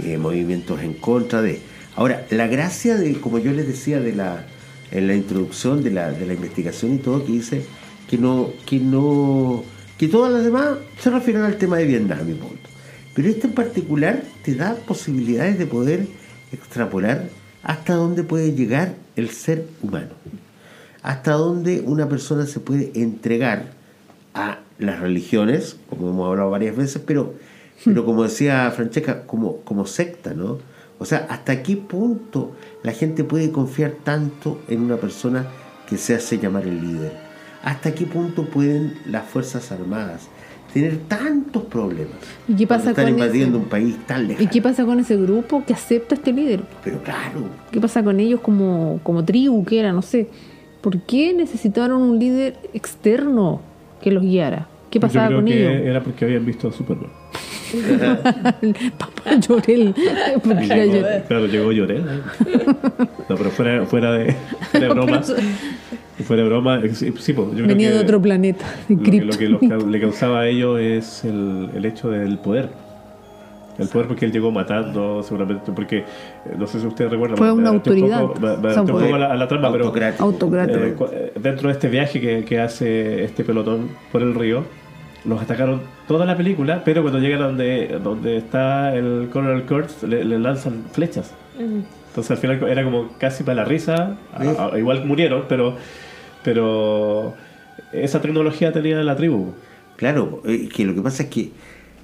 eh, 0.03 0.17
movimientos 0.17 0.81
en 0.81 0.93
contra 0.93 1.41
de. 1.41 1.61
Ahora, 1.99 2.25
la 2.29 2.47
gracia 2.47 2.95
de, 2.95 3.19
como 3.19 3.39
yo 3.39 3.51
les 3.51 3.67
decía, 3.67 3.99
de 3.99 4.13
la, 4.13 4.45
en 4.89 5.07
la 5.07 5.15
introducción 5.15 5.83
de 5.83 5.91
la, 5.91 6.11
de 6.11 6.25
la 6.25 6.33
investigación 6.33 6.93
y 6.93 6.97
todo, 6.99 7.25
que 7.25 7.33
dice 7.33 7.65
que 8.09 8.17
no, 8.17 8.51
que 8.65 8.79
no, 8.79 9.65
que 9.97 10.07
todas 10.07 10.31
las 10.31 10.45
demás 10.45 10.77
se 10.97 11.09
refieren 11.09 11.41
al 11.41 11.57
tema 11.57 11.75
de 11.75 11.83
Vietnam, 11.83 12.25
mi 12.25 12.35
punto. 12.35 12.69
Pero 13.13 13.27
este 13.27 13.47
en 13.47 13.53
particular 13.53 14.23
te 14.45 14.55
da 14.55 14.75
posibilidades 14.75 15.59
de 15.59 15.65
poder 15.65 16.07
extrapolar 16.53 17.25
hasta 17.63 17.95
dónde 17.95 18.23
puede 18.23 18.53
llegar 18.53 18.93
el 19.17 19.29
ser 19.31 19.65
humano 19.81 20.13
hasta 21.01 21.33
dónde 21.33 21.81
una 21.81 22.07
persona 22.07 22.45
se 22.45 22.59
puede 22.59 22.91
entregar 22.95 23.71
a 24.33 24.59
las 24.77 24.99
religiones, 24.99 25.77
como 25.89 26.09
hemos 26.09 26.29
hablado 26.29 26.49
varias 26.49 26.75
veces, 26.77 27.01
pero, 27.05 27.33
pero 27.83 28.05
como 28.05 28.23
decía 28.23 28.71
Francesca, 28.71 29.23
como, 29.25 29.57
como 29.61 29.85
secta, 29.85 30.33
¿no? 30.33 30.59
O 30.99 31.05
sea, 31.05 31.25
¿hasta 31.29 31.63
qué 31.63 31.77
punto 31.77 32.51
la 32.83 32.91
gente 32.91 33.23
puede 33.23 33.51
confiar 33.51 33.93
tanto 34.03 34.59
en 34.67 34.81
una 34.81 34.97
persona 34.97 35.47
que 35.89 35.97
se 35.97 36.13
hace 36.15 36.37
llamar 36.37 36.63
el 36.67 36.81
líder? 36.81 37.13
¿Hasta 37.63 37.93
qué 37.95 38.05
punto 38.05 38.45
pueden 38.45 38.93
las 39.05 39.25
Fuerzas 39.25 39.71
Armadas 39.71 40.27
tener 40.73 40.97
tantos 41.07 41.63
problemas? 41.63 42.15
¿Y 42.47 42.53
qué 42.55 42.67
pasa 42.67 42.83
cuando 42.83 42.89
están 42.91 43.05
con 43.05 43.13
invadiendo 43.13 43.57
ese- 43.57 43.63
un 43.63 43.69
país 43.69 43.97
tan 44.07 44.27
lejano? 44.27 44.43
¿Y 44.45 44.47
qué 44.49 44.61
pasa 44.61 44.85
con 44.85 44.99
ese 44.99 45.17
grupo 45.17 45.63
que 45.65 45.73
acepta 45.73 46.15
este 46.15 46.31
líder? 46.33 46.63
Pero 46.83 47.01
claro, 47.01 47.41
¿Qué 47.71 47.79
pasa 47.81 48.03
con 48.03 48.19
ellos 48.19 48.39
como, 48.41 48.99
como 49.03 49.23
tribu 49.25 49.63
que 49.65 49.79
era? 49.79 49.91
No 49.93 50.01
sé. 50.01 50.29
¿Por 50.81 50.99
qué 51.01 51.33
necesitaron 51.33 52.01
un 52.01 52.19
líder 52.19 52.57
externo 52.73 53.61
que 54.01 54.11
los 54.11 54.23
guiara? 54.23 54.67
¿Qué 54.89 54.97
Yo 54.97 55.01
pasaba 55.01 55.27
creo 55.27 55.37
con 55.39 55.45
que 55.45 55.71
ellos? 55.75 55.87
era 55.87 56.01
porque 56.03 56.25
habían 56.25 56.45
visto 56.45 56.67
a 56.67 56.71
Superman. 56.71 57.09
Papá 58.97 59.35
Llorel. 59.39 59.93
Llegó- 60.43 60.93
Llorel. 60.93 61.23
claro, 61.27 61.45
llegó 61.47 61.71
Llorel. 61.71 61.97
¿eh? 62.01 62.65
No, 63.29 63.35
pero 63.35 63.49
fuera, 63.51 63.85
fuera 63.85 64.11
de, 64.13 64.33
fuera 64.71 64.87
de 64.87 64.93
broma. 64.93 65.21
Fuera 66.25 66.43
de 66.43 66.49
broma, 66.49 66.81
eh, 66.83 66.93
sí, 66.95 67.13
sí, 67.19 67.33
pues, 67.33 67.49
yo 67.49 67.53
creo 67.55 67.67
Venía 67.67 67.89
que 67.89 67.95
de 67.95 68.01
otro 68.01 68.21
planeta, 68.21 68.65
de 68.89 68.95
Lo 68.95 69.01
que, 69.03 69.21
lo 69.21 69.37
que 69.37 69.47
los 69.47 69.61
ca- 69.61 69.87
le 69.89 70.01
causaba 70.01 70.41
a 70.41 70.47
ellos 70.47 70.79
es 70.79 71.23
el, 71.23 71.69
el 71.75 71.85
hecho 71.85 72.09
del 72.09 72.37
poder. 72.39 72.69
El 73.77 73.87
poder 73.87 74.07
porque 74.09 74.25
él 74.25 74.33
llegó 74.33 74.51
matando, 74.51 75.23
seguramente, 75.23 75.71
porque 75.73 75.99
eh, 75.99 76.05
no 76.57 76.67
sé 76.67 76.81
si 76.81 76.87
ustedes 76.87 77.11
recuerdan. 77.11 77.37
Fue 77.37 77.49
una 77.53 77.69
un 77.71 77.77
autoridad. 77.77 78.19
poco- 78.21 78.39
me- 78.41 78.57
me 78.57 78.67
un 78.81 78.87
fue 78.87 79.01
poco 79.03 79.15
a 79.15 79.19
la, 79.19 79.31
a 79.31 79.37
la 79.37 79.47
trama, 79.47 79.71
pero 79.71 79.93
Autocrático. 80.19 81.09
Eh, 81.13 81.31
dentro 81.39 81.69
de 81.69 81.73
este 81.73 81.87
viaje 81.87 82.19
que, 82.19 82.43
que 82.43 82.59
hace 82.59 83.23
este 83.23 83.45
pelotón 83.45 83.91
por 84.11 84.21
el 84.21 84.35
río, 84.35 84.65
los 85.29 85.41
atacaron 85.41 85.81
toda 86.07 86.25
la 86.25 86.35
película, 86.35 86.81
pero 86.83 87.01
cuando 87.01 87.19
llegan 87.19 87.41
a 87.41 87.45
donde, 87.45 87.99
donde 88.03 88.37
está 88.37 88.93
el 88.95 89.29
Colonel 89.31 89.63
Kurtz, 89.63 90.03
le, 90.03 90.23
le 90.25 90.39
lanzan 90.39 90.83
flechas. 90.91 91.31
Entonces 91.57 92.31
al 92.31 92.37
final 92.37 92.63
era 92.67 92.83
como 92.83 93.09
casi 93.17 93.43
para 93.43 93.55
la 93.61 93.65
risa, 93.65 94.17
a- 94.33 94.71
a- 94.73 94.77
igual 94.79 95.05
murieron, 95.05 95.43
pero, 95.47 95.75
pero 96.43 97.33
esa 97.91 98.21
tecnología 98.21 98.71
tenía 98.71 99.01
la 99.03 99.15
tribu. 99.15 99.53
Claro, 99.95 100.41
eh, 100.45 100.69
que 100.73 100.85
lo 100.85 100.93
que 100.95 101.01
pasa 101.01 101.23
es 101.23 101.29
que 101.29 101.51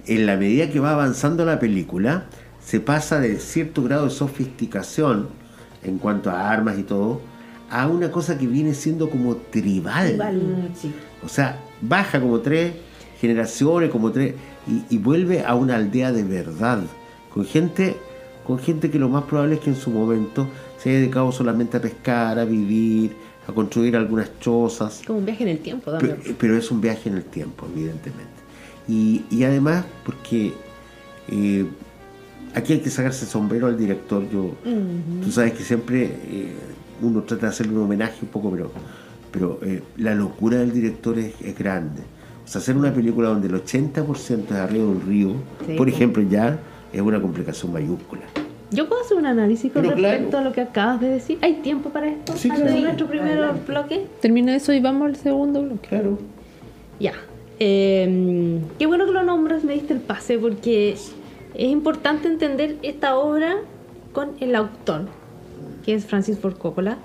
en 0.08 0.26
la 0.26 0.36
medida 0.38 0.70
que 0.70 0.80
va 0.80 0.92
avanzando 0.92 1.46
la 1.46 1.60
película, 1.60 2.26
se 2.64 2.80
pasa 2.80 3.20
de 3.20 3.38
cierto 3.40 3.84
grado 3.84 4.06
de 4.06 4.12
sofisticación 4.12 5.28
en 5.84 5.98
cuanto 6.00 6.30
a 6.32 6.50
armas 6.52 6.78
y 6.80 6.84
todo, 6.84 7.22
a 7.70 7.88
una 7.88 8.12
cosa 8.12 8.38
que 8.38 8.48
viene 8.48 8.74
siendo 8.74 9.10
como 9.10 9.36
tribal. 9.38 10.18
Sí. 10.76 10.94
O 11.24 11.30
sea, 11.30 11.60
baja 11.82 12.20
como 12.20 12.40
tres 12.40 12.74
generaciones, 13.20 13.90
como 13.90 14.12
tres, 14.12 14.34
y, 14.68 14.96
y 14.96 14.98
vuelve 14.98 15.44
a 15.44 15.56
una 15.56 15.76
aldea 15.76 16.12
de 16.12 16.24
verdad, 16.24 16.82
con 17.34 17.46
gente, 17.46 17.96
con 18.46 18.60
gente 18.60 18.90
que 18.92 19.00
lo 19.00 19.10
más 19.10 19.24
probable 19.24 19.56
es 19.56 19.62
que 19.62 19.70
en 19.70 19.76
su 19.76 19.90
momento 19.92 20.48
se 20.78 20.90
haya 20.90 21.00
dedicado 21.00 21.32
solamente 21.32 21.78
a 21.78 21.82
pescar, 21.82 22.38
a 22.40 22.46
vivir, 22.46 23.16
a 23.48 23.52
construir 23.54 23.96
algunas 23.96 24.30
chozas. 24.40 25.02
Como 25.06 25.20
un 25.20 25.26
viaje 25.26 25.44
en 25.44 25.50
el 25.50 25.60
tiempo, 25.60 25.92
Pe- 25.92 26.08
también. 26.08 26.36
Pero, 26.40 26.58
es 26.58 26.72
un 26.72 26.82
viaje 26.82 27.10
en 27.10 27.16
el 27.18 27.24
tiempo, 27.26 27.68
evidentemente. 27.74 28.34
Y, 28.88 29.24
y 29.30 29.44
además, 29.44 29.86
porque 30.06 30.54
eh, 31.30 31.66
aquí 32.54 32.74
hay 32.74 32.80
que 32.80 32.90
sacarse 32.90 33.26
el 33.26 33.32
sombrero 33.32 33.68
al 33.68 33.78
director. 33.78 34.24
Yo, 34.30 34.52
Tú 35.24 35.32
sabes 35.32 35.54
que 35.54 35.64
siempre 35.64 36.04
eh, 36.06 36.54
uno 37.02 37.22
trata 37.24 37.48
de 37.48 37.52
hacerle 37.52 37.74
un 37.74 37.84
homenaje 37.84 38.18
un 38.22 38.30
poco, 38.30 38.52
pero, 38.52 38.72
pero 39.32 39.60
eh, 39.64 39.82
la 39.98 40.14
locura 40.16 40.58
del 40.58 40.72
director 40.72 41.18
es, 41.20 41.34
es 41.42 41.58
grande. 41.58 42.02
O 42.46 42.48
sea, 42.48 42.62
hacer 42.62 42.78
una 42.78 42.94
película 42.94 43.30
donde 43.30 43.48
el 43.48 43.56
80% 43.56 44.46
es 44.46 44.52
arriba 44.52 44.84
de 44.84 44.90
un 44.90 45.02
río, 45.02 45.34
Sí, 45.66 45.74
por 45.76 45.90
ejemplo, 45.90 46.24
ya 46.24 46.60
es 46.94 47.02
una 47.02 47.20
complicación 47.20 47.74
mayúscula. 47.74 48.22
Yo 48.72 48.88
puedo 48.88 49.02
hacer 49.02 49.18
un 49.18 49.26
análisis 49.26 49.72
con 49.72 49.82
Pero 49.82 49.96
respecto 49.96 50.30
claro. 50.30 50.46
a 50.46 50.50
lo 50.50 50.54
que 50.54 50.62
acabas 50.62 51.02
de 51.02 51.10
decir. 51.10 51.38
¿Hay 51.42 51.56
tiempo 51.56 51.90
para 51.90 52.08
esto? 52.08 52.34
Sí, 52.36 52.50
claro. 52.50 52.72
nuestro 52.80 53.08
primer 53.08 53.32
Adelante. 53.34 53.62
bloque. 53.68 54.08
Termina 54.22 54.56
eso 54.56 54.74
y 54.74 54.80
vamos 54.80 55.08
al 55.08 55.16
segundo 55.16 55.62
bloque. 55.64 55.88
Claro. 55.88 56.20
Ya. 57.00 57.14
Eh, 57.60 58.60
qué 58.78 58.86
bueno 58.86 59.06
que 59.06 59.12
lo 59.12 59.24
nombras, 59.24 59.64
me 59.64 59.74
diste 59.74 59.94
el 59.94 60.00
pase, 60.00 60.38
porque 60.38 60.92
es 60.94 61.14
importante 61.56 62.28
entender 62.28 62.78
esta 62.82 63.18
obra 63.18 63.56
con 64.14 64.32
el 64.40 64.56
autor, 64.56 65.08
que 65.86 65.94
es 65.94 66.06
Francis 66.06 66.38
Ford 66.38 66.58
Coppola. 66.58 66.98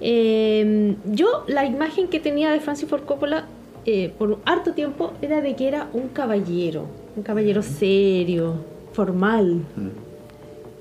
Eh, 0.00 0.96
yo, 1.06 1.44
la 1.46 1.64
imagen 1.64 2.08
que 2.08 2.20
tenía 2.20 2.50
de 2.50 2.60
Francis 2.60 2.88
Ford 2.88 3.04
Coppola 3.04 3.46
eh, 3.86 4.12
por 4.18 4.38
harto 4.44 4.72
tiempo 4.72 5.12
era 5.22 5.40
de 5.40 5.54
que 5.54 5.68
era 5.68 5.88
un 5.92 6.08
caballero, 6.08 6.86
un 7.16 7.22
caballero 7.22 7.62
serio, 7.62 8.56
formal. 8.92 9.60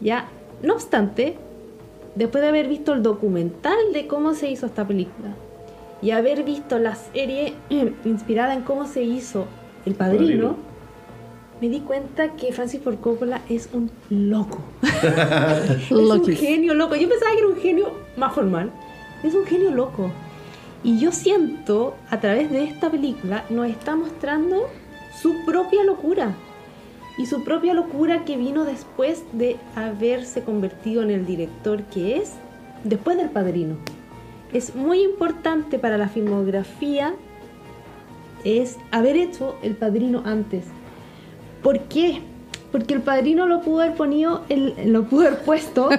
Ya, 0.01 0.27
no 0.63 0.73
obstante, 0.73 1.35
después 2.15 2.41
de 2.41 2.47
haber 2.47 2.67
visto 2.67 2.93
el 2.93 3.03
documental 3.03 3.77
de 3.93 4.07
cómo 4.07 4.33
se 4.33 4.49
hizo 4.49 4.65
esta 4.65 4.87
película 4.87 5.35
y 6.01 6.11
haber 6.11 6.43
visto 6.43 6.79
la 6.79 6.95
serie 6.95 7.53
eh, 7.69 7.93
inspirada 8.05 8.55
en 8.55 8.61
cómo 8.61 8.87
se 8.87 9.03
hizo 9.03 9.45
El 9.85 9.93
Padrino, 9.93 10.23
Padrino. 10.25 10.55
me 11.61 11.69
di 11.69 11.81
cuenta 11.81 12.29
que 12.35 12.53
Francis 12.53 12.81
Ford 12.81 12.97
Coppola 12.99 13.41
es 13.49 13.69
un 13.71 13.91
loco. 14.09 14.59
es 15.69 15.91
un 15.91 16.25
genio 16.25 16.73
loco. 16.73 16.95
Yo 16.95 17.07
pensaba 17.07 17.33
que 17.33 17.37
era 17.37 17.47
un 17.47 17.57
genio 17.57 17.91
más 18.17 18.33
formal. 18.33 18.71
Es 19.23 19.35
un 19.35 19.45
genio 19.45 19.69
loco. 19.69 20.09
Y 20.85 20.99
yo 20.99 21.11
siento, 21.11 21.95
a 22.11 22.19
través 22.21 22.49
de 22.51 22.63
esta 22.63 22.89
película, 22.91 23.43
nos 23.49 23.67
está 23.67 23.95
mostrando 23.95 24.69
su 25.21 25.33
propia 25.45 25.83
locura. 25.83 26.35
Y 27.17 27.25
su 27.25 27.43
propia 27.43 27.73
locura 27.73 28.23
que 28.23 28.37
vino 28.37 28.65
después 28.65 29.23
de 29.33 29.55
haberse 29.75 30.43
convertido 30.43 31.01
en 31.01 31.09
el 31.09 31.25
director 31.25 31.81
que 31.83 32.17
es, 32.17 32.33
después 32.83 33.17
del 33.17 33.29
padrino. 33.29 33.77
Es 34.53 34.75
muy 34.75 35.01
importante 35.03 35.79
para 35.79 35.97
la 35.97 36.07
filmografía 36.07 37.13
es 38.43 38.77
haber 38.91 39.15
hecho 39.17 39.55
el 39.63 39.75
padrino 39.75 40.21
antes. 40.23 40.65
¿Por 41.63 41.79
qué? 41.85 42.21
Porque 42.71 42.93
el 42.93 43.01
padrino 43.01 43.47
lo 43.47 43.61
pudo 43.61 43.81
haber 43.81 43.95
ponido, 43.95 44.43
el- 44.49 44.75
lo 44.93 45.05
pudo 45.05 45.25
haber 45.27 45.39
puesto 45.39 45.89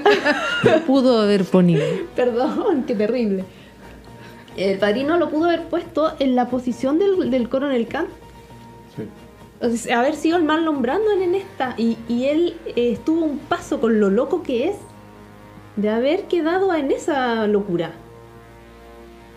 Pudo 0.87 1.21
haber 1.23 1.45
ponido. 1.45 1.83
Perdón, 2.15 2.85
qué 2.87 2.95
terrible. 2.95 3.45
El 4.57 4.79
padrino 4.79 5.19
lo 5.19 5.29
pudo 5.29 5.47
haber 5.47 5.65
puesto 5.65 6.15
en 6.19 6.35
la 6.35 6.49
posición 6.49 6.99
del, 6.99 7.31
del 7.31 7.49
coronel 7.49 7.87
Khan. 7.89 8.07
Sí. 8.97 9.03
O 9.61 9.71
sea, 9.71 10.01
haber 10.01 10.15
sido 10.15 10.37
el 10.37 10.45
Marlon 10.45 10.83
Brandon 10.83 11.23
en 11.23 11.35
esta. 11.35 11.75
Y, 11.77 11.97
y 12.09 12.27
él 12.27 12.57
eh, 12.67 12.93
estuvo 12.93 13.25
un 13.25 13.39
paso 13.39 13.81
con 13.81 14.01
lo 14.01 14.11
loco 14.11 14.43
que 14.43 14.69
es 14.69 14.77
de 15.77 15.91
haber 15.91 16.25
quedado 16.25 16.75
en 16.75 16.91
esa 16.91 17.47
locura. 17.47 17.93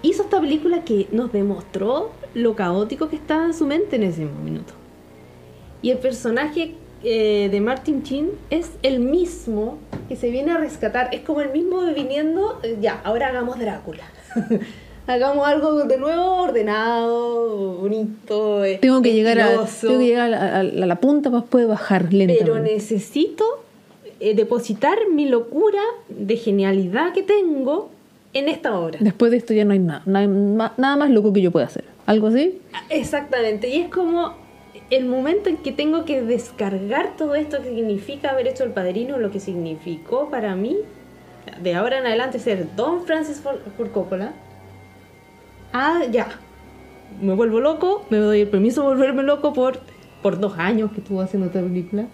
Hizo 0.01 0.23
esta 0.23 0.39
película 0.39 0.85
que 0.85 1.07
nos 1.11 1.31
demostró 1.31 2.11
lo 2.33 2.55
caótico 2.55 3.09
que 3.09 3.17
estaba 3.17 3.45
en 3.45 3.53
su 3.53 3.65
mente 3.65 3.97
en 3.97 4.03
ese 4.03 4.25
minuto. 4.25 4.73
Y 5.81 5.91
el 5.91 5.97
personaje 5.97 6.75
eh, 7.03 7.49
de 7.51 7.61
Martin 7.61 8.03
Chin 8.03 8.31
es 8.49 8.71
el 8.83 8.99
mismo 8.99 9.77
que 10.07 10.15
se 10.15 10.29
viene 10.29 10.51
a 10.51 10.57
rescatar. 10.57 11.09
Es 11.13 11.21
como 11.21 11.41
el 11.41 11.51
mismo 11.51 11.81
viniendo, 11.93 12.59
eh, 12.63 12.77
ya, 12.81 13.01
ahora 13.03 13.27
hagamos 13.27 13.59
Drácula. 13.59 14.03
hagamos 15.09 15.47
algo 15.47 15.83
de 15.85 15.97
nuevo 15.97 16.41
ordenado, 16.43 17.77
bonito. 17.81 18.61
Tengo 18.79 19.01
que 19.01 19.13
llegar 19.13 19.39
a, 19.39 19.65
tengo 19.81 19.99
que 19.99 20.05
llegar 20.05 20.33
a, 20.33 20.57
a- 20.57 20.59
a 20.59 20.63
la 20.63 20.95
punta 20.99 21.29
para 21.29 21.41
después 21.41 21.67
bajar 21.67 22.03
lentamente. 22.13 22.43
Pero 22.43 22.59
necesito 22.59 23.43
eh, 24.19 24.35
depositar 24.35 24.97
mi 25.11 25.27
locura 25.27 25.81
de 26.09 26.37
genialidad 26.37 27.13
que 27.13 27.23
tengo 27.23 27.89
en 28.33 28.47
esta 28.49 28.77
obra. 28.79 28.99
Después 29.01 29.31
de 29.31 29.37
esto 29.37 29.53
ya 29.53 29.65
no 29.65 29.73
hay 29.73 29.79
nada, 29.79 30.03
nada, 30.05 30.73
nada 30.77 30.95
más 30.95 31.09
loco 31.09 31.33
que 31.33 31.41
yo 31.41 31.51
pueda 31.51 31.65
hacer. 31.65 31.85
¿Algo 32.05 32.27
así? 32.27 32.59
Exactamente, 32.89 33.69
y 33.69 33.81
es 33.81 33.89
como 33.89 34.33
el 34.91 35.05
momento 35.05 35.49
en 35.49 35.57
que 35.57 35.71
tengo 35.71 36.05
que 36.05 36.21
descargar 36.23 37.15
todo 37.17 37.35
esto 37.35 37.61
que 37.61 37.69
significa 37.75 38.31
haber 38.31 38.47
hecho 38.47 38.63
el 38.63 38.71
padrino, 38.71 39.17
lo 39.19 39.29
que 39.31 39.39
significó 39.39 40.29
para 40.29 40.55
mí, 40.55 40.77
de 41.61 41.75
ahora 41.75 41.99
en 41.99 42.05
adelante 42.07 42.39
ser 42.39 42.67
Don 42.75 43.05
Francis 43.05 43.39
Ford 43.41 43.57
Coppola. 43.93 44.33
Ah, 45.73 46.01
ya, 46.11 46.27
me 47.21 47.33
vuelvo 47.35 47.59
loco, 47.59 48.05
me 48.09 48.17
doy 48.17 48.41
el 48.41 48.47
permiso 48.47 48.81
de 48.81 48.87
volverme 48.87 49.23
loco 49.23 49.53
por, 49.53 49.79
por 50.21 50.39
dos 50.39 50.57
años 50.57 50.91
que 50.91 51.01
estuvo 51.01 51.21
haciendo 51.21 51.47
esta 51.47 51.61
película. 51.61 52.05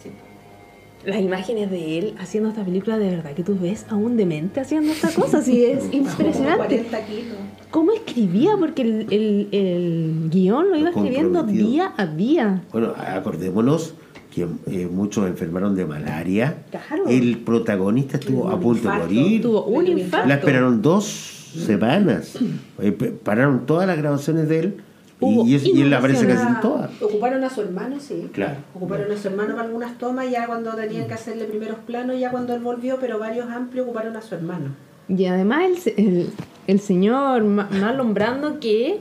Las 1.05 1.21
imágenes 1.21 1.69
de 1.69 1.99
él 1.99 2.15
haciendo 2.17 2.49
esta 2.49 2.63
película, 2.65 2.97
de 2.97 3.11
verdad 3.11 3.33
que 3.33 3.43
tú 3.43 3.55
ves 3.59 3.85
a 3.89 3.95
un 3.95 4.17
demente 4.17 4.59
haciendo 4.59 4.91
esta 4.91 5.11
cosa, 5.13 5.41
sí, 5.41 5.63
es 5.63 5.79
Como 5.83 5.93
impresionante. 5.93 6.57
40 6.67 7.05
kilos. 7.05 7.35
¿Cómo 7.69 7.91
escribía? 7.91 8.57
Porque 8.57 8.81
el, 8.81 9.07
el- 9.11 9.47
el 9.51 10.29
guion 10.31 10.69
lo 10.71 10.77
iba 10.77 10.89
Lo 10.89 10.95
escribiendo 10.97 11.43
día 11.43 11.93
a 11.95 12.07
día. 12.07 12.63
Bueno, 12.71 12.93
acordémonos 12.97 13.93
que 14.33 14.47
eh, 14.67 14.89
muchos 14.91 15.27
enfermaron 15.27 15.75
de 15.75 15.85
malaria. 15.85 16.63
Claro. 16.71 17.03
El 17.07 17.37
protagonista 17.37 18.17
estuvo 18.17 18.49
a 18.49 18.59
punto 18.59 18.79
infarto. 18.79 19.07
de 19.07 19.13
morir. 19.21 19.41
Tuvo 19.43 19.65
un 19.65 19.87
infarto. 19.87 20.27
La 20.27 20.35
esperaron 20.35 20.81
dos 20.81 21.34
semanas. 21.63 22.37
Eh, 22.79 22.91
pararon 23.23 23.65
todas 23.65 23.87
las 23.87 23.97
grabaciones 23.97 24.49
de 24.49 24.59
él 24.59 24.77
Hubo 25.19 25.45
y, 25.45 25.51
y 25.51 25.55
es- 25.55 25.65
y 25.65 25.81
él 25.81 25.93
aparece 25.93 26.27
casi 26.27 26.45
en 26.45 26.59
todas. 26.59 26.89
Ocuparon 27.01 27.41
a 27.43 27.49
su 27.49 27.61
hermano, 27.61 27.99
sí. 28.01 28.29
Claro. 28.33 28.55
Ocuparon 28.73 29.09
a 29.11 29.17
su 29.17 29.29
hermano 29.29 29.55
para 29.55 29.67
algunas 29.67 29.97
tomas, 29.97 30.29
ya 30.29 30.45
cuando 30.45 30.73
tenían 30.75 31.07
que 31.07 31.13
hacerle 31.13 31.45
primeros 31.45 31.77
planos, 31.87 32.19
ya 32.19 32.31
cuando 32.31 32.53
él 32.53 32.59
volvió, 32.61 32.97
pero 32.99 33.17
varios 33.17 33.49
amplios 33.49 33.85
ocuparon 33.85 34.17
a 34.17 34.21
su 34.21 34.35
hermano. 34.35 34.71
Y 35.07 35.25
además 35.25 35.63
el, 35.65 35.77
se- 35.77 35.95
el, 35.97 36.29
el 36.67 36.79
señor 36.81 37.43
Ma- 37.45 37.69
Marlon 37.71 38.13
Brando 38.13 38.59
que 38.59 38.99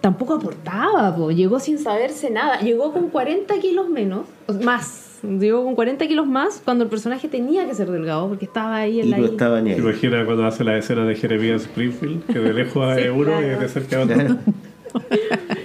tampoco 0.00 0.34
aportaba, 0.34 1.14
po. 1.14 1.30
llegó 1.30 1.60
sin 1.60 1.78
saberse 1.78 2.30
nada. 2.30 2.60
Llegó 2.60 2.92
con 2.94 3.10
40 3.10 3.58
kilos 3.60 3.88
menos, 3.90 4.26
más. 4.62 5.13
Llegó 5.40 5.64
con 5.64 5.74
40 5.74 6.06
kilos 6.06 6.26
más 6.26 6.60
cuando 6.64 6.84
el 6.84 6.90
personaje 6.90 7.28
tenía 7.28 7.66
que 7.66 7.74
ser 7.74 7.90
delgado 7.90 8.28
porque 8.28 8.44
estaba 8.44 8.76
ahí 8.76 9.00
en 9.00 9.06
Y 9.06 9.10
la 9.10 9.18
no 9.18 9.24
estaba 9.26 9.60
ni 9.60 9.70
¿Se 9.70 9.76
ahí. 9.76 9.82
imagina 9.82 10.24
cuando 10.24 10.46
hace 10.46 10.64
la 10.64 10.76
escena 10.76 11.04
de 11.06 11.14
Jeremías 11.14 11.62
Springfield? 11.62 12.26
Que 12.26 12.38
de 12.38 12.52
lejos 12.52 12.96
es 12.98 13.10
uno 13.10 13.40
y 13.40 13.44
de 13.44 13.68
cerca 13.68 14.02
es 14.02 14.10
otro. 14.10 14.36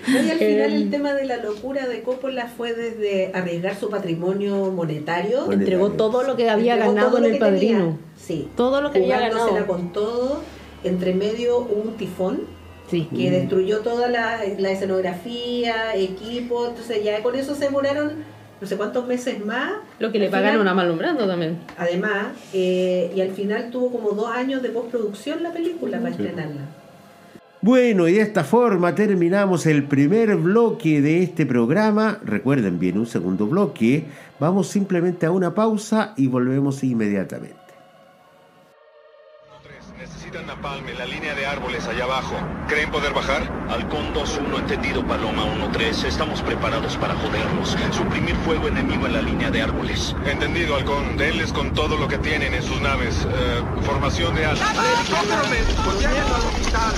Y 0.08 0.16
al 0.32 0.38
final 0.40 0.42
Eh, 0.42 0.76
el 0.76 0.90
tema 0.90 1.14
de 1.14 1.26
la 1.26 1.38
locura 1.38 1.88
de 1.88 2.02
Coppola 2.02 2.48
fue 2.48 2.74
desde 2.74 3.30
arriesgar 3.36 3.76
su 3.76 3.90
patrimonio 3.92 4.72
monetario, 4.72 5.46
Bueno, 5.46 5.62
Entregó 5.62 5.92
todo 5.92 6.24
lo 6.24 6.36
que 6.36 6.50
había 6.50 6.74
entregó 6.74 6.96
ganado 6.96 7.18
en 7.20 7.26
el 7.26 7.32
que 7.34 7.38
tenía. 7.38 7.52
padrino. 7.78 7.98
Sí. 8.18 8.48
Todo 8.58 8.82
lo 8.82 8.92
que 8.92 9.00
había 9.00 9.20
ganado. 9.20 9.68
con 9.68 9.94
todo. 9.94 10.42
Entre 10.84 11.14
medio 11.14 11.60
hubo 11.60 11.84
un 11.90 11.94
tifón 11.98 12.40
Sí. 12.90 13.08
que 13.16 13.30
destruyó 13.30 13.82
toda 13.82 14.10
la, 14.10 14.40
la 14.58 14.72
escenografía, 14.72 15.94
equipo, 15.96 16.68
entonces 16.70 17.04
ya 17.04 17.22
con 17.22 17.36
eso 17.36 17.54
se 17.54 17.66
demoraron 17.66 18.14
no 18.62 18.68
sé 18.68 18.76
cuántos 18.78 19.08
meses 19.08 19.44
más. 19.46 19.74
Lo 20.00 20.12
que 20.12 20.20
le 20.20 20.30
pagaron 20.30 20.60
final- 20.62 20.68
a 20.70 20.74
Malumbrando 20.74 21.28
también. 21.28 21.60
Además, 21.78 22.28
eh, 22.54 23.12
y 23.16 23.22
al 23.22 23.32
final 23.32 23.70
tuvo 23.72 23.92
como 23.92 24.12
dos 24.12 24.30
años 24.32 24.62
de 24.62 24.70
postproducción 24.70 25.42
la 25.44 25.52
película 25.52 25.98
para 26.00 26.10
estrenarla. 26.12 26.62
Bueno, 27.62 28.08
y 28.08 28.14
de 28.14 28.22
esta 28.22 28.46
forma 28.46 28.96
terminamos 28.96 29.66
el 29.66 29.84
primer 29.84 30.38
bloque 30.38 31.02
de 31.02 31.24
este 31.24 31.46
programa. 31.46 32.20
Recuerden 32.24 32.80
bien, 32.80 32.98
un 32.98 33.06
segundo 33.06 33.48
bloque. 33.48 34.06
Vamos 34.40 34.68
simplemente 34.68 35.26
a 35.26 35.32
una 35.32 35.54
pausa 35.54 36.14
y 36.16 36.28
volvemos 36.28 36.82
inmediatamente. 36.86 37.59
Necesitan 40.30 40.56
napalm 40.56 40.88
en 40.88 40.98
la 41.00 41.06
línea 41.08 41.34
de 41.34 41.48
árboles 41.48 41.88
allá 41.88 42.04
abajo. 42.04 42.36
¿Creen 42.68 42.92
poder 42.92 43.14
bajar? 43.14 43.52
Halcón 43.68 44.14
2-1, 44.14 44.60
entendido 44.60 45.04
Paloma 45.08 45.44
1-3. 45.44 46.04
Estamos 46.04 46.44
preparados 46.44 46.98
para 46.98 47.16
joderlos. 47.16 47.76
Suprimir 47.92 48.36
fuego 48.46 48.68
enemigo 48.68 49.08
en 49.08 49.14
la 49.14 49.24
línea 49.24 49.50
de 49.50 49.64
árboles. 49.64 50.16
Entendido, 50.28 50.76
Halcón. 50.76 51.18
Denles 51.18 51.52
con 51.52 51.74
todo 51.74 51.98
lo 51.98 52.08
que 52.08 52.20
tienen 52.20 52.54
en 52.54 52.62
sus 52.62 52.80
naves. 52.80 53.26
Eh, 53.26 53.64
formación 53.82 54.36
de 54.36 54.46
alta. 54.46 54.66
¡Helicóptero 54.70 55.48
médico! 55.48 56.00
¡Llévenlo 56.00 56.36
al 56.36 56.42
hospital! 56.42 56.94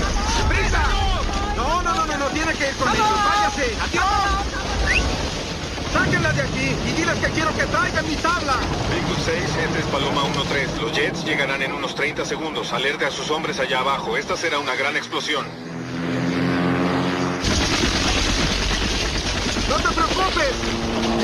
¡Prisa! 0.50 0.82
No, 1.56 1.82
no, 1.82 1.94
no, 1.94 2.06
no, 2.06 2.18
no 2.18 2.26
tiene 2.26 2.52
que 2.52 2.68
ir 2.68 2.76
con 2.76 2.94
ellos. 2.94 3.08
¡Váyase! 3.24 3.76
¡Adiós! 3.80 4.61
¡Sáquenla 5.92 6.32
de 6.32 6.42
aquí 6.42 6.74
y 6.88 6.92
diles 6.92 7.18
que 7.18 7.28
quiero 7.32 7.54
que 7.54 7.64
traigan 7.64 8.08
mi 8.08 8.16
tabla! 8.16 8.56
Victus 8.94 9.24
6, 9.26 9.36
este 9.66 9.78
es 9.80 9.84
Paloma 9.86 10.22
1-3. 10.22 10.80
Los 10.80 10.92
jets 10.92 11.24
llegarán 11.24 11.60
en 11.60 11.72
unos 11.72 11.94
30 11.94 12.24
segundos. 12.24 12.72
Alerte 12.72 13.04
a 13.04 13.10
sus 13.10 13.30
hombres 13.30 13.60
allá 13.60 13.80
abajo. 13.80 14.16
Esta 14.16 14.36
será 14.36 14.58
una 14.58 14.74
gran 14.74 14.96
explosión. 14.96 15.46
¡No 19.68 19.76
te 19.76 19.88
preocupes! 19.94 20.54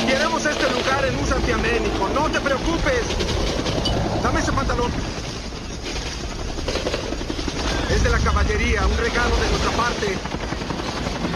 Queremos 0.07 0.45
este 0.45 0.71
lugar 0.71 1.05
en 1.07 1.17
un 1.17 1.27
santiaménico. 1.27 2.09
¡No 2.15 2.29
te 2.31 2.41
preocupes! 2.41 3.03
Dame 4.23 4.41
ese 4.41 4.53
pantalón. 4.53 4.93
Es 7.91 8.03
de 8.03 8.11
la 8.11 8.19
caballería, 8.19 8.87
un 8.87 8.99
regalo 8.99 9.35
de 9.37 9.49
nuestra 9.49 9.71
parte. 9.71 10.19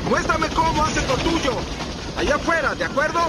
Muéstrame 0.08 0.48
cómo 0.50 0.84
haces 0.84 1.08
lo 1.08 1.14
tuyo. 1.16 1.81
Allá 2.18 2.36
afuera, 2.36 2.74
¿de 2.74 2.84
acuerdo? 2.84 3.20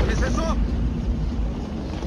¿Hueles 0.00 0.22
eso? 0.22 0.56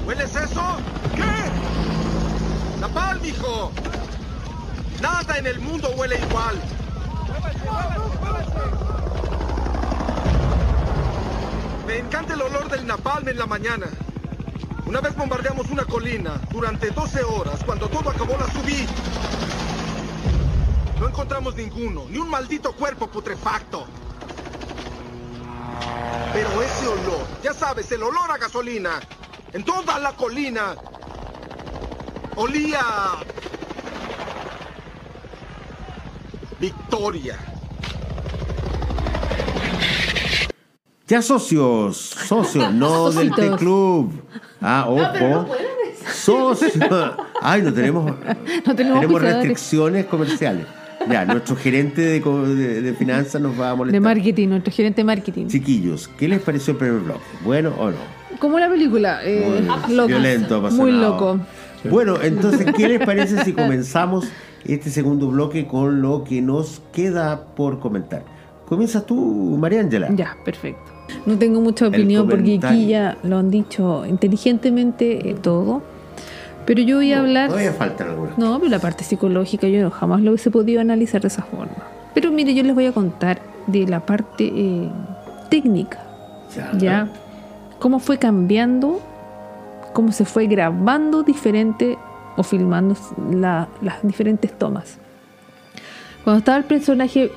¿Hueles 0.05 0.35
eso? 0.35 0.77
¿Qué? 1.15 2.79
¡Napalm, 2.79 3.25
hijo! 3.25 3.71
Nada 5.01 5.37
en 5.37 5.47
el 5.47 5.59
mundo 5.59 5.89
huele 5.97 6.17
igual. 6.17 6.55
Me 11.85 11.97
encanta 11.97 12.33
el 12.33 12.41
olor 12.41 12.69
del 12.69 12.87
napalm 12.87 13.27
en 13.27 13.37
la 13.37 13.45
mañana. 13.45 13.87
Una 14.85 15.01
vez 15.01 15.15
bombardeamos 15.15 15.69
una 15.69 15.83
colina 15.85 16.39
durante 16.51 16.89
12 16.91 17.23
horas. 17.23 17.63
Cuando 17.65 17.89
todo 17.89 18.09
acabó 18.09 18.37
la 18.37 18.47
subí. 18.51 18.87
No 20.99 21.07
encontramos 21.07 21.55
ninguno, 21.55 22.05
ni 22.09 22.17
un 22.17 22.29
putrefacto. 23.09 23.85
Pero 26.33 26.61
ese 26.61 26.87
olor, 26.87 27.27
ya 27.43 27.53
sabes, 27.53 27.91
el 27.91 28.03
olor 28.03 28.31
a 28.31 28.37
gasolina, 28.37 28.99
en 29.53 29.63
toda 29.63 29.99
la 29.99 30.11
colina, 30.13 30.75
olía... 32.35 32.81
Victoria. 36.59 37.37
Ya 41.07 41.21
socios, 41.21 41.97
socios, 41.97 42.71
no 42.73 43.05
del 43.11 43.29
Socitos. 43.29 43.57
T-Club. 43.57 44.23
Ah, 44.61 44.85
ojo. 44.87 45.47
Socios. 46.13 46.73
Ay, 47.41 47.61
no 47.61 47.73
tenemos, 47.73 48.05
No 48.65 48.75
tenemos 48.75 48.99
tenemos 48.99 49.21
restricciones 49.21 50.05
comerciales. 50.05 50.67
Ya, 51.09 51.25
nuestro 51.25 51.55
gerente 51.55 52.01
de, 52.01 52.21
co- 52.21 52.45
de- 52.47 52.81
de 52.81 52.93
finanzas 52.93 53.41
nos 53.41 53.59
va 53.59 53.71
a 53.71 53.75
molestar. 53.75 54.01
De 54.01 54.05
marketing, 54.05 54.47
nuestro 54.49 54.71
gerente 54.73 55.01
de 55.01 55.05
marketing. 55.05 55.47
Chiquillos, 55.47 56.07
¿qué 56.17 56.27
les 56.27 56.41
pareció 56.41 56.71
el 56.73 56.77
primer 56.77 56.99
bloque? 57.01 57.21
¿Bueno 57.43 57.73
o 57.79 57.89
no? 57.89 57.97
Como 58.39 58.59
la 58.59 58.69
película. 58.69 59.19
eh, 59.23 59.61
Muy 59.87 59.95
loco. 59.95 60.07
violento, 60.07 60.59
Muy 60.61 60.67
apasionado. 60.69 61.09
loco. 61.11 61.39
Bueno, 61.89 62.17
entonces, 62.21 62.67
¿qué 62.75 62.87
les 62.87 63.05
parece 63.05 63.43
si 63.43 63.53
comenzamos 63.53 64.27
este 64.65 64.89
segundo 64.89 65.27
bloque 65.29 65.65
con 65.65 66.01
lo 66.01 66.23
que 66.23 66.41
nos 66.41 66.81
queda 66.93 67.45
por 67.55 67.79
comentar? 67.79 68.23
Comienzas 68.67 69.05
tú, 69.05 69.57
María 69.59 69.79
Ángela. 69.81 70.09
Ya, 70.15 70.35
perfecto. 70.45 70.91
No 71.25 71.37
tengo 71.39 71.59
mucha 71.59 71.87
opinión 71.87 72.27
porque 72.29 72.59
aquí 72.61 72.87
ya 72.87 73.17
lo 73.23 73.37
han 73.37 73.49
dicho 73.49 74.05
inteligentemente 74.05 75.29
eh, 75.29 75.35
todo. 75.41 75.81
Pero 76.69 76.83
yo 76.83 76.97
voy 76.97 77.11
a 77.13 77.19
hablar. 77.21 77.47
Todavía 77.49 77.73
faltan 77.73 78.09
algunas. 78.09 78.37
No, 78.37 78.59
pero 78.59 78.69
la 78.69 78.77
parte 78.77 79.03
psicológica 79.03 79.67
yo 79.67 79.81
no- 79.81 79.89
jamás 79.89 80.21
lo 80.21 80.29
hubiese 80.29 80.51
podido 80.51 80.79
analizar 80.81 81.19
de 81.19 81.27
esa 81.29 81.41
forma. 81.41 81.73
Pero 82.13 82.31
mire, 82.31 82.53
yo 82.53 82.61
les 82.61 82.75
voy 82.75 82.85
a 82.85 82.91
contar 82.91 83.39
de 83.65 83.87
la 83.87 84.01
parte 84.05 84.51
eh, 84.53 84.87
técnica, 85.49 85.97
¿ya? 86.77 87.07
Cómo 87.79 87.97
fue 87.97 88.19
cambiando, 88.19 89.01
cómo 89.93 90.11
se 90.11 90.25
fue 90.25 90.45
grabando 90.45 91.23
diferente 91.23 91.97
o 92.37 92.43
filmando 92.43 92.95
la- 93.31 93.67
las 93.81 94.03
diferentes 94.03 94.51
tomas. 94.55 94.99
Cuando 96.23 96.37
estaba 96.39 96.59
el 96.59 96.65
personaje 96.65 97.31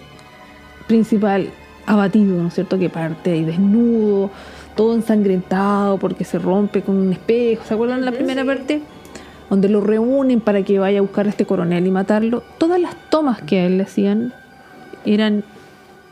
principal 0.88 1.48
abatido, 1.86 2.36
¿no 2.42 2.48
es 2.48 2.54
cierto? 2.54 2.78
Que 2.78 2.90
parte 2.90 3.32
ahí 3.32 3.44
desnudo, 3.44 4.28
todo 4.74 4.94
ensangrentado 4.94 5.96
porque 5.98 6.24
se 6.24 6.38
rompe 6.38 6.82
con 6.82 6.96
un 6.96 7.12
espejo. 7.12 7.64
¿Se 7.64 7.72
acuerdan 7.74 8.00
de 8.00 8.06
la 8.06 8.12
primera 8.12 8.44
parte? 8.44 8.82
Donde 9.52 9.68
lo 9.68 9.82
reúnen 9.82 10.40
para 10.40 10.62
que 10.62 10.78
vaya 10.78 11.00
a 11.00 11.02
buscar 11.02 11.26
a 11.26 11.28
este 11.28 11.44
coronel 11.44 11.86
y 11.86 11.90
matarlo. 11.90 12.42
Todas 12.56 12.80
las 12.80 12.96
tomas 13.10 13.42
que 13.42 13.58
a 13.60 13.66
él 13.66 13.76
le 13.76 13.82
hacían 13.82 14.32
eran 15.04 15.44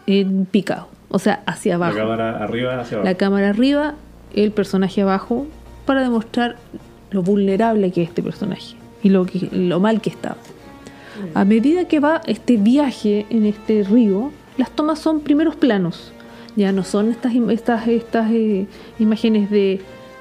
en 0.06 0.44
picado, 0.44 0.88
o 1.08 1.18
sea, 1.18 1.42
hacia 1.46 1.78
La 1.78 1.86
abajo. 1.86 1.96
cámara 2.00 2.44
arriba 2.44 2.78
hacia 2.78 2.98
abajo. 2.98 3.08
La 3.08 3.16
cámara 3.16 3.48
arriba, 3.48 3.94
el 4.34 4.50
personaje 4.52 5.00
abajo, 5.00 5.46
para 5.86 6.02
demostrar 6.02 6.56
lo 7.12 7.22
vulnerable 7.22 7.90
que 7.92 8.02
es 8.02 8.08
este 8.10 8.22
personaje 8.22 8.76
y 9.02 9.08
lo, 9.08 9.24
que, 9.24 9.48
lo 9.52 9.80
mal 9.80 10.02
que 10.02 10.10
estaba. 10.10 10.36
A 11.32 11.46
medida 11.46 11.86
que 11.86 11.98
va 11.98 12.20
este 12.26 12.58
viaje 12.58 13.24
en 13.30 13.46
este 13.46 13.84
río, 13.84 14.32
las 14.58 14.70
tomas 14.70 14.98
son 14.98 15.20
primeros 15.20 15.56
planos. 15.56 16.12
Ya 16.56 16.72
no 16.72 16.84
son 16.84 17.08
estas, 17.08 17.32
estas, 17.34 17.88
estas 17.88 18.30
eh, 18.32 18.66
imágenes 18.98 19.50
de 19.50 19.80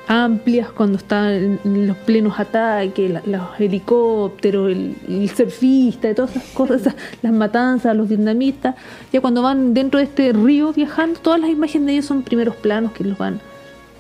amplias 0.10 0.72
cuando 0.72 0.98
están 0.98 1.60
los 1.64 1.96
plenos 1.98 2.40
ataques, 2.40 3.12
los 3.28 3.42
helicópteros, 3.60 4.72
el, 4.72 4.96
el 5.08 5.30
surfista, 5.30 6.10
y 6.10 6.16
todas 6.16 6.36
esas 6.36 6.50
cosas, 6.52 6.96
las 7.22 7.32
matanzas, 7.32 7.96
los 7.96 8.10
vietnamitas. 8.10 8.74
Ya 9.14 9.22
cuando 9.22 9.44
van 9.44 9.76
dentro 9.76 10.00
de 10.00 10.06
este 10.06 10.34
río 10.34 10.74
viajando, 10.74 11.20
todas 11.20 11.40
las 11.40 11.52
imágenes 11.52 11.86
de 11.86 11.94
ellos 11.94 12.06
son 12.06 12.24
primeros 12.24 12.56
planos 12.56 12.92
que 12.94 13.04
los 13.04 13.20
van, 13.20 13.40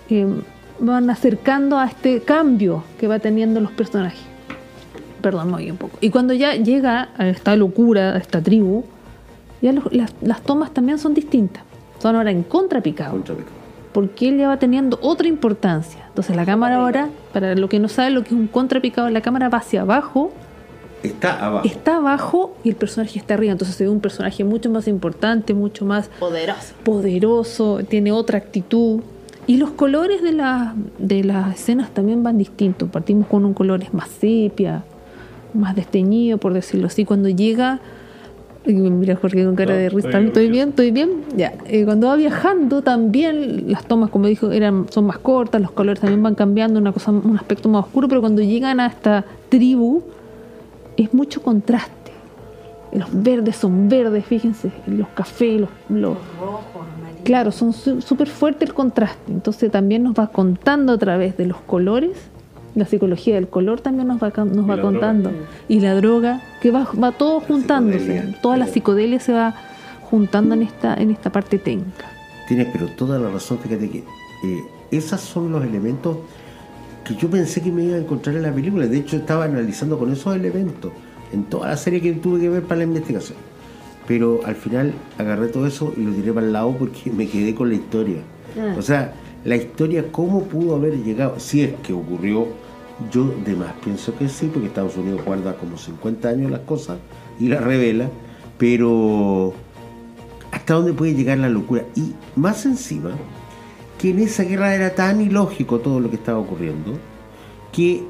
eh, 0.09 0.25
van 0.79 1.11
acercando 1.11 1.77
a 1.77 1.85
este 1.85 2.21
cambio 2.21 2.83
que 2.99 3.07
va 3.07 3.19
teniendo 3.19 3.59
los 3.59 3.71
personajes. 3.71 4.19
Perdón, 5.21 5.53
me 5.55 5.71
un 5.71 5.77
poco. 5.77 5.95
Y 6.01 6.09
cuando 6.09 6.33
ya 6.33 6.55
llega 6.55 7.09
a 7.17 7.27
esta 7.27 7.55
locura, 7.55 8.13
a 8.15 8.17
esta 8.17 8.41
tribu, 8.41 8.83
ya 9.61 9.73
los- 9.73 9.93
las, 9.93 10.11
las 10.21 10.41
tomas 10.41 10.73
también 10.73 10.97
son 10.97 11.13
distintas. 11.13 11.61
Son 12.01 12.15
ahora 12.15 12.31
en 12.31 12.41
contrapicado. 12.43 13.11
Contrapicado. 13.11 13.58
Porque 13.93 14.29
él 14.29 14.37
ya 14.37 14.47
va 14.47 14.57
teniendo 14.57 14.99
otra 15.01 15.27
importancia. 15.27 16.05
Entonces 16.09 16.35
la 16.35 16.45
cámara 16.45 16.77
ahora, 16.77 17.09
para 17.33 17.55
lo 17.55 17.67
que 17.69 17.79
no 17.79 17.87
sabe 17.87 18.11
lo 18.11 18.21
que 18.23 18.29
es 18.29 18.33
un 18.35 18.47
contrapicado, 18.47 19.09
la 19.09 19.21
cámara 19.21 19.49
va 19.49 19.57
hacia 19.59 19.81
abajo, 19.81 20.31
Está 21.01 21.45
abajo. 21.45 21.65
está 21.65 21.95
abajo 21.95 22.55
y 22.63 22.69
el 22.69 22.75
personaje 22.75 23.17
está 23.17 23.33
arriba. 23.35 23.53
Entonces 23.53 23.75
se 23.77 23.85
ve 23.85 23.89
un 23.89 23.99
personaje 24.01 24.43
mucho 24.43 24.69
más 24.69 24.87
importante, 24.87 25.53
mucho 25.53 25.85
más 25.85 26.09
Poderoso. 26.19 26.73
poderoso, 26.83 27.79
tiene 27.87 28.11
otra 28.11 28.37
actitud. 28.37 29.01
Y 29.47 29.57
los 29.57 29.71
colores 29.71 30.21
de, 30.21 30.33
la- 30.33 30.75
de 30.99 31.23
las 31.23 31.55
escenas 31.55 31.89
también 31.91 32.21
van 32.21 32.37
distintos. 32.37 32.89
Partimos 32.89 33.27
con 33.27 33.45
un 33.45 33.53
color 33.55 33.81
más 33.93 34.09
sepia, 34.09 34.83
más 35.55 35.75
desteñido, 35.75 36.37
por 36.37 36.53
decirlo 36.53 36.87
así. 36.87 37.05
Cuando 37.05 37.29
llega, 37.29 37.79
y 38.71 38.89
mira 38.89 39.15
Jorge 39.15 39.43
con 39.45 39.55
cara 39.55 39.73
No, 39.73 39.79
de 39.79 39.89
risa, 39.89 40.07
estoy 40.09 40.25
¿estoy 40.25 40.45
orgulloso. 40.45 40.51
bien? 40.51 40.69
¿Estoy 40.69 40.91
bien? 40.91 41.09
Ya. 41.35 41.53
Eh, 41.67 41.85
cuando 41.85 42.07
va 42.07 42.15
viajando 42.15 42.81
también, 42.81 43.71
las 43.71 43.85
tomas, 43.85 44.09
como 44.09 44.27
dijo, 44.27 44.51
eran, 44.51 44.85
son 44.89 45.05
más 45.05 45.17
cortas, 45.19 45.61
los 45.61 45.71
colores 45.71 45.99
también 46.01 46.21
van 46.23 46.35
cambiando, 46.35 46.79
una 46.79 46.91
cosa, 46.91 47.11
un 47.11 47.35
aspecto 47.37 47.69
más 47.69 47.85
oscuro, 47.85 48.07
pero 48.07 48.21
cuando 48.21 48.41
llegan 48.41 48.79
a 48.79 48.87
esta 48.87 49.25
tribu, 49.49 50.03
es 50.97 51.13
mucho 51.13 51.41
contraste. 51.41 51.93
Los 52.91 53.07
verdes 53.11 53.55
son 53.55 53.87
verdes, 53.87 54.25
fíjense, 54.25 54.71
los 54.87 55.07
cafés, 55.09 55.61
los, 55.61 55.69
los- 55.89 56.17
Rojos, 56.39 56.63
amarillos. 56.97 57.21
Claro, 57.23 57.51
son 57.51 57.71
su- 57.73 58.01
súper 58.01 58.27
fuerte 58.27 58.65
el 58.65 58.73
contraste. 58.73 59.31
Entonces 59.31 59.71
también 59.71 60.01
nos 60.03 60.13
va 60.15 60.27
contando 60.27 60.93
a 60.93 60.97
través 60.97 61.37
de 61.37 61.45
los 61.45 61.57
colores. 61.61 62.17
La 62.75 62.85
psicología 62.85 63.35
del 63.35 63.47
color 63.47 63.81
también 63.81 64.07
nos 64.07 64.21
va, 64.21 64.31
ca- 64.31 64.45
nos 64.45 64.65
Y 64.65 64.69
va 64.69 64.75
la 64.75 64.81
contando. 64.81 65.31
Y 65.67 65.79
la 65.79 65.95
droga, 65.95 66.41
que 66.61 66.71
va, 66.71 66.87
va 67.01 67.11
todo 67.11 67.39
juntándose. 67.39 67.99
psicodelia. 67.99 68.41
Toda 68.41 68.57
la 68.57 68.67
psicodelia 68.67 69.19
se 69.19 69.33
va 69.33 69.55
juntando 70.09 70.53
en 70.55 70.61
esta, 70.63 70.93
en 70.95 71.11
esta 71.11 71.31
parte 71.31 71.57
técnica. 71.59 72.05
Tienes 72.47 72.67
pero 72.71 72.87
toda 72.87 73.19
la 73.19 73.29
razón, 73.29 73.59
fíjate 73.59 73.89
que 73.89 73.97
eh, 73.99 74.59
esos 74.91 75.19
son 75.21 75.51
los 75.51 75.63
elementos 75.63 76.17
que 77.03 77.15
yo 77.15 77.29
pensé 77.29 77.61
que 77.61 77.71
me 77.71 77.83
iba 77.83 77.95
a 77.95 77.99
encontrar 77.99 78.35
en 78.35 78.43
la 78.43 78.51
película. 78.51 78.85
De 78.87 78.97
hecho, 78.97 79.17
estaba 79.17 79.45
analizando 79.45 79.97
con 79.97 80.11
esos 80.11 80.35
elementos 80.35 80.91
en 81.31 81.43
toda 81.45 81.69
la 81.69 81.77
serie 81.77 82.01
que 82.01 82.13
tuve 82.13 82.39
que 82.39 82.49
ver 82.49 82.63
para 82.63 82.79
la 82.79 82.83
investigación. 82.85 83.37
Pero 84.07 84.39
al 84.45 84.55
final 84.55 84.93
agarré 85.19 85.47
todo 85.47 85.67
eso 85.67 85.93
y 85.95 86.01
lo 86.01 86.11
tiré 86.11 86.33
para 86.33 86.45
el 86.47 86.53
lado 86.53 86.75
porque 86.77 87.11
me 87.11 87.27
quedé 87.27 87.53
con 87.53 87.69
la 87.69 87.75
historia. 87.75 88.17
Ah. 88.59 88.73
O 88.77 88.81
sea, 88.81 89.13
la 89.45 89.55
historia, 89.55 90.11
cómo 90.11 90.43
pudo 90.43 90.75
haber 90.75 90.97
llegado, 91.03 91.39
si 91.39 91.61
es 91.61 91.73
que 91.81 91.93
ocurrió, 91.93 92.47
yo 93.11 93.33
de 93.45 93.55
más 93.55 93.73
pienso 93.83 94.15
que 94.17 94.27
sí, 94.27 94.49
porque 94.51 94.67
Estados 94.67 94.97
Unidos 94.97 95.21
guarda 95.23 95.55
como 95.55 95.77
50 95.77 96.27
años 96.27 96.51
las 96.51 96.61
cosas 96.61 96.97
y 97.39 97.47
las 97.47 97.63
revela, 97.63 98.09
pero 98.57 99.53
hasta 100.51 100.73
dónde 100.73 100.93
puede 100.93 101.13
llegar 101.13 101.37
la 101.37 101.49
locura. 101.49 101.85
Y 101.95 102.13
más 102.35 102.65
encima, 102.65 103.11
que 103.97 104.11
en 104.11 104.19
esa 104.19 104.43
guerra 104.43 104.75
era 104.75 104.95
tan 104.95 105.21
ilógico 105.21 105.79
todo 105.79 105.99
lo 105.99 106.09
que 106.09 106.17
estaba 106.17 106.39
ocurriendo, 106.39 106.93
que 107.71 108.03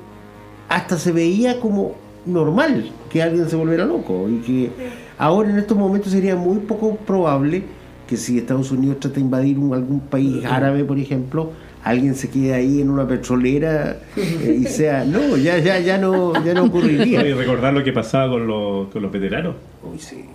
hasta 0.67 0.97
se 0.97 1.11
veía 1.11 1.59
como 1.59 1.95
normal 2.25 2.91
que 3.09 3.21
alguien 3.21 3.49
se 3.49 3.55
volviera 3.55 3.85
loco. 3.85 4.27
Y 4.29 4.37
que 4.39 4.71
ahora 5.17 5.49
en 5.49 5.57
estos 5.57 5.77
momentos 5.77 6.11
sería 6.11 6.35
muy 6.35 6.59
poco 6.59 6.95
probable 6.95 7.63
que 8.09 8.17
si 8.17 8.39
Estados 8.39 8.71
Unidos 8.71 8.99
trata 8.99 9.15
de 9.17 9.21
invadir 9.21 9.59
un- 9.59 9.73
algún 9.73 9.99
país 9.99 10.43
árabe, 10.45 10.83
por 10.83 10.97
ejemplo, 10.97 11.51
alguien 11.83 12.15
se 12.15 12.29
quede 12.29 12.53
ahí 12.55 12.81
en 12.81 12.89
una 12.89 13.07
petrolera 13.07 13.97
eh, 14.17 14.59
y 14.61 14.65
sea, 14.65 15.05
no, 15.05 15.37
ya, 15.37 15.59
ya, 15.59 15.79
ya 15.79 15.97
no, 15.99 16.33
ya 16.43 16.53
no 16.55 16.63
ocurriría. 16.65 17.25
Y 17.25 17.33
recordar 17.33 17.73
lo 17.73 17.83
que 17.83 17.93
pasaba 17.93 18.31
con 18.31 18.47
los, 18.47 18.87
con 18.87 19.03
los 19.03 19.11
veteranos. 19.11 19.55
Uy, 19.83 19.99
sí. 19.99 20.25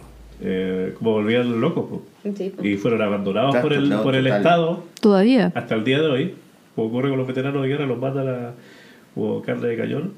Eh, 0.40 0.94
como 0.98 1.12
volvían 1.12 1.60
locos. 1.60 1.84
po. 1.90 2.02
Sí, 2.36 2.50
po. 2.56 2.64
Y 2.64 2.76
fueron 2.76 3.02
abandonados 3.02 3.56
por 3.56 3.72
el, 3.72 3.88
por 4.02 4.14
el 4.14 4.24
total. 4.24 4.38
Estado 4.38 4.84
Todavía. 5.00 5.52
hasta 5.54 5.74
el 5.74 5.84
día 5.84 6.00
de 6.00 6.06
hoy. 6.08 6.34
Como 6.76 6.88
ocurre 6.88 7.08
con 7.08 7.18
los 7.18 7.26
veteranos 7.26 7.62
de 7.62 7.68
guerra, 7.68 7.86
los 7.86 7.98
matan 7.98 8.28
a 8.28 8.50
como 9.14 9.42
carne 9.42 9.66
de 9.68 9.76
cañón. 9.76 10.12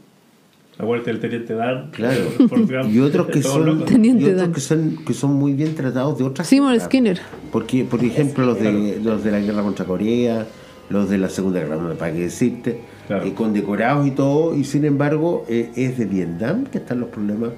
La 0.79 0.85
muerte 0.85 1.11
del 1.11 1.20
teniente 1.20 1.55
Dan. 1.55 1.91
Claro. 1.91 2.20
Y 2.91 2.99
otros 3.01 3.27
que 3.29 3.43
son, 3.43 3.83
y 4.20 4.24
otros 4.24 4.49
que 4.55 4.61
son 4.61 4.99
que 5.07 5.14
son 5.14 5.35
muy 5.35 5.55
bien 5.55 5.74
tratados 5.74 6.18
de 6.18 6.24
otras 6.24 6.51
guerras. 6.51 6.83
Skinner. 6.85 7.20
Porque, 7.51 7.85
por 7.85 8.03
ejemplo, 8.05 8.45
los 8.45 8.61
de, 8.61 9.01
los 9.03 9.24
de 9.24 9.31
la 9.31 9.41
guerra 9.41 9.62
contra 9.62 9.85
Corea, 9.87 10.47
los 10.91 11.09
de 11.09 11.18
la 11.18 11.29
Segunda 11.31 11.61
Guerra 11.61 11.77
Mundial, 11.77 11.97
para 11.97 12.12
qué 12.12 12.20
decirte, 12.20 12.81
Claro. 13.07 13.24
eh, 13.24 13.33
condecorados 13.35 14.07
y 14.07 14.11
todo, 14.11 14.55
y 14.57 14.64
sin 14.64 14.85
embargo, 14.85 15.45
eh, 15.49 15.70
es 15.77 15.97
de 15.97 16.05
Vietnam 16.07 16.64
que 16.64 16.79
están 16.79 17.01
los 17.01 17.09
problemas 17.09 17.51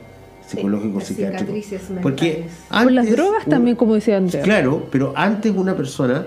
psicológicos, 0.47 0.97
las 1.01 1.09
psiquiátricos. 1.09 1.47
cicatrices 1.65 1.83
Porque 2.03 2.25
mentales. 2.45 2.53
Por 2.85 2.93
las 2.93 3.03
antes, 3.07 3.17
drogas 3.17 3.45
un- 3.47 3.51
también, 3.51 3.77
como 3.77 3.95
decía 3.95 4.17
Andrea. 4.19 4.43
Claro, 4.43 4.87
pero 4.93 5.13
antes 5.17 5.53
una 5.57 5.75
persona 5.75 6.27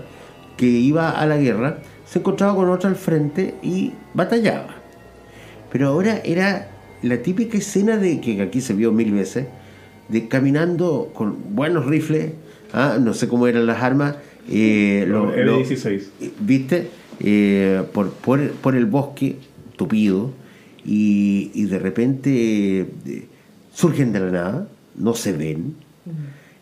que 0.58 0.66
iba 0.66 1.12
a 1.12 1.26
la 1.26 1.38
guerra 1.38 1.78
se 2.06 2.20
encontraba 2.20 2.54
con 2.56 2.70
otra 2.70 2.90
al 2.90 2.96
frente 2.98 3.56
y 3.64 3.94
batallaba. 4.14 4.76
Pero 5.72 5.88
ahora 5.88 6.20
era 6.26 6.68
la 7.04 7.22
típica 7.22 7.58
escena 7.58 7.98
de 7.98 8.20
que 8.22 8.42
aquí 8.42 8.62
se 8.62 8.74
vio 8.74 8.92
mil 8.92 9.12
veces, 9.12 9.48
de 10.10 10.28
caminando 10.28 11.12
con 11.14 11.36
buenos 11.56 11.86
rifles, 11.86 12.34
ah, 12.74 12.98
no 13.02 13.14
sé 13.14 13.28
cómo 13.28 13.48
eran 13.48 13.66
las 13.66 13.82
armas, 13.82 14.16
eh, 14.50 15.06
Los 15.08 15.36
lo- 15.36 15.44
lo- 15.44 15.58
L-16. 15.60 16.02
¿viste? 16.40 16.88
Eh, 17.20 17.84
por, 17.94 18.12
por, 18.14 18.50
por 18.52 18.76
el 18.76 18.86
bosque 18.88 19.36
tupido 19.78 20.32
y, 20.86 21.52
y 21.54 21.66
de 21.66 21.78
repente 21.80 22.80
eh, 23.06 23.26
surgen 23.74 24.12
de 24.12 24.20
la 24.20 24.32
nada, 24.32 24.68
no 24.98 25.14
se 25.14 25.32
ven 25.34 25.76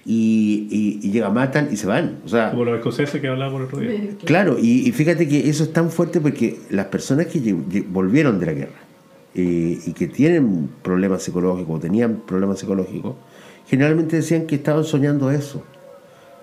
y, 0.05 0.67
y, 0.69 0.99
y 1.07 1.11
llegan, 1.11 1.33
matan 1.33 1.69
y 1.71 1.77
se 1.77 1.87
van. 1.87 2.17
O 2.25 2.29
sea, 2.29 2.51
Como 2.51 2.65
los 2.65 2.77
escoceses 2.77 3.21
que 3.21 3.27
hablábamos 3.27 3.61
el 3.61 3.67
otro 3.67 3.79
día. 3.79 4.09
Claro, 4.25 4.57
y, 4.59 4.87
y 4.87 4.91
fíjate 4.91 5.27
que 5.27 5.49
eso 5.49 5.63
es 5.63 5.71
tan 5.73 5.89
fuerte 5.91 6.19
porque 6.19 6.57
las 6.69 6.87
personas 6.87 7.27
que 7.27 7.55
volvieron 7.89 8.39
de 8.39 8.45
la 8.45 8.53
guerra 8.53 8.79
y 9.33 9.93
que 9.93 10.07
tienen 10.07 10.69
problemas 10.81 11.23
psicológicos, 11.23 11.79
tenían 11.79 12.21
problemas 12.25 12.59
psicológicos, 12.59 13.15
generalmente 13.67 14.17
decían 14.17 14.47
que 14.47 14.55
estaban 14.55 14.83
soñando 14.83 15.29
eso. 15.31 15.63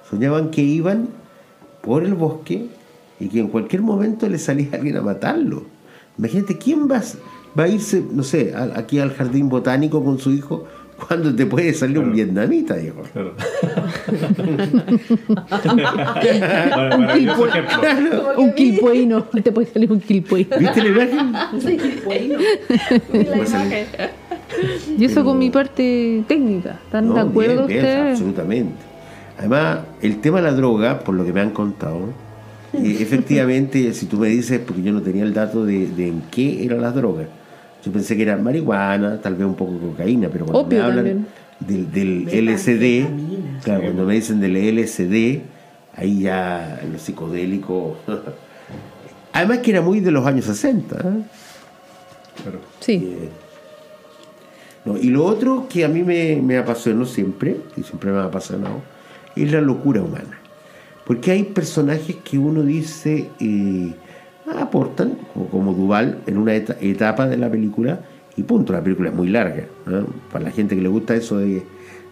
Soñaban 0.08 0.50
que 0.50 0.62
iban 0.62 1.08
por 1.82 2.04
el 2.04 2.14
bosque 2.14 2.68
y 3.18 3.28
que 3.28 3.40
en 3.40 3.48
cualquier 3.48 3.82
momento 3.82 4.28
le 4.28 4.38
salía 4.38 4.68
alguien 4.72 4.96
a 4.96 5.02
matarlo. 5.02 5.64
Imagínate, 6.18 6.56
¿quién 6.56 6.88
va, 6.90 7.02
va 7.58 7.64
a 7.64 7.68
irse, 7.68 8.02
no 8.10 8.22
sé, 8.22 8.54
aquí 8.74 8.98
al 8.98 9.12
jardín 9.12 9.48
botánico 9.48 10.02
con 10.02 10.18
su 10.18 10.30
hijo 10.30 10.64
cuando 10.96 11.34
te 11.34 11.46
puede 11.46 11.72
salir 11.74 11.98
un 11.98 12.04
Claro. 12.12 12.16
vietnamita? 12.16 12.76
Claro. 13.12 13.34
Bueno, 17.26 17.44
ejemplo. 17.54 18.32
Un 18.38 18.52
quilpueino. 18.54 19.22
Te 19.24 19.52
puede 19.52 19.66
salir 19.68 19.92
un 19.92 20.00
quilpuino. 20.00 20.56
¿Viste 20.58 20.82
la 20.82 20.88
imagen? 20.88 21.32
Y 24.98 25.04
eso 25.04 25.24
con 25.24 25.38
mi 25.38 25.50
parte 25.50 26.22
técnica. 26.26 26.80
¿Están 26.84 27.08
de 27.08 27.14
No, 27.14 27.20
acuerdo 27.20 27.66
bien, 27.66 27.68
bien, 27.68 27.78
ustedes? 27.84 28.10
absolutamente. 28.12 28.74
Además, 29.38 29.78
el 30.00 30.20
tema 30.20 30.38
de 30.38 30.44
la 30.44 30.52
droga, 30.52 31.00
por 31.00 31.14
lo 31.14 31.24
que 31.24 31.32
me 31.32 31.40
han 31.40 31.50
contado, 31.50 32.08
eh, 32.72 32.96
efectivamente, 33.00 33.92
si 33.92 34.06
tú 34.06 34.16
me 34.18 34.28
dices, 34.28 34.60
porque 34.64 34.82
yo 34.82 34.92
no 34.92 35.02
tenía 35.02 35.24
el 35.24 35.34
dato 35.34 35.64
de, 35.64 35.86
de 35.88 36.08
en 36.08 36.22
qué 36.30 36.64
eran 36.64 36.80
las 36.80 36.94
drogas, 36.94 37.26
yo 37.86 37.92
pensé 37.92 38.16
que 38.16 38.22
era 38.22 38.36
marihuana, 38.36 39.20
tal 39.20 39.36
vez 39.36 39.46
un 39.46 39.54
poco 39.54 39.74
de 39.74 39.78
cocaína, 39.78 40.28
pero 40.28 40.44
cuando 40.44 40.62
Opio 40.62 40.78
me 40.78 40.84
hablan 40.84 41.04
también. 41.04 41.26
del, 41.60 42.26
del 42.26 42.46
LSD, 42.48 43.62
claro, 43.62 43.82
cuando 43.82 44.04
me 44.04 44.14
dicen 44.14 44.40
del 44.40 44.56
LSD, 44.56 45.40
ahí 45.94 46.22
ya 46.22 46.80
lo 46.90 46.98
psicodélico. 46.98 47.96
Además 49.32 49.58
que 49.58 49.70
era 49.70 49.82
muy 49.82 50.00
de 50.00 50.10
los 50.10 50.26
años 50.26 50.46
60. 50.46 50.96
¿eh? 50.96 51.00
Claro. 52.42 52.60
Sí. 52.80 52.94
Eh, 52.94 53.28
no, 54.84 54.96
y 54.96 55.10
lo 55.10 55.24
otro 55.24 55.68
que 55.68 55.84
a 55.84 55.88
mí 55.88 56.02
me, 56.02 56.42
me 56.42 56.58
apasionó 56.58 57.06
siempre, 57.06 57.56
y 57.76 57.84
siempre 57.84 58.10
me 58.10 58.18
ha 58.18 58.24
apasionado, 58.24 58.82
es 59.36 59.52
la 59.52 59.60
locura 59.60 60.02
humana. 60.02 60.40
Porque 61.04 61.30
hay 61.30 61.44
personajes 61.44 62.16
que 62.16 62.36
uno 62.36 62.64
dice 62.64 63.30
eh, 63.38 63.94
aportan, 64.58 65.18
como, 65.34 65.48
como 65.48 65.72
Duval, 65.74 66.18
en 66.26 66.38
una 66.38 66.54
eta- 66.54 66.76
etapa 66.80 67.26
de 67.28 67.36
la 67.36 67.50
película, 67.50 68.00
y 68.36 68.42
punto, 68.42 68.72
la 68.72 68.82
película 68.82 69.08
es 69.10 69.14
muy 69.14 69.28
larga. 69.28 69.64
¿no? 69.86 70.06
Para 70.32 70.44
la 70.44 70.50
gente 70.50 70.74
que 70.76 70.82
le 70.82 70.88
gusta 70.88 71.14
eso 71.14 71.38
de, 71.38 71.54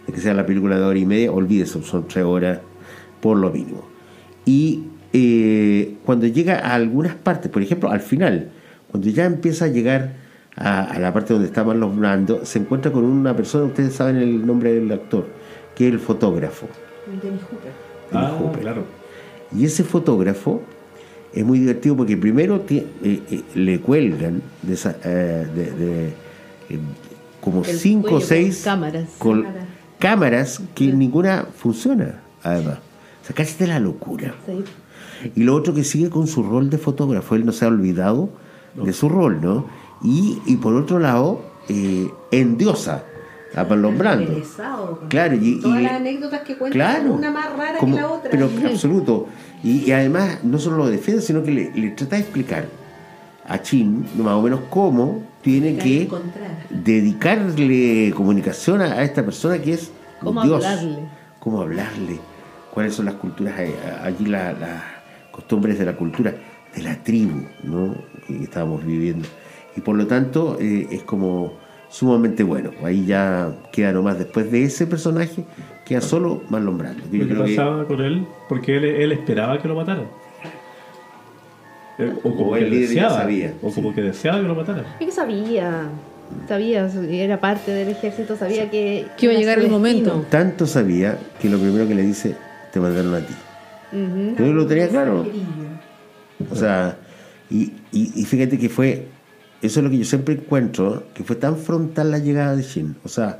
de 0.07 0.13
que 0.13 0.19
sea 0.19 0.33
la 0.33 0.45
película 0.45 0.77
de 0.77 0.83
hora 0.83 0.97
y 0.99 1.05
media, 1.05 1.31
olvídese, 1.31 1.81
son 1.83 2.07
tres 2.07 2.25
horas 2.25 2.59
por 3.21 3.37
lo 3.37 3.51
mínimo. 3.51 3.83
Y 4.45 4.85
eh, 5.13 5.95
cuando 6.05 6.27
llega 6.27 6.59
a 6.59 6.73
algunas 6.73 7.15
partes, 7.15 7.51
por 7.51 7.61
ejemplo, 7.61 7.89
al 7.89 8.01
final, 8.01 8.49
cuando 8.91 9.09
ya 9.09 9.25
empieza 9.25 9.65
a 9.65 9.67
llegar 9.69 10.13
a, 10.55 10.83
a 10.83 10.99
la 10.99 11.13
parte 11.13 11.33
donde 11.33 11.47
estaban 11.47 11.79
los 11.79 11.95
blandos, 11.95 12.47
se 12.49 12.59
encuentra 12.59 12.91
con 12.91 13.03
una 13.05 13.35
persona, 13.35 13.65
ustedes 13.65 13.93
saben 13.93 14.17
el 14.17 14.45
nombre 14.45 14.73
del 14.73 14.91
actor, 14.91 15.25
que 15.75 15.87
es 15.87 15.93
el 15.93 15.99
fotógrafo. 15.99 16.67
Dennis 17.21 17.41
Hooper. 17.43 17.71
Dennis 18.11 18.29
Ah, 18.31 18.37
Hooper. 18.39 18.61
claro. 18.61 18.83
Y 19.55 19.65
ese 19.65 19.83
fotógrafo 19.83 20.61
es 21.35 21.45
muy 21.45 21.59
divertido 21.59 21.95
porque 21.97 22.15
primero 22.17 22.61
ti- 22.61 22.85
eh, 23.03 23.21
eh, 23.29 23.41
le 23.55 23.79
cuelgan 23.81 24.41
de, 24.61 24.73
esa, 24.73 24.95
eh, 25.03 25.47
de- 25.53 25.71
de, 25.71 26.07
eh, 26.69 26.79
como 27.41 27.63
El 27.63 27.77
cinco 27.77 28.07
o 28.07 28.11
con 28.11 28.21
seis 28.21 28.61
cámaras. 28.63 29.09
con 29.19 29.43
Cámaras. 29.43 29.65
cámaras 29.99 30.61
que 30.73 30.87
ninguna 30.93 31.45
funciona, 31.55 32.21
además. 32.41 32.79
O 33.21 33.25
sea, 33.27 33.35
casi 33.35 33.57
de 33.57 33.67
la 33.67 33.79
locura. 33.79 34.33
Sí. 34.45 34.63
Y 35.35 35.43
lo 35.43 35.55
otro 35.55 35.73
que 35.73 35.83
sigue 35.83 36.09
con 36.09 36.27
su 36.27 36.43
rol 36.43 36.69
de 36.69 36.77
fotógrafo, 36.77 37.35
él 37.35 37.45
no 37.45 37.51
se 37.51 37.65
ha 37.65 37.67
olvidado 37.67 38.29
de 38.75 38.93
su 38.93 39.09
rol, 39.09 39.39
¿no? 39.41 39.65
Y, 40.03 40.39
y 40.45 40.57
por 40.57 40.73
otro 40.75 40.99
lado, 40.99 41.41
eh, 41.69 42.07
endiosa 42.31 43.03
a 43.55 43.63
Marlon 43.63 43.97
Brando. 43.97 44.23
Interesado. 44.23 44.99
Claro, 45.09 45.35
y- 45.35 45.59
Todas 45.61 45.79
y- 45.79 45.83
las 45.83 45.93
anécdotas 45.93 46.41
que 46.41 46.57
cuentan 46.57 46.73
Claro. 47.01 47.13
una 47.13 47.31
más 47.31 47.55
rara 47.57 47.79
Como- 47.79 47.95
que 47.95 48.01
la 48.01 48.07
otra. 48.11 48.29
Pero 48.31 48.49
absoluto. 48.69 49.27
Y, 49.65 49.85
y 49.89 49.91
además, 49.91 50.43
no 50.43 50.59
solo 50.59 50.77
lo 50.77 50.87
defiende, 50.89 51.21
sino 51.23 51.41
que 51.43 51.51
le, 51.51 51.71
le 51.73 51.89
trata 51.91 52.15
de 52.17 52.21
explicar 52.21 52.65
a 53.47 53.61
Chin, 53.61 54.05
más 54.17 54.33
o 54.35 54.41
menos, 54.41 54.59
cómo 54.69 55.23
tiene 55.41 55.75
que 55.77 56.03
encontrar. 56.03 56.65
dedicarle 56.69 58.13
comunicación 58.15 58.81
a, 58.81 58.85
a 58.93 59.03
esta 59.03 59.23
persona 59.25 59.59
que 59.59 59.73
es 59.73 59.91
¿Cómo 60.21 60.41
Dios. 60.43 60.63
hablarle? 60.65 60.99
Cómo 61.39 61.61
hablarle. 61.61 62.19
Cuáles 62.73 62.93
son 62.95 63.05
las 63.05 63.15
culturas, 63.15 63.59
eh, 63.59 63.73
allí 64.03 64.25
la- 64.25 64.53
las 64.53 64.83
costumbres 65.31 65.77
de 65.79 65.85
la 65.85 65.95
cultura, 65.95 66.33
de 66.75 66.81
la 66.83 67.01
tribu, 67.03 67.41
¿no? 67.63 67.95
Que 68.27 68.43
estábamos 68.43 68.85
viviendo. 68.85 69.27
Y 69.75 69.81
por 69.81 69.95
lo 69.95 70.07
tanto, 70.07 70.57
eh, 70.59 70.87
es 70.91 71.03
como 71.03 71.53
sumamente 71.89 72.43
bueno. 72.43 72.71
Ahí 72.83 73.05
ya 73.05 73.53
queda 73.71 73.91
nomás 73.93 74.17
después 74.17 74.51
de 74.51 74.63
ese 74.63 74.85
personaje, 74.87 75.43
queda 75.85 76.01
solo 76.01 76.43
Marlon 76.49 76.77
Brando. 76.77 77.03
que 77.09 77.17
yo 77.19 77.27
¿Qué 77.27 77.33
creo 77.33 77.45
que- 77.45 77.55
pasaba 77.55 77.85
con 77.87 78.01
él? 78.01 78.25
Porque 78.49 78.77
él, 78.77 78.85
él 78.85 79.11
esperaba 79.11 79.61
que 79.61 79.67
lo 79.67 79.75
mataran. 79.75 80.05
O 82.23 82.35
como 82.35 82.51
O 82.51 82.53
que 82.55 82.59
el 82.65 82.71
ya 82.73 82.79
deseaba. 82.79 83.17
sabía, 83.21 83.53
O 83.61 83.71
como 83.71 83.93
que 83.93 84.01
deseaba 84.01 84.41
que 84.41 84.47
lo 84.47 84.55
mataran. 84.55 84.85
Es 84.99 85.05
que 85.05 85.11
sabía, 85.13 85.83
sabía, 86.47 86.89
era 87.09 87.39
parte 87.39 87.71
del 87.71 87.89
ejército, 87.89 88.35
sabía 88.35 88.69
que... 88.69 89.05
Que 89.17 89.27
iba 89.27 89.33
a 89.35 89.37
llegar 89.37 89.59
el 89.59 89.69
momento. 89.69 90.25
Tanto 90.29 90.67
sabía 90.67 91.17
que 91.41 91.49
lo 91.49 91.57
primero 91.57 91.87
que 91.87 91.95
le 91.95 92.01
dice, 92.01 92.35
te 92.73 92.79
mandaron 92.81 93.13
a 93.13 93.19
ti. 93.19 93.33
Ujú. 93.93 94.35
Yo 94.43 94.53
lo 94.53 94.65
tenía 94.67 94.89
claro. 94.89 95.25
O 96.51 96.55
sea, 96.55 96.97
y, 97.49 97.71
y, 97.93 98.11
y 98.13 98.25
fíjate 98.25 98.57
que 98.59 98.67
fue, 98.67 99.07
eso 99.61 99.79
es 99.79 99.83
lo 99.85 99.89
que 99.89 99.99
yo 99.99 100.03
siempre 100.05 100.35
encuentro, 100.35 101.03
que 101.13 101.23
fue 101.23 101.37
tan 101.37 101.55
frontal 101.55 102.11
la 102.11 102.19
llegada 102.19 102.57
de 102.57 102.63
Shin. 102.63 102.97
O 103.05 103.07
sea, 103.07 103.39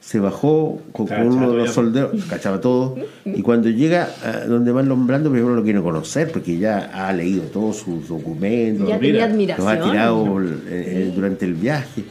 se 0.00 0.18
bajó 0.18 0.80
con, 0.92 1.08
uno 1.10 1.52
de 1.52 1.58
los 1.58 1.72
soldados, 1.72 2.24
cachaba 2.24 2.60
todo, 2.60 2.96
y 3.24 3.42
cuando 3.42 3.68
llega 3.68 4.08
a 4.24 4.46
donde 4.46 4.72
Marlon 4.72 5.06
Brando, 5.06 5.30
primero 5.30 5.54
lo 5.54 5.62
quiere 5.62 5.80
conocer, 5.82 6.32
porque 6.32 6.58
ya 6.58 6.90
ha 6.92 7.12
leído 7.12 7.42
todos 7.44 7.76
sus 7.76 8.08
documentos, 8.08 8.88
Ya 8.88 8.98
tenía 8.98 9.12
los 9.12 9.22
ha 9.22 9.32
admiración. 9.32 9.90
tirado 9.90 10.42
eh, 10.42 10.54
eh, 10.68 11.12
durante 11.14 11.44
el 11.44 11.54
viaje. 11.54 12.02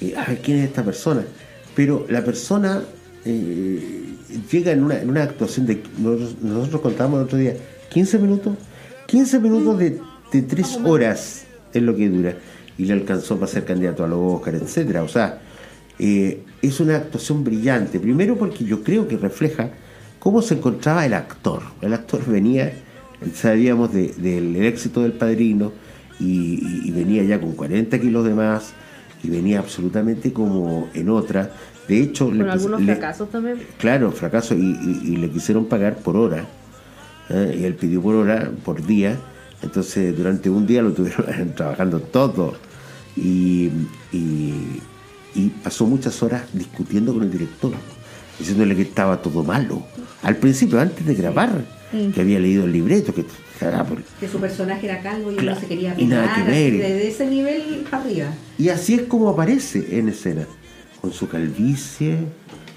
Eh, 0.00 0.14
a 0.16 0.24
ver, 0.24 0.38
¿quién 0.38 0.58
es 0.58 0.64
esta 0.64 0.82
persona? 0.82 1.22
Pero 1.76 2.06
la 2.08 2.24
persona 2.24 2.82
eh, 3.24 4.04
llega 4.50 4.72
en 4.72 4.84
una, 4.84 5.00
en 5.00 5.10
una 5.10 5.22
actuación 5.22 5.66
de. 5.66 5.82
Nosotros, 5.98 6.36
nosotros 6.42 6.80
contábamos 6.80 7.20
el 7.20 7.24
otro 7.26 7.38
día, 7.38 7.54
15 7.90 8.18
minutos. 8.18 8.54
15 9.06 9.38
minutos 9.38 9.78
de, 9.78 10.00
de 10.32 10.42
3 10.42 10.80
horas 10.84 11.44
es 11.72 11.82
lo 11.82 11.94
que 11.94 12.08
dura. 12.08 12.34
Y 12.78 12.86
le 12.86 12.94
alcanzó 12.94 13.36
para 13.36 13.50
ser 13.50 13.64
candidato 13.64 14.04
a 14.04 14.08
los 14.08 14.18
Oscar, 14.34 14.54
etcétera. 14.56 15.02
O 15.02 15.08
sea, 15.08 15.40
eh, 15.98 16.42
es 16.66 16.80
una 16.80 16.96
actuación 16.96 17.44
brillante. 17.44 17.98
Primero 18.00 18.36
porque 18.36 18.64
yo 18.64 18.82
creo 18.82 19.06
que 19.08 19.16
refleja 19.16 19.70
cómo 20.18 20.42
se 20.42 20.54
encontraba 20.54 21.04
el 21.06 21.14
actor. 21.14 21.62
El 21.82 21.92
actor 21.94 22.24
venía, 22.26 22.72
sabíamos 23.34 23.92
de- 23.92 24.12
del 24.16 24.56
éxito 24.64 25.02
del 25.02 25.12
padrino 25.12 25.72
y, 26.20 26.90
venía 26.92 27.22
ya 27.24 27.40
con 27.40 27.52
40 27.52 27.98
kilos 28.00 28.24
de 28.24 28.34
más 28.34 28.72
y 29.22 29.28
venía 29.30 29.58
absolutamente 29.58 30.32
como 30.32 30.88
en 30.94 31.08
otra. 31.08 31.50
De 31.88 32.00
hecho, 32.00 32.26
Con 32.26 32.38
le 32.38 32.50
algunos 32.50 32.80
le- 32.80 32.94
fracasos 32.94 33.30
también. 33.30 33.58
Claro, 33.78 34.10
fracaso, 34.12 34.54
y, 34.54 34.60
y- 34.60 35.00
y 35.12 35.16
le 35.16 35.28
quisieron 35.30 35.66
pagar 35.66 35.96
por 35.98 36.16
hora. 36.16 36.46
¿eh? 37.30 37.58
Y 37.60 37.64
él 37.64 37.74
pidió 37.74 38.00
por 38.00 38.14
hora, 38.14 38.50
por 38.64 38.84
día. 38.86 39.18
Entonces, 39.62 40.16
durante 40.16 40.48
un 40.50 40.66
día 40.66 40.82
lo 40.82 40.92
tuvieron 40.92 41.24
trabajando 41.56 42.00
todo. 42.00 42.54
Y, 43.16 43.70
y- 45.34 45.40
y 45.40 45.48
pasó 45.48 45.86
muchas 45.86 46.22
horas 46.22 46.42
discutiendo 46.52 47.12
con 47.14 47.22
el 47.22 47.30
director, 47.30 47.72
diciéndole 48.38 48.74
que 48.76 48.82
estaba 48.82 49.20
todo 49.22 49.42
malo. 49.42 49.82
Al 50.22 50.36
principio, 50.36 50.80
antes 50.80 51.04
de 51.06 51.14
grabar, 51.14 51.64
que 52.12 52.20
había 52.20 52.40
leído 52.40 52.64
el 52.64 52.72
libreto, 52.72 53.14
que 53.14 53.24
ah, 53.64 53.86
Que 54.18 54.28
su 54.28 54.38
personaje 54.40 54.86
era 54.86 55.00
calvo 55.00 55.30
y 55.30 55.36
Claro, 55.36 55.54
no 55.54 55.60
se 55.60 55.66
quería 55.68 55.94
y 55.96 56.06
nada 56.06 56.22
pegar, 56.34 56.44
que 56.44 56.50
ver. 56.50 56.72
así, 56.72 56.78
de 56.92 57.08
ese 57.08 57.26
nivel 57.30 57.62
arriba. 57.92 58.26
Y 58.58 58.68
así 58.70 58.94
es 58.94 59.02
como 59.02 59.28
aparece 59.28 59.98
en 59.98 60.08
escena, 60.08 60.44
con 61.00 61.12
su 61.12 61.28
calvicie, 61.28 62.16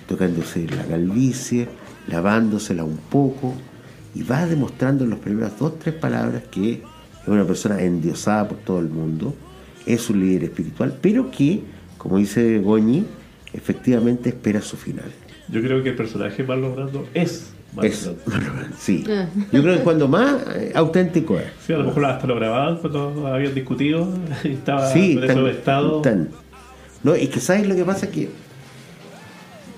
tocándose 0.07 0.67
la 0.67 0.83
calvicie, 0.85 1.67
lavándosela 2.07 2.83
un 2.83 2.97
poco, 2.97 3.53
y 4.13 4.21
va 4.23 4.45
demostrando 4.45 5.03
en 5.03 5.09
las 5.11 5.19
primeras 5.19 5.57
dos, 5.57 5.79
tres 5.79 5.95
palabras 5.95 6.43
que 6.51 6.73
es 6.73 7.27
una 7.27 7.43
persona 7.45 7.81
endiosada 7.81 8.47
por 8.47 8.59
todo 8.59 8.79
el 8.79 8.87
mundo, 8.89 9.33
es 9.85 10.09
un 10.09 10.19
líder 10.19 10.45
espiritual, 10.45 10.97
pero 11.01 11.31
que, 11.31 11.61
como 12.07 12.19
dice 12.19 12.59
Goñi, 12.59 13.05
efectivamente 13.53 14.29
espera 14.29 14.61
su 14.61 14.77
final. 14.77 15.11
Yo 15.49 15.61
creo 15.61 15.83
que 15.83 15.89
el 15.89 15.95
personaje 15.95 16.41
Marlon 16.43 16.73
Brando 16.73 17.05
es 17.13 17.51
Marlon 17.75 17.91
Es, 17.91 18.09
Brando. 18.25 18.75
sí. 18.79 19.03
Yo 19.51 19.61
creo 19.61 19.75
que 19.77 19.83
cuando 19.83 20.07
más 20.07 20.37
eh, 20.55 20.71
auténtico 20.73 21.37
es. 21.37 21.47
Sí, 21.65 21.73
a 21.73 21.77
lo 21.77 21.83
mejor 21.85 22.05
hasta 22.05 22.25
lo 22.27 22.35
grababan 22.35 22.77
cuando 22.77 23.27
habían 23.27 23.53
discutido 23.53 24.07
y 24.45 24.49
estaba 24.53 24.89
Sí, 24.93 25.15
tan- 25.19 25.29
esos 25.31 25.49
estados. 25.49 26.01
tan- 26.01 26.29
No, 27.03 27.13
es 27.13 27.27
que 27.27 27.41
sabes 27.41 27.67
lo 27.67 27.75
que 27.75 27.83
pasa 27.83 28.09
que 28.09 28.29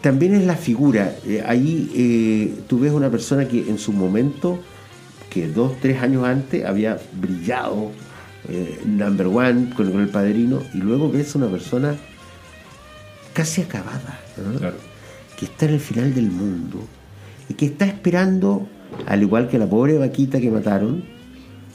también 0.02 0.36
es 0.36 0.46
la 0.46 0.56
figura. 0.56 1.16
Eh, 1.26 1.44
ahí 1.46 1.92
eh, 1.96 2.62
tú 2.68 2.80
ves 2.80 2.92
una 2.94 3.10
persona 3.10 3.48
que 3.48 3.68
en 3.70 3.80
su 3.80 3.92
momento, 3.92 4.60
que 5.32 5.48
dos, 5.48 5.74
tres 5.82 6.02
años 6.04 6.26
antes 6.26 6.64
había 6.64 7.00
brillado 7.20 7.92
eh, 8.48 8.80
number 8.86 9.28
one 9.28 9.72
con, 9.76 9.92
con 9.92 10.02
el 10.02 10.10
padrino, 10.10 10.62
y 10.76 10.78
luego 10.78 11.12
ves 11.12 11.34
una 11.36 11.48
persona 11.48 11.96
casi 13.40 13.62
acabada, 13.62 14.20
¿no? 14.38 14.60
Claro. 14.60 14.76
que 15.38 15.46
está 15.46 15.66
en 15.66 15.74
el 15.76 15.80
final 15.80 16.14
del 16.14 16.30
mundo 16.30 16.80
y 17.48 17.54
que 17.54 17.66
está 17.68 17.86
esperando, 17.86 18.68
al 19.08 19.22
igual 19.22 19.48
que 19.48 19.58
la 19.58 19.66
pobre 19.66 19.98
vaquita 19.98 20.42
que 20.42 20.52
mataron, 20.52 21.04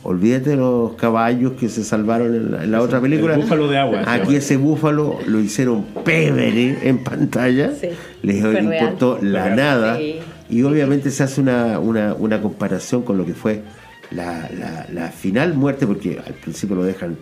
olvídate 0.03 0.51
de 0.51 0.57
los 0.57 0.93
caballos 0.97 1.53
que 1.53 1.71
se 1.71 1.83
salvaron 1.83 2.35
en 2.35 2.53
la, 2.53 2.65
en 2.65 2.71
la 2.71 2.83
otra 2.83 3.01
película. 3.01 3.35
el 3.35 3.41
búfalo 3.41 3.69
de 3.69 3.79
agua, 3.79 4.01
Aquí 4.07 4.27
llama. 4.27 4.37
ese 4.37 4.57
búfalo 4.59 5.19
lo 5.27 5.41
hicieron 5.41 5.85
pebre 6.05 6.87
en 6.87 7.03
pantalla, 7.03 7.73
Sí, 7.81 7.89
les 8.23 8.41
fue 8.43 8.53
real. 8.61 8.75
importó 8.75 9.19
la 9.23 9.45
Real. 9.47 9.57
nada 9.57 9.97
Sí. 9.97 10.17
y 10.51 10.63
obviamente 10.65 11.11
se 11.11 11.23
hace 11.23 11.41
una, 11.41 11.79
una, 11.79 12.13
una 12.13 12.43
comparación 12.43 13.01
con 13.03 13.17
lo 13.17 13.25
que 13.25 13.33
fue 13.33 13.63
la, 14.11 14.51
la- 14.59 14.87
la 14.93 15.09
final 15.09 15.55
muerte, 15.55 15.87
porque 15.87 16.21
al 16.25 16.35
principio 16.35 16.77
lo 16.77 16.85
dejan 16.85 17.17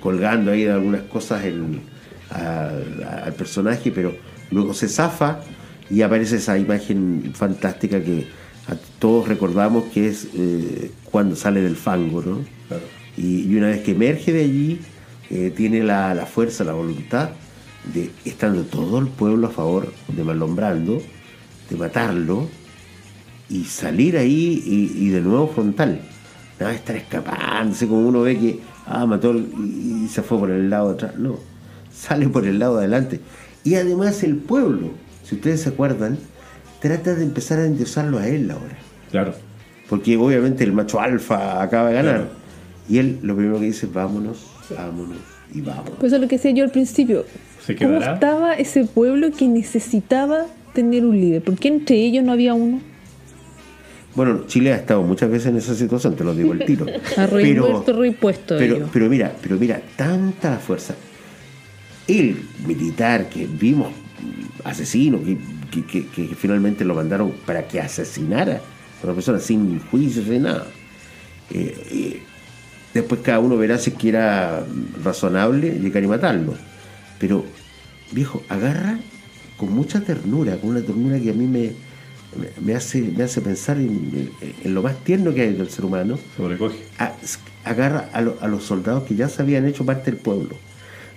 colgando 0.00 0.52
ahí 0.52 0.62
de 0.62 0.70
algunas 0.70 1.02
cosas 1.02 1.44
al, 2.30 3.02
al 3.24 3.32
personaje, 3.34 3.90
pero 3.90 4.14
luego 4.50 4.74
se 4.74 4.88
zafa 4.88 5.40
y 5.88 6.02
aparece 6.02 6.36
esa 6.36 6.56
imagen 6.58 7.32
fantástica 7.34 8.02
que 8.02 8.26
todos 8.98 9.26
recordamos 9.26 9.84
que 9.92 10.08
es 10.08 10.28
eh, 10.34 10.92
cuando 11.10 11.34
sale 11.34 11.60
del 11.60 11.76
fango, 11.76 12.22
¿no? 12.22 12.44
Claro. 12.68 12.84
Y, 13.16 13.42
y 13.50 13.56
una 13.56 13.68
vez 13.68 13.82
que 13.82 13.92
emerge 13.92 14.32
de 14.32 14.44
allí, 14.44 14.80
eh, 15.30 15.52
tiene 15.56 15.82
la, 15.82 16.14
la 16.14 16.26
fuerza, 16.26 16.62
la 16.64 16.72
voluntad 16.72 17.30
de, 17.92 18.10
estando 18.24 18.62
todo 18.62 18.98
el 18.98 19.08
pueblo 19.08 19.48
a 19.48 19.50
favor 19.50 19.92
de 20.08 20.22
Marlon 20.22 20.54
Brando, 20.54 21.02
de 21.68 21.76
matarlo 21.76 22.48
y 23.48 23.64
salir 23.64 24.16
ahí 24.16 24.62
y, 24.64 25.06
y 25.06 25.08
de 25.08 25.20
nuevo 25.20 25.48
frontal. 25.48 26.00
Nada 26.60 26.72
de 26.72 26.78
estar 26.78 26.94
escapándose 26.94 27.88
como 27.88 28.06
uno 28.06 28.22
ve 28.22 28.38
que 28.38 28.60
ah, 28.86 29.06
mató 29.06 29.34
y, 29.34 30.04
y 30.04 30.08
se 30.08 30.22
fue 30.22 30.38
por 30.38 30.50
el 30.50 30.70
lado 30.70 30.88
de 30.88 30.94
atrás. 30.94 31.16
No, 31.18 31.38
sale 31.92 32.28
por 32.28 32.46
el 32.46 32.58
lado 32.58 32.76
de 32.76 32.80
adelante. 32.84 33.20
Y 33.64 33.74
además 33.74 34.22
el 34.22 34.36
pueblo, 34.36 34.90
si 35.24 35.34
ustedes 35.36 35.60
se 35.62 35.68
acuerdan, 35.70 36.18
trata 36.80 37.14
de 37.14 37.24
empezar 37.24 37.58
a 37.58 37.66
endiosarlo 37.66 38.18
a 38.18 38.26
él 38.28 38.50
ahora 38.50 38.78
Claro. 39.10 39.34
porque 39.88 40.16
obviamente 40.16 40.64
el 40.64 40.72
macho 40.72 41.00
alfa 41.00 41.62
acaba 41.62 41.88
de 41.88 41.94
ganar. 41.94 42.14
Claro. 42.16 42.30
Y 42.88 42.98
él 42.98 43.18
lo 43.22 43.36
primero 43.36 43.58
que 43.60 43.66
dice, 43.66 43.86
vámonos, 43.86 44.46
vámonos 44.76 45.18
y 45.54 45.60
vámonos. 45.60 45.92
Pues 45.98 46.06
eso 46.12 46.16
es 46.16 46.22
lo 46.22 46.28
que 46.28 46.36
decía 46.36 46.50
yo 46.52 46.64
al 46.64 46.70
principio. 46.70 47.24
¿Se 47.64 47.76
¿Cómo 47.76 47.98
estaba 47.98 48.54
ese 48.54 48.84
pueblo 48.84 49.30
que 49.30 49.46
necesitaba 49.46 50.46
tener 50.74 51.04
un 51.04 51.20
líder? 51.20 51.42
¿Por 51.42 51.56
qué 51.56 51.68
entre 51.68 51.96
ellos 51.96 52.24
no 52.24 52.32
había 52.32 52.54
uno? 52.54 52.80
Bueno, 54.14 54.44
Chile 54.48 54.72
ha 54.72 54.76
estado 54.76 55.02
muchas 55.02 55.30
veces 55.30 55.48
en 55.48 55.56
esa 55.56 55.74
situación, 55.74 56.16
te 56.16 56.24
lo 56.24 56.34
digo 56.34 56.52
el 56.52 56.64
tiro. 56.64 56.86
Rey 57.30 58.10
puesto. 58.12 58.56
pero, 58.58 58.88
pero 58.92 59.08
mira, 59.08 59.32
pero 59.40 59.56
mira, 59.56 59.80
tanta 59.96 60.56
fuerza. 60.58 60.94
El 62.18 62.42
militar 62.66 63.28
que 63.28 63.46
vimos, 63.46 63.92
asesino, 64.64 65.20
que, 65.22 65.38
que- 65.70 65.84
que- 65.86 66.06
que 66.06 66.34
finalmente 66.34 66.84
lo 66.84 66.94
mandaron 66.94 67.32
para 67.46 67.66
que 67.68 67.80
asesinara 67.80 68.60
a 69.02 69.04
una 69.06 69.14
persona 69.14 69.38
sin 69.38 69.78
juicio, 69.90 70.22
sin 70.24 70.42
nada. 70.42 70.66
Eh, 71.50 71.86
eh, 71.90 72.22
después 72.94 73.20
cada 73.22 73.38
uno 73.38 73.56
verá 73.56 73.78
si 73.78 73.90
es 73.90 73.96
que 73.96 74.08
era 74.08 74.64
razonable 75.04 75.78
llegar 75.78 76.02
y 76.02 76.06
matarlo. 76.08 76.54
Pero, 77.18 77.44
viejo, 78.12 78.42
agarra 78.48 78.98
con 79.56 79.72
mucha 79.72 80.00
ternura, 80.00 80.56
con 80.56 80.70
una 80.70 80.80
ternura 80.80 81.20
que 81.20 81.30
a 81.30 81.34
mí 81.34 81.46
me, 81.46 81.72
me- 82.40 82.50
me 82.60 82.74
hace, 82.74 83.02
me 83.02 83.22
hace 83.24 83.40
pensar 83.40 83.76
en, 83.78 84.30
en 84.64 84.74
lo 84.74 84.82
más 84.82 84.96
tierno 85.04 85.32
que 85.34 85.42
hay 85.42 85.52
del 85.54 85.70
ser 85.70 85.84
humano 85.84 86.18
Sobrecoge. 86.36 86.76
a- 86.98 87.12
agarra 87.64 88.08
a, 88.12 88.20
lo- 88.20 88.36
a 88.40 88.48
los 88.48 88.64
soldados 88.64 89.04
que 89.04 89.14
ya 89.14 89.28
se 89.28 89.42
habían 89.42 89.66
hecho 89.66 89.84
parte 89.86 90.10
del 90.10 90.18
pueblo. 90.20 90.56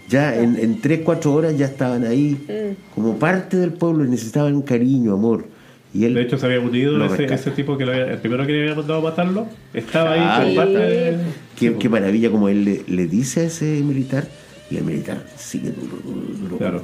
Ya 0.09 0.35
en, 0.35 0.57
en 0.59 0.81
3, 0.81 1.01
4 1.03 1.33
horas 1.33 1.57
ya 1.57 1.65
estaban 1.65 2.05
ahí 2.05 2.75
como 2.93 3.17
parte 3.17 3.57
del 3.57 3.71
pueblo 3.73 4.05
y 4.05 4.09
necesitaban 4.09 4.61
cariño, 4.61 5.13
amor. 5.13 5.45
Y 5.93 6.05
él, 6.05 6.15
De 6.15 6.23
hecho, 6.23 6.37
se 6.37 6.45
había 6.47 6.59
unido 6.59 7.03
ese, 7.05 7.25
ese 7.31 7.51
tipo 7.51 7.77
que 7.77 7.85
lo 7.85 7.91
había- 7.91 8.11
el 8.11 8.17
primero 8.17 8.45
que 8.45 8.51
le 8.51 8.61
había 8.63 8.75
mandado 8.75 8.99
a 8.99 9.03
matarlo. 9.11 9.47
Estaba 9.73 10.13
ahí 10.13 10.19
Ah, 10.23 10.45
sí. 10.49 10.55
parte 10.55 10.77
de- 10.77 11.17
qué, 11.55 11.75
qué 11.75 11.87
maravilla 11.89 12.31
como 12.31 12.49
él 12.49 12.65
le, 12.65 12.83
le 12.87 13.05
dice 13.07 13.41
a 13.41 13.43
ese 13.43 13.65
militar, 13.83 14.27
y 14.71 14.77
el 14.77 14.83
militar 14.85 15.23
sigue 15.37 15.69
duro, 15.71 15.97
duro, 16.03 16.37
duro, 16.39 16.57
Claro. 16.57 16.81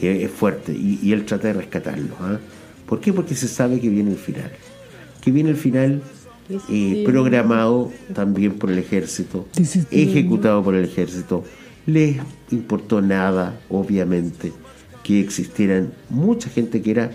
que 0.00 0.24
es 0.24 0.30
fuerte, 0.30 0.72
y, 0.72 0.98
y 1.02 1.12
él 1.12 1.24
trata 1.26 1.48
de 1.48 1.54
rescatarlo. 1.54 2.14
¿ah? 2.20 2.38
¿Por 2.86 3.00
qué? 3.00 3.12
Porque 3.12 3.34
se 3.34 3.48
sabe 3.48 3.78
que 3.80 3.88
viene 3.90 4.10
el 4.12 4.18
final. 4.18 4.50
Que 5.20 5.30
viene 5.30 5.50
el 5.50 5.56
final 5.56 6.00
eh, 6.70 7.02
programado 7.06 7.92
también 8.14 8.52
por 8.54 8.70
el 8.70 8.78
ejército, 8.78 9.46
ejecutado 9.90 10.62
por 10.62 10.74
el 10.74 10.84
ejército, 10.86 11.44
les 11.86 12.16
importó 12.50 13.00
nada, 13.02 13.58
obviamente, 13.68 14.52
que 15.02 15.20
existieran 15.20 15.92
mucha 16.10 16.48
gente 16.48 16.80
que 16.82 16.90
era 16.92 17.10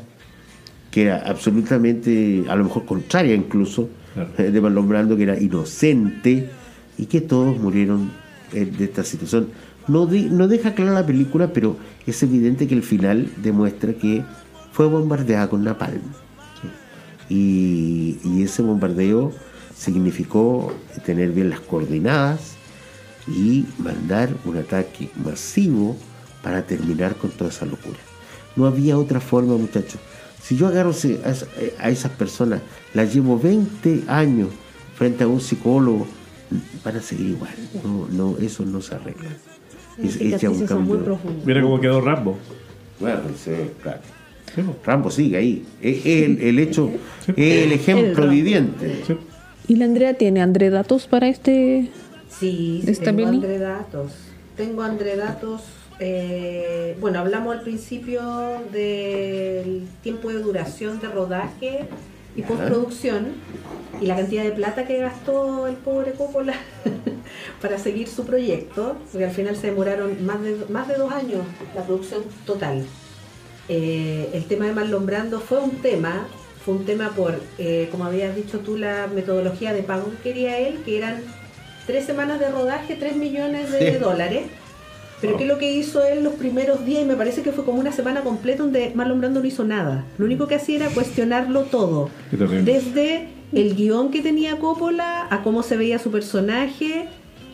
que 0.92 1.04
era 1.04 1.18
absolutamente, 1.28 2.46
a 2.50 2.56
lo 2.56 2.64
mejor 2.64 2.86
contraria 2.86 3.36
incluso, 3.36 3.90
Claro. 4.14 4.30
eh, 4.40 4.52
de 4.52 4.62
Marlon 4.62 4.88
Brando, 4.88 5.16
que 5.18 5.24
era 5.24 5.40
inocente, 5.40 6.50
y 6.98 7.06
que 7.06 7.22
todos 7.22 7.60
murieron 7.60 8.10
eh, 8.54 8.66
de 8.66 8.86
esta 8.86 9.04
situación. 9.04 9.50
No, 9.88 10.06
no 10.08 10.48
deja 10.48 10.74
clara 10.74 10.92
la 10.94 11.06
película, 11.06 11.54
pero 11.54 11.78
es 12.08 12.24
evidente 12.24 12.68
que 12.68 12.74
el 12.74 12.82
final 12.84 13.30
demuestra 13.44 13.94
que 13.94 14.24
fue 14.72 14.88
bombardeada 14.88 15.50
con 15.50 15.64
napalm. 15.64 16.02
Y, 17.30 18.18
y 18.24 18.44
ese 18.44 18.62
bombardeo 18.62 19.34
significó 19.76 20.74
tener 21.06 21.32
bien 21.32 21.50
las 21.50 21.60
coordenadas 21.60 22.56
y 23.28 23.66
mandar 23.80 24.30
un 24.46 24.58
ataque 24.58 25.10
masivo 25.24 25.96
para 26.44 26.66
terminar 26.66 27.16
con 27.16 27.32
toda 27.32 27.50
esa 27.50 27.66
locura. 27.66 27.98
No 28.56 28.66
había 28.66 28.98
otra 28.98 29.20
forma, 29.20 29.56
muchachos. 29.58 30.00
Si 30.42 30.56
yo 30.56 30.68
agarro 30.68 30.92
ese- 30.92 31.20
a, 31.26 31.30
esa- 31.32 31.48
a 31.80 31.90
esas 31.90 32.12
personas, 32.12 32.62
las 32.94 33.14
llevo 33.14 33.38
20 33.38 34.04
años 34.08 34.50
frente 34.96 35.24
a 35.24 35.28
un 35.28 35.42
psicólogo, 35.42 36.08
van 36.84 36.96
a 36.98 37.02
seguir 37.02 37.28
igual. 37.32 37.52
No, 37.84 38.08
no, 38.10 38.38
eso 38.40 38.66
no 38.66 38.82
se 38.82 38.96
arregla. 38.96 39.30
Es, 40.02 40.18
ya 40.40 40.50
un 40.50 40.66
cambio. 40.66 41.20
Mira 41.46 41.62
cómo 41.62 41.80
quedó 41.82 42.00
Rambo. 42.02 42.38
Bueno, 43.00 43.20
sí, 43.44 43.52
claro. 43.84 44.00
Sí, 44.56 44.62
po. 44.62 44.76
Rambo 44.86 45.12
sigue 45.12 45.38
ahí. 45.38 45.66
Es 45.82 46.06
el, 46.06 46.40
el 46.42 46.60
hecho, 46.60 46.90
es 47.36 47.66
el 47.66 47.72
ejemplo 47.74 48.28
viviente. 48.30 49.04
Sí. 49.06 49.18
¿Y 49.68 49.76
la 49.76 49.86
Andrea 49.86 50.14
tiene 50.14 50.42
André 50.42 50.70
datos 50.70 51.08
para 51.08 51.28
este? 51.28 51.90
Sí, 52.30 52.82
sí, 52.84 52.92
¿Está 52.92 53.06
tengo? 53.06 53.28
Andredatos. 53.28 54.12
Tengo 54.56 54.82
Andredatos. 54.84 55.62
eh, 56.00 56.96
bueno, 57.00 57.20
hablamos 57.20 57.56
al 57.56 57.62
principio 57.64 58.22
del 58.72 59.88
tiempo 60.04 60.30
de 60.30 60.40
duración 60.40 61.00
de 61.00 61.08
rodaje 61.08 61.88
y 62.36 62.44
postproducción 62.44 63.30
y 64.00 64.06
la 64.06 64.16
cantidad 64.16 64.44
de 64.44 64.52
plata 64.52 64.86
que 64.86 65.00
gastó 65.00 65.66
el 65.66 65.76
pobre 65.76 66.12
Coppola 66.12 66.54
para 67.62 67.80
seguir 67.80 68.08
su 68.08 68.26
proyecto, 68.26 68.96
porque 69.12 69.26
al 69.26 69.32
final 69.32 69.56
se 69.56 69.68
demoraron 69.68 70.24
más 70.24 70.40
de, 70.44 70.56
más 70.70 70.88
de 70.88 70.96
dos 70.96 71.12
años 71.12 71.42
la 71.76 71.82
producción 71.84 72.22
total. 72.46 72.86
Eh, 73.70 74.30
el 74.34 74.46
tema 74.46 74.66
de 74.66 74.74
Marlon 74.74 75.06
Brando 75.06 75.40
fue 75.40 75.60
un 75.60 75.72
tema, 75.82 76.28
fue 76.64 76.76
un 76.76 76.86
tema 76.86 77.10
por, 77.10 77.42
eh, 77.58 77.88
como 77.92 78.06
habías 78.06 78.36
dicho 78.36 78.60
tú, 78.60 78.78
la 78.78 79.08
metodología 79.08 79.74
de 79.74 79.82
pago 79.82 80.12
que 80.12 80.30
quería 80.30 80.60
él, 80.60 80.80
que 80.86 80.98
eran 80.98 81.24
tres 81.88 82.06
semanas 82.06 82.40
de 82.40 82.50
rodaje, 82.52 82.96
tres 82.96 83.16
millones 83.16 83.72
de 83.72 83.94
Sí. 83.94 83.98
dólares. 83.98 84.44
Pero 85.20 85.34
Oh. 85.34 85.38
¿qué 85.38 85.44
es 85.46 85.50
lo 85.50 85.58
que 85.58 85.72
hizo 85.74 86.04
él 86.06 86.24
los 86.24 86.34
primeros 86.36 86.86
días? 86.86 87.02
Y 87.02 87.06
me 87.06 87.16
parece 87.16 87.42
que 87.42 87.52
fue 87.52 87.66
como 87.66 87.80
una 87.80 87.92
semana 87.92 88.22
completa 88.22 88.62
donde 88.62 88.92
Marlon 88.94 89.20
Brando 89.20 89.40
no 89.40 89.48
hizo 89.48 89.64
nada. 89.64 90.06
Lo 90.20 90.26
único 90.26 90.46
que 90.48 90.54
hacía 90.56 90.76
era 90.76 90.90
cuestionarlo 90.90 91.62
todo. 91.64 92.10
Desde 92.32 93.30
el 93.54 93.76
guion 93.76 94.12
que 94.12 94.22
tenía 94.22 94.58
Coppola, 94.58 95.26
a 95.32 95.42
cómo 95.42 95.64
se 95.64 95.76
veía 95.78 95.98
su 95.98 96.12
personaje, 96.12 97.06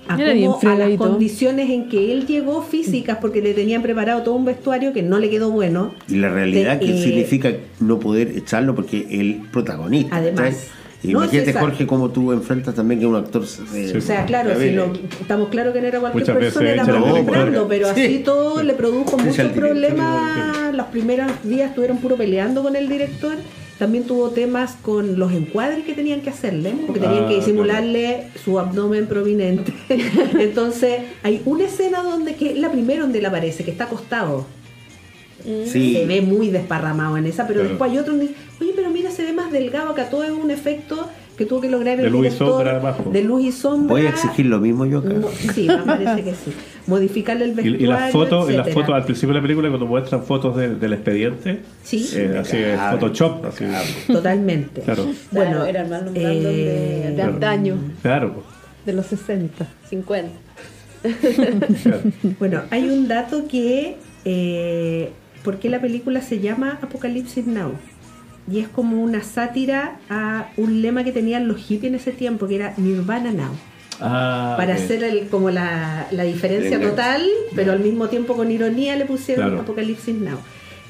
a, 0.10 0.18
cómo, 0.18 0.60
a 0.62 0.76
las 0.76 0.98
condiciones 0.98 1.70
en 1.70 1.88
que 1.88 2.12
él 2.12 2.26
llegó 2.28 2.62
físicas, 2.64 3.20
porque 3.22 3.42
le 3.42 3.54
tenían 3.54 3.82
preparado 3.82 4.24
todo 4.24 4.36
un 4.36 4.44
vestuario 4.44 4.92
que 4.92 5.02
no 5.02 5.18
le 5.20 5.30
quedó 5.30 5.50
bueno. 5.50 5.94
Y 6.10 6.16
la 6.16 6.30
realidad 6.30 6.78
De- 6.80 6.86
que 6.88 7.00
eh, 7.00 7.02
significa 7.02 7.54
no 7.80 7.98
poder 8.00 8.36
echarlo 8.38 8.76
porque 8.76 9.08
el 9.10 9.42
protagonista. 9.54 10.18
Además. 10.18 10.68
No, 11.04 11.10
Imagínate. 11.24 11.54
Jorge, 11.54 11.86
cómo 11.88 12.10
tú 12.12 12.32
enfrentas 12.32 12.76
también 12.76 13.00
que 13.02 13.06
un 13.06 13.16
actor. 13.16 13.46
se- 13.46 13.98
O 13.98 14.02
sea, 14.02 14.26
claro, 14.26 14.58
si 14.58 14.68
eh, 14.68 14.82
estamos 15.20 15.50
claros 15.50 15.74
que 15.74 15.82
no 15.82 15.88
era 15.88 16.00
cualquier 16.00 16.24
Muchas 16.24 16.38
persona, 16.38 16.70
era 16.72 16.86
pero 17.68 17.94
Sí. 17.94 18.02
así 18.06 18.20
todo 18.20 18.64
le 18.64 18.74
produjo 18.74 19.18
muchos 19.18 19.36
director, 19.36 19.54
problemas. 19.60 20.74
Los 20.74 20.86
primeros 20.88 21.30
días 21.44 21.70
estuvieron 21.70 21.98
puro 21.98 22.16
peleando 22.16 22.64
con 22.64 22.76
el 22.76 22.88
director. 22.88 23.36
También 23.80 24.06
tuvo 24.06 24.30
temas 24.30 24.78
con 24.82 25.18
los 25.20 25.34
encuadres 25.34 25.84
que 25.84 25.94
tenían 25.94 26.22
que 26.22 26.30
hacerle, 26.30 26.74
porque 26.86 27.02
tenían 27.02 27.26
Ah, 27.26 27.28
que 27.28 27.36
disimularle 27.36 28.28
su 28.42 28.58
abdomen 28.60 29.08
prominente. 29.08 29.74
Entonces, 30.40 31.02
hay 31.24 31.42
una 31.46 31.66
escena 31.66 32.02
donde 32.04 32.36
que 32.36 32.52
es 32.52 32.58
la 32.60 32.72
primera 32.72 33.02
donde 33.02 33.20
él 33.20 33.26
aparece, 33.26 33.66
que 33.66 33.72
está 33.72 33.86
acostado. 33.86 34.46
Sí. 35.66 35.94
Se 35.96 36.06
ve 36.06 36.22
muy 36.22 36.50
desparramado 36.50 37.18
en 37.18 37.26
esa, 37.26 37.46
pero 37.48 37.60
Claro. 37.60 37.70
después 37.70 37.92
hay 37.92 37.98
otro 37.98 38.14
donde 38.14 38.28
dice, 38.30 38.40
oye, 38.62 38.72
pero 38.76 38.90
mira, 38.90 39.12
se 39.12 39.24
ve 39.24 39.34
más 39.34 39.52
delgado, 39.52 39.90
acá 39.92 40.10
todo 40.10 40.24
es 40.24 40.32
un 40.32 40.52
efecto 40.52 41.10
que 41.38 41.46
tuvo 41.48 41.62
que 41.62 41.70
lograr 41.70 41.98
el 41.98 42.04
De 42.06 42.10
luz 42.12 42.28
y 42.28 42.32
sombra 42.32 42.76
abajo. 42.78 43.10
de 43.12 43.24
luz 43.24 43.44
y 43.44 43.52
sombra. 43.52 43.88
Voy 43.96 44.06
a 44.06 44.10
exigir 44.10 44.46
lo 44.46 44.60
mismo 44.60 44.86
yo 44.86 45.00
acá. 45.00 45.10
Sí, 45.54 45.68
me 45.68 45.78
parece 45.78 46.24
que 46.24 46.32
sí. 46.32 46.54
Modificarle 46.88 47.46
el 47.46 47.52
Y, 47.52 47.54
vestuario. 47.56 47.80
y 47.82 47.88
las 47.88 48.12
fotos, 48.12 48.50
y 48.52 48.54
las 48.54 48.70
fotos 48.70 48.94
al 48.94 49.04
principio 49.06 49.30
de 49.34 49.40
la 49.40 49.42
película 49.42 49.68
cuando 49.70 49.86
muestran 49.88 50.24
fotos 50.24 50.56
de- 50.56 50.76
del 50.76 50.94
expediente, 50.94 51.62
Sí, 51.84 52.08
eh, 52.14 52.38
así 52.40 52.58
es 52.58 52.80
Photoshop, 52.80 53.46
así, 53.48 53.66
totalmente. 54.08 54.82
claro, 54.82 55.06
Bueno, 55.32 55.52
Claro, 55.52 55.66
era 55.66 55.84
Brando 55.86 56.12
eh, 56.14 57.04
de, 57.08 57.12
de 57.16 57.22
antaño, 57.22 57.78
claro, 58.02 58.44
De 58.86 58.94
los 58.94 59.08
60. 59.08 59.66
50. 59.90 60.38
claro. 61.02 62.00
Bueno, 62.40 62.62
hay 62.70 62.84
un 62.90 63.08
dato 63.08 63.48
que. 63.48 63.98
Eh, 64.26 65.12
¿Por 65.44 65.60
qué 65.60 65.70
la 65.70 65.82
película 65.82 66.22
se 66.22 66.40
llama 66.40 66.80
Apocalipsis 66.82 67.46
Now? 67.48 67.74
Y 68.52 68.60
es 68.60 68.68
como 68.68 69.02
una 69.02 69.24
sátira 69.24 69.98
a 70.10 70.48
un 70.58 70.82
lema 70.82 71.04
que 71.04 71.12
tenían 71.12 71.48
los 71.48 71.58
hippies 71.58 71.92
en 71.92 71.96
ese 71.96 72.12
tiempo, 72.12 72.48
que 72.48 72.56
era 72.56 72.74
Nirvana 72.78 73.32
Now. 73.32 73.52
Ah, 74.02 74.56
para 74.58 74.74
ok. 74.74 74.80
hacer 74.82 75.04
el, 75.04 75.28
como 75.28 75.50
la, 75.50 76.08
la 76.12 76.24
diferencia 76.24 76.78
Venga. 76.78 76.90
total, 76.92 77.26
pero 77.56 77.72
al 77.72 77.80
mismo 77.80 78.10
tiempo 78.10 78.36
con 78.36 78.52
ironía 78.52 78.96
le 78.96 79.06
pusieron 79.06 79.46
Claro. 79.48 79.62
Apocalipsis 79.62 80.16
Now. 80.16 80.40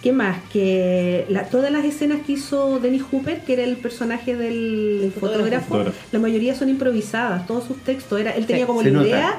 ¿Qué 0.02 0.12
más? 0.12 0.38
Que 0.52 1.26
la- 1.30 1.44
todas 1.46 1.72
las 1.72 1.86
escenas 1.86 2.22
que 2.26 2.34
hizo 2.34 2.80
Dennis 2.80 3.04
Hooper, 3.12 3.42
que 3.42 3.54
era 3.54 3.64
el 3.64 3.78
personaje 3.78 4.36
del 4.36 5.02
El 5.06 5.12
fotógrafo. 5.12 5.66
fotógrafo, 5.68 5.98
la 6.12 6.20
mayoría 6.20 6.56
son 6.56 6.70
improvisadas, 6.70 7.46
todos 7.46 7.66
sus 7.66 7.78
textos. 7.84 8.20
Era, 8.20 8.32
él 8.32 8.46
tenía 8.46 8.66
como 8.66 8.82
la 8.82 8.90
nota. 8.90 9.08
idea, 9.08 9.36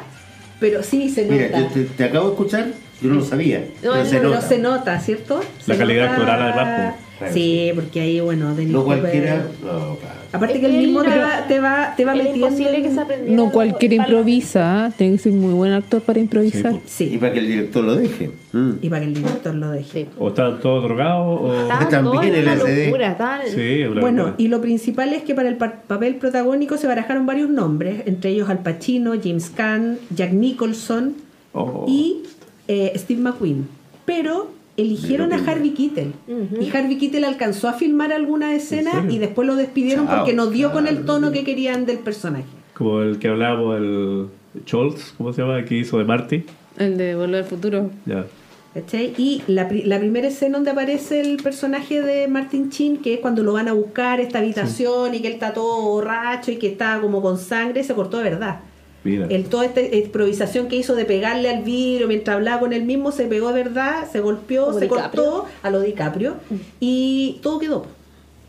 pero 0.61 0.83
sí 0.83 1.09
se 1.11 1.25
Mira, 1.27 1.47
nota. 1.49 1.61
yo 1.61 1.67
te, 1.69 1.81
te 1.85 2.05
acabo 2.05 2.27
de 2.29 2.33
escuchar, 2.33 2.67
yo 3.03 3.09
no 3.11 3.15
lo 3.17 3.25
sabía. 3.25 3.61
No, 3.83 3.93
pero 3.93 3.97
no, 3.97 4.05
se 4.05 4.21
nota. 4.21 4.41
se 4.41 4.59
nota, 4.59 5.01
¿cierto? 5.01 5.41
La 5.67 5.75
Se 5.75 5.79
calidad 5.79 6.05
nota- 6.05 6.15
actoral 6.15 6.43
además, 6.43 6.95
Sí, 7.33 7.71
porque 7.75 8.01
ahí, 8.01 8.21
bueno, 8.21 8.55
Dennis 8.55 8.73
No 8.73 8.85
cualquiera. 8.85 9.37
No, 9.63 9.97
claro. 9.97 9.97
Aparte 10.33 10.59
que 10.61 10.67
él 10.67 10.75
Él 10.75 10.87
mismo 10.87 11.03
te 11.05 11.17
va, 11.17 11.47
te 11.47 11.61
va, 11.61 11.95
te 11.97 12.05
va 12.05 12.13
metiendo... 12.15 12.49
imposible 12.49 12.83
que 12.83 12.91
se. 12.91 13.31
No 13.31 13.51
cualquiera 13.53 13.95
improvisa, 13.95 14.89
¿eh? 14.89 14.95
tiene 14.99 15.13
que 15.17 15.23
ser 15.23 15.33
muy 15.33 15.55
buen 15.55 15.73
actor 15.73 16.03
para 16.03 16.19
improvisar. 16.19 16.73
Sí, 16.85 17.07
Sí, 17.09 17.15
Y 17.15 17.19
para 17.19 17.33
que 17.33 17.39
el 17.39 17.47
director 17.47 17.85
lo 17.85 17.95
deje. 17.95 18.31
Mm. 18.53 18.71
y 18.83 18.89
para 18.91 19.01
que 19.03 19.07
el 19.07 19.15
director 19.15 19.55
lo 19.55 19.71
deje. 19.71 20.07
O 20.19 20.29
estaban 20.29 20.61
todos 20.61 20.83
drogados, 20.85 21.41
o... 21.41 21.63
Estaban 21.63 21.89
También 21.89 22.35
el 22.35 22.49
SD. 22.49 22.85
locura, 22.87 23.41
Sí, 23.47 23.85
Bueno, 24.01 24.19
locura. 24.25 24.35
y 24.39 24.49
lo 24.49 24.61
principal 24.61 25.13
es 25.13 25.23
que 25.23 25.35
para 25.35 25.49
el 25.49 25.57
pa- 25.57 25.83
papel 25.87 26.17
protagónico 26.17 26.77
se 26.77 26.89
barajaron 26.89 27.27
varios 27.27 27.49
nombres, 27.49 28.03
entre 28.07 28.31
ellos 28.31 28.51
Al 28.51 28.59
Pacino, 28.59 29.13
James 29.23 29.51
Caan, 29.57 29.99
Jack 30.15 30.33
Nicholson 30.33 31.15
Oh. 31.57 31.85
y 31.89 32.25
eh, 32.69 32.93
Steve 32.97 33.21
McQueen. 33.21 33.67
Pero 34.05 34.51
eligieron 34.77 35.33
a 35.33 35.37
Harvey 35.37 35.71
Keitel. 35.71 36.13
Y 36.61 36.77
Harvey 36.77 36.99
Keitel 36.99 37.25
alcanzó 37.25 37.69
a 37.69 37.75
filmar 37.75 38.13
alguna 38.13 38.55
escena 38.55 39.07
y 39.09 39.19
después 39.19 39.47
lo 39.47 39.57
despidieron 39.57 40.07
Chao, 40.07 40.19
porque 40.19 40.33
no 40.35 40.49
dio 40.49 40.73
con 40.73 40.87
el 40.87 41.05
tono 41.05 41.33
que 41.33 41.45
querían 41.45 41.87
del 41.87 41.99
personaje. 41.99 42.45
Como 42.75 43.03
el 43.03 43.19
que 43.19 43.29
hablábamos, 43.29 43.77
el 43.79 44.27
Scholz, 44.67 45.15
¿cómo 45.17 45.33
se 45.33 45.43
llama? 45.43 45.65
Que 45.65 45.77
hizo 45.77 45.99
de 45.99 46.05
Marty. 46.05 46.45
El 46.77 46.97
de 46.97 47.15
Volver 47.15 47.43
al 47.43 47.45
Futuro. 47.45 47.91
Ya. 48.05 48.27
¿Cachai? 48.75 49.15
Y 49.17 49.43
la 49.47 49.69
primera 49.69 50.27
escena 50.27 50.57
donde 50.59 50.73
aparece 50.73 51.21
el 51.21 51.37
personaje 51.37 52.03
de 52.03 52.27
Martin 52.27 52.71
Chin, 52.71 52.97
que 52.97 53.15
es 53.15 53.21
cuando 53.21 53.45
lo 53.45 53.53
van 53.53 53.69
a 53.69 53.73
buscar 53.73 54.19
esta 54.19 54.41
habitación 54.41 55.15
y 55.15 55.21
que 55.21 55.29
él 55.29 55.35
está 55.35 55.55
todo 55.55 55.83
borracho 55.83 56.51
y 56.51 56.57
que 56.57 56.67
está 56.67 57.01
como 57.01 57.23
con 57.23 57.39
sangre, 57.39 57.85
se 57.85 57.95
cortó 57.95 58.19
de 58.19 58.25
verdad. 58.25 58.61
Mira. 59.05 59.27
El, 59.29 59.45
toda 59.45 59.67
esta 59.67 59.81
improvisación 59.83 60.67
que 60.69 60.77
hizo 60.77 60.95
de 60.95 61.05
pegarle 61.05 61.51
al 61.51 61.63
vidrio 61.63 62.09
mientras 62.09 62.37
hablaba 62.37 62.61
con 62.61 62.73
él 62.73 62.85
mismo 62.85 63.13
se 63.13 63.27
pegó 63.27 63.53
de 63.53 63.63
verdad, 63.63 64.09
se 64.11 64.21
golpeó, 64.21 64.67
Como 64.67 64.79
se 64.79 64.87
DiCaprio. 64.87 65.25
cortó 65.25 65.45
a 65.63 65.71
lo 65.71 65.81
DiCaprio 65.81 66.35
y 66.81 67.39
todo 67.43 67.59
quedó. 67.59 67.87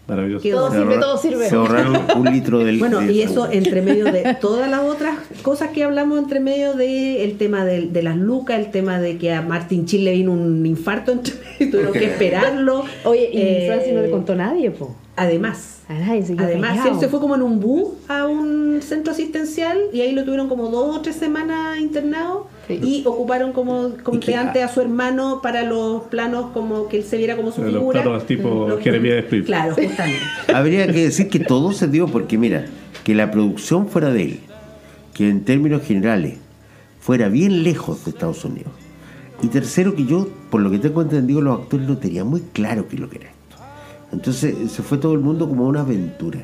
Maravilloso. 0.08 0.43
Quedó. 0.43 0.58
Todo 0.60 0.72
Se 0.72 0.78
sirve, 0.78 0.93
ahorra- 0.93 0.99
todo 1.01 1.18
sirve. 1.18 1.49
Se 1.49 1.56
ahorraron 1.56 1.97
un 2.16 2.26
litro 2.32 2.60
del. 2.60 2.78
Bueno, 2.78 2.99
de 3.01 3.12
y 3.12 3.22
eso 3.24 3.49
entre 3.51 3.82
medio 3.82 4.06
de 4.06 4.38
todas 4.39 4.70
las 4.70 4.82
otras 4.84 5.18
cosas 5.41 5.72
que 5.72 5.84
hablamos, 5.84 6.20
entre 6.20 6.39
medio 6.39 6.74
de 6.76 7.24
el 7.24 7.38
tema 7.39 7.66
de, 7.66 7.88
de 7.88 8.03
las 8.03 8.16
lucas, 8.16 8.60
el 8.60 8.70
tema 8.70 8.99
de 9.01 9.18
que 9.18 9.34
a 9.34 9.41
Martin 9.41 9.88
Chin 9.88 10.06
le 10.06 10.12
vino 10.12 10.32
un 10.32 10.64
infarto 10.64 11.12
entre 11.12 11.34
medio, 11.60 11.72
tuvieron 11.72 11.91
que 11.93 12.06
esperarlo. 12.12 12.86
Oye, 13.03 13.30
y 13.34 13.41
Eh, 13.41 13.64
Francis 13.68 13.93
no 13.93 14.01
le 14.03 14.12
contó 14.12 14.34
a 14.34 14.36
nadie, 14.36 14.70
po. 14.70 14.95
Además, 15.18 15.80
Además, 16.43 16.80
él 16.93 16.99
se 16.99 17.07
fue 17.07 17.20
como 17.22 17.36
en 17.36 17.41
un 17.41 17.59
bus 17.61 17.93
a 18.09 18.28
un 18.28 18.82
centro 18.82 19.13
asistencial 19.13 19.78
y 19.93 20.01
ahí 20.01 20.11
lo 20.11 20.24
tuvieron 20.26 20.49
como 20.49 20.68
dos 20.70 20.97
o 20.97 21.01
tres 21.01 21.16
semanas 21.16 21.80
internado 21.80 22.47
Sí. 22.68 22.80
y 22.84 23.03
ocuparon 23.05 23.53
como 23.53 23.91
que- 23.95 24.63
a 24.63 24.68
su 24.68 24.82
hermano 24.82 25.39
para 25.41 25.63
los 25.63 26.03
planos 26.03 26.47
como 26.53 26.88
que 26.89 26.97
él 26.97 27.03
se 27.03 27.18
viera 27.18 27.38
como 27.38 27.51
su 27.51 27.61
Los 27.61 27.72
figura. 27.72 28.01
planos 28.03 28.26
tipo 28.26 28.68
Los-. 28.68 29.45
Claro, 29.45 29.76
justamente. 29.76 30.20
Habría 30.53 30.88
que 30.88 31.03
decir 31.03 31.30
que 31.30 31.39
todo 31.39 31.72
se 31.72 31.88
dio 31.88 32.07
porque, 32.07 32.38
mira, 32.38 32.66
que 33.05 33.13
la 33.16 33.32
producción 33.32 33.88
fuera 33.88 34.09
de 34.11 34.24
él, 34.24 34.39
que 35.13 35.30
en 35.30 35.45
términos 35.45 35.84
generales 35.84 36.39
fuera 36.99 37.30
bien 37.30 37.63
lejos 37.63 38.03
de 38.03 38.11
Estados 38.11 38.43
Unidos. 38.43 38.72
Y 39.43 39.47
tercero, 39.47 39.95
que 39.95 40.05
yo, 40.05 40.28
por 40.49 40.59
lo 40.61 40.72
que 40.72 40.80
tengo 40.80 41.01
entendido, 41.03 41.39
los 41.39 41.59
actores 41.61 41.88
no 41.88 41.97
tenían 41.99 42.28
muy 42.28 42.41
claro 42.51 42.88
qué 42.89 42.95
es 42.95 43.01
lo 43.01 43.09
que 43.09 43.18
era. 43.20 43.30
Entonces 44.12 44.72
se 44.72 44.82
fue 44.84 44.97
todo 44.97 45.14
el 45.14 45.20
mundo 45.20 45.47
como 45.47 45.68
una 45.68 45.82
aventura. 45.82 46.39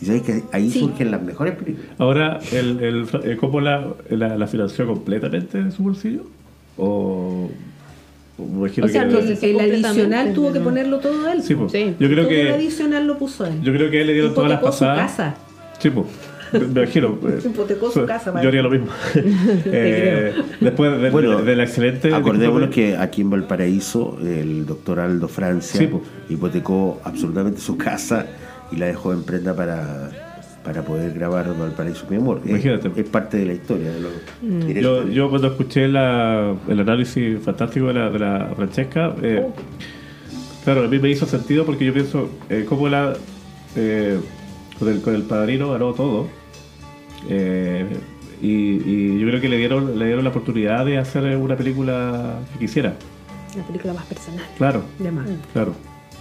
Y 0.00 0.06
sabéis 0.06 0.22
que 0.22 0.42
ahí 0.52 0.70
Sí. 0.70 0.80
surgen 0.80 1.10
las 1.10 1.22
mejores 1.22 1.54
películas. 1.56 1.90
Ahora, 1.98 2.38
el, 2.52 2.80
el, 2.82 3.06
eh, 3.24 3.36
¿Coppola 3.36 3.88
la, 4.08 4.36
la 4.38 4.46
financió 4.46 4.86
completamente 4.86 5.62
de 5.62 5.70
su 5.70 5.82
bolsillo? 5.82 6.22
¿O.? 6.78 7.50
o 8.38 8.68
sea, 8.88 9.04
que- 9.06 9.12
no 9.12 9.18
El, 9.18 9.60
el 9.60 9.84
adicional 9.84 10.32
tuvo 10.32 10.52
que 10.52 10.60
ponerlo 10.60 10.98
todo 11.00 11.28
él. 11.30 11.42
Sí, 11.42 11.54
pues. 11.54 11.72
Sí. 11.72 11.94
Yo 12.00 12.08
creo 12.08 12.24
todo 12.24 12.30
el 12.34 12.46
que. 12.46 12.52
adicional 12.52 13.06
lo 13.06 13.18
puso 13.18 13.44
él. 13.44 13.60
Yo 13.62 13.72
creo 13.74 13.90
que 13.90 13.98
a 13.98 14.00
él 14.00 14.06
le 14.06 14.12
dieron 14.14 14.32
todas 14.34 14.48
las 14.48 14.60
Hipotecó 14.60 14.72
su 14.76 14.84
pasadas. 14.86 15.10
casa. 15.10 15.34
Sí, 15.78 15.90
pues. 15.90 16.06
Me 16.52 16.58
imagino. 16.82 17.18
eh, 17.28 17.38
Hipotecó 17.44 17.90
su 17.90 18.04
casa, 18.06 18.32
Yo 18.42 18.48
haría 18.48 18.62
lo 18.62 18.70
mismo. 18.70 18.88
Eh, 19.66 20.34
después 20.60 21.00
de, 21.00 21.10
Bueno, 21.10 21.38
de- 21.38 21.44
del 21.44 21.60
accidente. 21.60 22.14
Acordémonos 22.14 22.70
que 22.70 22.96
aquí 22.96 23.20
en 23.22 23.30
Valparaíso 23.30 24.18
el 24.22 24.66
doctor 24.66 25.00
Aldo 25.00 25.28
Francia 25.28 25.80
Sí, 25.80 25.90
hipotecó 26.28 27.00
absolutamente 27.04 27.60
su 27.60 27.76
casa 27.76 28.26
y 28.72 28.76
la 28.76 28.86
dejó 28.86 29.12
en 29.12 29.22
prenda 29.24 29.54
para, 29.54 30.10
para 30.64 30.82
poder 30.82 31.12
grabar 31.14 31.56
Valparaíso 31.58 32.06
mi 32.08 32.16
amor. 32.16 32.40
Es- 32.44 32.50
Imagínate. 32.50 32.90
Es, 33.00 33.08
parte 33.08 33.36
de 33.38 33.46
la 33.46 33.52
historia. 33.54 33.90
De 33.92 34.00
los 34.00 34.12
Yo, 34.42 34.66
directores. 34.66 35.14
yo 35.14 35.28
cuando 35.30 35.48
escuché 35.48 35.88
la- 35.88 36.54
el 36.68 36.80
análisis 36.80 37.40
fantástico 37.42 37.86
de 37.88 37.94
la, 37.94 38.10
de 38.10 38.18
la 38.18 38.52
Francesca, 38.56 39.14
eh, 39.22 39.46
claro, 40.64 40.84
a 40.84 40.88
mí 40.88 40.98
me 40.98 41.08
hizo 41.10 41.26
sentido 41.26 41.64
porque 41.64 41.84
yo 41.84 41.92
pienso, 41.92 42.30
eh, 42.48 42.64
cómo 42.68 42.88
la, 42.88 43.14
eh, 43.76 44.18
con, 44.78 44.88
el, 44.88 45.00
con 45.00 45.14
el 45.14 45.22
padrino 45.22 45.70
ganó 45.72 45.92
todo. 45.94 46.28
Eh, 47.28 47.86
y, 48.42 48.48
y 48.48 49.18
yo 49.20 49.26
creo 49.28 49.40
que 49.40 49.48
le 49.48 49.58
dieron, 49.58 49.98
le 49.98 50.06
dieron 50.06 50.24
la 50.24 50.30
oportunidad 50.30 50.84
de 50.86 50.98
hacer 50.98 51.36
una 51.36 51.56
película 51.56 52.40
que 52.52 52.58
quisiera. 52.58 52.94
La 53.56 53.62
película 53.64 53.92
más 53.94 54.04
personal. 54.06 54.44
Claro, 54.56 54.82
De 54.98 55.10
más. 55.10 55.28
claro. 55.52 55.74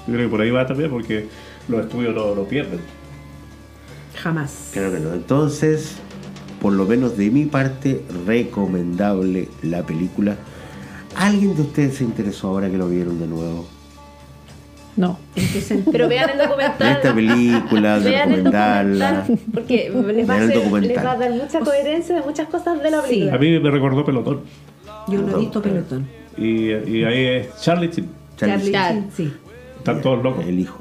Yo 0.07 0.13
creo 0.13 0.27
que 0.27 0.31
por 0.31 0.41
ahí 0.41 0.49
va 0.49 0.65
también 0.65 0.89
porque 0.89 1.27
los 1.67 1.81
estudios 1.81 2.15
no, 2.15 2.33
no 2.35 2.43
pierden. 2.43 2.79
Jamás. 4.15 4.69
Claro 4.73 4.91
que 4.91 4.99
no. 4.99 5.13
Entonces, 5.13 5.95
por 6.61 6.73
lo 6.73 6.85
menos 6.85 7.15
de 7.17 7.29
mi 7.29 7.45
parte, 7.45 8.03
recomendable 8.25 9.47
la 9.61 9.85
película. 9.85 10.35
¿Alguien 11.15 11.55
de 11.55 11.61
ustedes 11.61 11.95
se 11.97 12.03
interesó 12.03 12.49
ahora 12.49 12.69
que 12.69 12.77
lo 12.77 12.89
vieron 12.89 13.19
de 13.19 13.27
nuevo? 13.27 13.67
No. 14.99 15.17
Pero 15.91 16.09
vean 16.09 16.29
el 16.31 16.37
documental. 16.45 16.91
esta 16.97 17.15
película, 17.15 17.99
Vean 17.99 18.31
el 18.33 18.43
documental 18.43 19.23
porque 19.53 19.89
les 20.13 20.29
va, 20.29 20.33
a 20.33 20.37
Vean 20.39 20.51
el 20.51 20.57
documental. 20.59 20.87
les 20.95 21.05
va 21.05 21.11
a 21.11 21.15
dar 21.17 21.31
mucha 21.31 21.59
coherencia 21.61 22.15
de 22.15 22.21
muchas 22.21 22.47
cosas 22.49 22.83
de 22.83 22.91
la 22.91 23.01
Sí. 23.03 23.07
película. 23.09 23.33
A 23.35 23.37
mí 23.37 23.59
me 23.59 23.71
recordó 23.71 24.03
Pelotón. 24.05 24.41
Yo 25.07 25.21
no 25.21 25.37
he 25.37 25.39
visto 25.39 25.61
pelotón. 25.61 26.05
Y, 26.37 26.71
y 26.71 27.03
ahí 27.05 27.25
es 27.25 27.61
Charlie 27.61 27.89
Chin. 27.89 28.09
Charlie. 28.37 28.71
Chin, 28.73 29.07
sí. 29.15 29.33
Están 29.77 30.01
todos 30.01 30.21
locos. 30.21 30.45
El 30.45 30.59
hijo. 30.59 30.79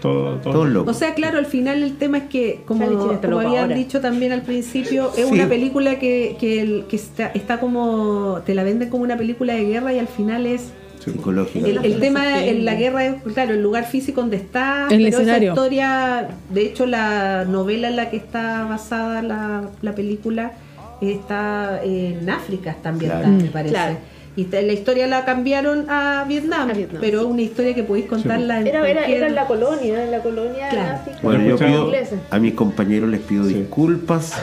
Todos, 0.00 0.40
todos 0.42 0.72
Todos 0.72 0.88
O 0.88 0.94
sea, 0.94 1.14
claro, 1.14 1.38
al 1.38 1.46
final 1.46 1.82
el 1.82 1.96
tema 1.96 2.18
es 2.18 2.24
que, 2.24 2.60
como, 2.66 2.84
habían 2.84 3.62
ahora. 3.64 3.74
dicho 3.74 4.00
también 4.00 4.30
al 4.32 4.42
principio, 4.42 5.10
es 5.16 5.26
Sí. 5.26 5.32
una 5.34 5.48
película 5.48 5.98
que, 5.98 6.36
que, 6.38 6.60
el- 6.60 6.84
que 6.88 6.96
está, 6.96 7.26
está 7.34 7.58
como, 7.58 8.40
te 8.46 8.54
la 8.54 8.62
venden 8.62 8.90
como 8.90 9.02
una 9.02 9.16
película 9.16 9.54
de 9.54 9.64
guerra 9.64 9.92
y 9.92 9.98
al 9.98 10.06
final 10.08 10.46
es 10.46 10.70
Psicológico. 11.12 11.66
El, 11.66 11.84
el 11.84 12.00
tema 12.00 12.44
en 12.44 12.64
la 12.64 12.74
guerra 12.74 13.04
es, 13.06 13.14
claro, 13.34 13.54
el 13.54 13.62
lugar 13.62 13.84
físico 13.86 14.20
donde 14.20 14.36
está, 14.36 14.88
El 14.90 15.04
pero 15.04 15.08
escenario. 15.18 15.52
esa 15.52 15.60
historia, 15.62 16.28
de 16.50 16.62
hecho 16.66 16.86
la 16.86 17.44
novela 17.44 17.88
en 17.88 17.96
la 17.96 18.10
que 18.10 18.16
está 18.16 18.64
basada 18.64 19.22
la, 19.22 19.62
la 19.82 19.94
película 19.94 20.52
está 21.00 21.80
en 21.84 22.28
África 22.28 22.76
también, 22.82 23.10
Claro. 23.12 23.28
me 23.28 23.44
Mm. 23.44 23.48
parece. 23.48 23.74
Claro. 23.74 23.96
Y 24.36 24.44
la 24.50 24.72
historia 24.72 25.06
la 25.06 25.24
cambiaron 25.24 25.88
a 25.88 26.24
Vietnam, 26.28 26.68
A 26.68 26.72
Vietnam, 26.74 26.98
pero 27.00 27.20
es 27.20 27.24
sí. 27.26 27.30
una 27.32 27.42
historia 27.42 27.74
que 27.74 27.82
podéis 27.84 28.04
contarla 28.06 28.60
en 28.60 28.66
Era, 28.66 28.78
era, 28.86 29.00
cualquier- 29.00 29.16
era 29.18 29.26
en 29.28 29.34
la 29.34 29.46
colonia, 29.46 30.04
en 30.04 30.10
la 30.10 30.18
colonia 30.22 30.68
Claro. 30.68 30.94
África. 30.96 31.18
Bueno, 31.22 31.44
yo 31.46 31.56
pido 31.56 31.92
a 32.30 32.38
mis 32.38 32.52
compañeros 32.52 33.08
les 33.08 33.20
pido 33.20 33.44
Sí. 33.44 33.54
disculpas 33.54 34.34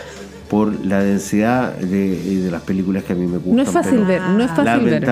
por 0.49 0.83
la 0.83 1.03
densidad 1.03 1.73
de, 1.77 2.39
de 2.41 2.51
las 2.51 2.61
películas 2.63 3.03
que 3.03 3.13
a 3.13 3.15
mí 3.15 3.27
me 3.27 3.37
gustan. 3.37 3.55
No 3.55 3.61
es 3.61 3.69
fácil 3.69 3.93
pero 3.99 4.05
ver, 4.07 4.21
no 4.21 4.43
es 4.43 4.49
fácil 4.51 4.85
ver. 4.85 5.03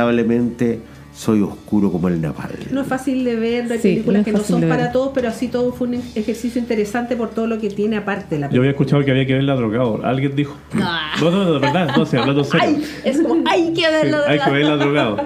Soy 1.14 1.42
oscuro 1.42 1.92
como 1.92 2.08
el 2.08 2.22
napalm. 2.22 2.54
No 2.72 2.82
es 2.82 2.88
fácil 2.88 3.26
de 3.26 3.36
ver, 3.36 3.70
hay 3.72 3.78
Sí, 3.80 3.90
películas 3.90 4.20
no 4.22 4.26
que 4.26 4.32
no 4.32 4.40
son 4.40 4.62
para 4.70 4.92
todos, 4.94 5.12
pero 5.14 5.28
así 5.28 5.50
todo 5.50 5.74
fue 5.74 5.90
un 5.90 5.96
ejercicio 6.16 6.60
interesante 6.60 7.18
por 7.18 7.32
todo 7.32 7.48
lo 7.48 7.60
que 7.60 7.70
tiene 7.70 7.98
aparte 7.98 8.40
la 8.40 8.48
Yo 8.48 8.50
película. 8.50 8.60
había 8.60 8.72
escuchado 8.72 9.04
que 9.06 9.12
había 9.12 9.26
que 9.28 9.34
verla 9.34 9.56
drogado. 9.56 10.00
Alguien 10.06 10.36
dijo. 10.36 10.56
No, 11.22 11.30
no, 11.30 11.44
no, 11.44 11.54
de 11.54 11.60
verdad, 11.60 11.90
no, 11.96 12.06
sé, 12.06 12.18
hablando 12.18 12.44
serio. 12.46 12.66
Ay, 12.68 12.84
es 13.04 13.22
como, 13.22 13.44
hay 13.48 13.74
que 13.74 13.82
Sí, 13.82 13.88
verlo 13.92 14.18
de 14.22 14.28
hay 14.28 14.40
que 14.40 14.50
verla 14.50 14.78
drogado. 14.78 15.18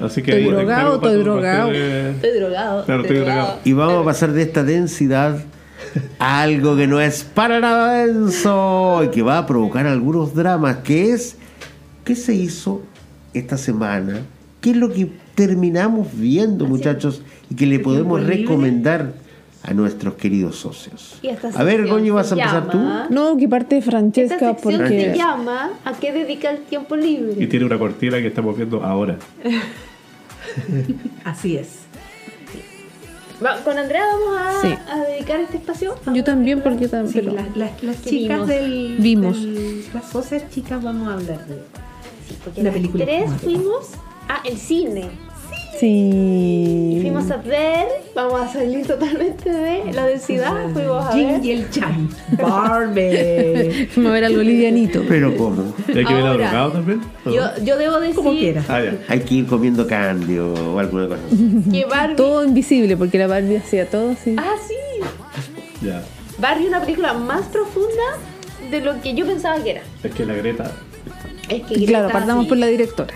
Así 0.00 0.22
que 0.22 0.32
Estoy 0.32 0.52
drogado, 0.52 0.94
estoy 0.96 1.16
drogado. 1.22 1.70
de- 1.70 2.10
Estoy 2.10 2.30
drogado. 2.38 2.84
Claro, 2.84 3.02
estoy 3.02 3.16
drogado. 3.18 3.58
Y 3.64 3.72
vamos 3.72 4.02
a 4.02 4.04
pasar 4.04 4.32
de 4.32 4.42
esta 4.42 4.64
densidad 4.64 5.38
a 6.18 6.42
algo 6.42 6.76
que 6.76 6.86
no 6.88 7.00
es 7.00 7.22
para 7.24 7.60
nada 7.60 8.04
denso 8.04 9.02
y 9.04 9.08
que 9.08 9.22
va 9.22 9.38
a 9.38 9.46
provocar 9.46 9.86
algunos 9.86 10.34
dramas, 10.34 10.78
que 10.78 11.12
es 11.12 11.36
¿qué 12.04 12.14
se 12.16 12.34
hizo 12.34 12.82
esta 13.32 13.56
semana? 13.56 14.20
¿Qué 14.68 14.72
es 14.72 14.76
lo 14.80 14.92
que 14.92 15.08
terminamos 15.34 16.08
viendo, 16.12 16.66
muchachos? 16.66 17.22
Y 17.50 17.54
que 17.54 17.64
le 17.64 17.78
podemos 17.78 18.22
recomendar 18.22 19.14
a 19.62 19.72
nuestros 19.72 20.12
queridos 20.16 20.56
socios. 20.56 21.18
Y 21.22 21.28
esta 21.28 21.48
A 21.58 21.64
ver, 21.64 21.86
Goñi, 21.86 22.10
¿vas 22.10 22.32
a 22.32 22.34
empezar 22.34 22.66
llama- 22.68 23.06
No, 23.08 23.34
que 23.38 23.48
parte 23.48 23.78
Esta 23.78 23.90
Francesca 23.90 24.38
sección 24.38 24.76
porque 24.78 25.00
se 25.12 25.16
llama 25.16 25.70
¿A 25.86 25.92
qué 25.94 26.12
dedica 26.12 26.50
el 26.50 26.58
tiempo 26.64 26.96
Y 26.96 27.00
libre? 27.00 27.46
tiene 27.46 27.64
una 27.64 27.78
cortina 27.78 28.18
que 28.18 28.26
estamos 28.26 28.54
viendo 28.58 28.84
ahora. 28.84 29.16
Así 31.24 31.56
es. 31.56 31.68
Va- 33.42 33.56
Con 33.64 33.78
Andrea 33.78 34.02
vamos 34.04 34.38
a, 34.38 34.60
Sí. 34.60 34.74
a 34.90 34.98
dedicar 35.10 35.40
este 35.40 35.56
espacio. 35.56 35.94
yo 36.14 36.24
también 36.24 36.60
porque 36.60 36.88
también 36.88 37.24
Sí, 37.24 37.30
las, 37.30 37.56
las- 37.56 37.82
las 37.82 38.04
chicas 38.04 38.36
vimos. 38.36 38.48
del, 38.48 38.96
Vimos. 38.98 39.40
del- 39.42 39.84
las 39.94 40.10
socias 40.10 40.42
chicas 40.50 40.82
vamos 40.82 41.08
a 41.08 41.14
hablar 41.14 41.46
de 41.46 41.54
Sí, 42.28 42.36
porque 42.44 42.60
Una 42.60 42.68
las 42.68 42.74
película 42.76 43.04
tres 43.06 43.30
fuimos 43.42 43.86
a 44.28 44.40
el 44.46 44.56
cine. 44.58 45.08
sí 45.78 46.98
Fuimos 47.00 47.30
a 47.30 47.36
ver, 47.38 47.86
vamos 48.14 48.40
a 48.40 48.48
salir 48.52 48.86
totalmente 48.86 49.48
de 49.50 49.92
la 49.92 50.06
densidad. 50.06 50.70
Fuimos 50.72 51.06
a 51.06 51.12
Jin 51.12 51.28
ver. 51.28 51.44
y 51.44 51.50
el 51.52 51.70
Chan. 51.70 52.08
Barbie. 52.42 53.88
Vamos 53.96 54.10
a 54.10 54.12
ver 54.14 54.24
algo 54.24 54.42
livianito 54.42 55.02
Pero 55.08 55.36
¿cómo? 55.36 55.72
¿Y 55.88 55.98
hay 55.98 56.04
que 56.04 56.12
Ahora, 56.12 56.32
drogado 56.32 56.72
también? 56.72 57.00
Yo, 57.24 57.42
yo 57.64 57.76
debo 57.78 58.00
decir 58.00 58.16
Como 58.16 58.32
quieras. 58.32 58.64
Ah, 58.68 58.82
ya. 58.82 58.98
Hay 59.08 59.20
que 59.20 59.34
ir 59.36 59.46
comiendo 59.46 59.86
candy 59.86 60.38
o, 60.38 60.78
alguna 60.78 61.08
cosa 61.08 61.20
que 61.72 61.84
Barbie. 61.86 62.16
todo 62.16 62.44
invisible 62.44 62.96
porque 62.96 63.18
la 63.18 63.26
Barbie 63.26 63.56
hacía 63.58 63.88
todo 63.88 64.10
así 64.10 64.34
Ah, 64.38 64.54
sí. 64.66 64.74
Ya. 65.86 66.02
Barbie 66.38 66.64
es 66.64 66.68
una 66.68 66.80
película 66.80 67.12
más 67.14 67.46
profunda 67.46 68.02
de 68.70 68.80
lo 68.80 69.00
que 69.00 69.14
yo 69.14 69.24
pensaba 69.26 69.62
que 69.62 69.70
era. 69.70 69.82
Es 70.02 70.12
que 70.12 70.26
la 70.26 70.34
Greta. 70.34 70.72
Es 71.48 71.62
que 71.62 71.74
Y 71.78 71.86
claro 71.86 72.04
Greta, 72.06 72.18
partamos 72.18 72.44
sí, 72.44 72.48
por 72.48 72.58
la 72.58 72.66
directora 72.66 73.14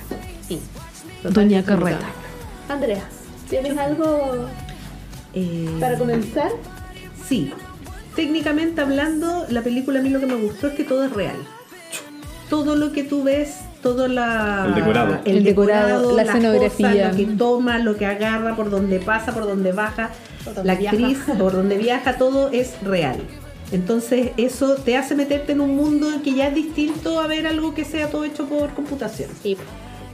Doña 1.25 1.63
Carreta 1.65 2.07
Andrea, 2.69 3.03
¿tienes 3.49 3.77
algo 3.79 4.47
Eh, 5.35 5.69
para 5.81 5.97
comenzar? 5.99 6.51
Sí. 7.29 7.53
Técnicamente 8.17 8.81
hablando, 8.81 9.47
la 9.49 9.63
película 9.63 10.01
a 10.01 10.03
mí 10.03 10.11
lo 10.11 10.21
que 10.21 10.27
me 10.27 10.35
gustó 10.35 10.67
es 10.69 10.75
que 10.75 10.85
todo 10.85 11.05
es 11.05 11.13
real. 11.13 11.37
Todo 12.51 12.75
lo 12.77 12.93
que 12.93 13.03
tú 13.05 13.23
ves, 13.23 13.55
todo 13.83 14.09
la, 14.09 14.65
El 14.69 14.75
decorado. 14.75 15.19
El 15.25 15.45
decorado, 15.45 16.15
la 16.17 16.23
escenografía. 16.23 16.91
cosas, 16.91 17.11
lo 17.13 17.17
que 17.17 17.37
toma, 17.37 17.79
lo 17.79 17.97
que 17.97 18.05
agarra, 18.05 18.55
por 18.55 18.69
donde 18.71 19.01
pasa, 19.01 19.33
por 19.33 19.45
donde 19.45 19.73
baja, 19.73 20.11
Por 20.45 20.55
donde 20.55 20.69
la 20.69 20.79
viaja. 20.79 20.97
actriz, 20.97 21.19
por 21.39 21.53
donde 21.53 21.79
viaja, 21.79 22.19
todo 22.19 22.51
es 22.53 22.75
real. 22.83 23.17
Entonces 23.71 24.33
eso 24.37 24.75
te 24.75 24.99
hace 24.99 25.15
meterte 25.15 25.53
en 25.53 25.63
un 25.63 25.75
mundo 25.75 26.09
que 26.23 26.35
ya 26.35 26.49
es 26.49 26.55
distinto 26.55 27.19
a 27.21 27.27
ver 27.27 27.47
algo 27.47 27.73
que 27.75 27.87
sea 27.87 28.11
todo 28.11 28.25
hecho 28.25 28.45
por 28.47 28.75
computación. 28.75 29.31
Sí. 29.43 29.57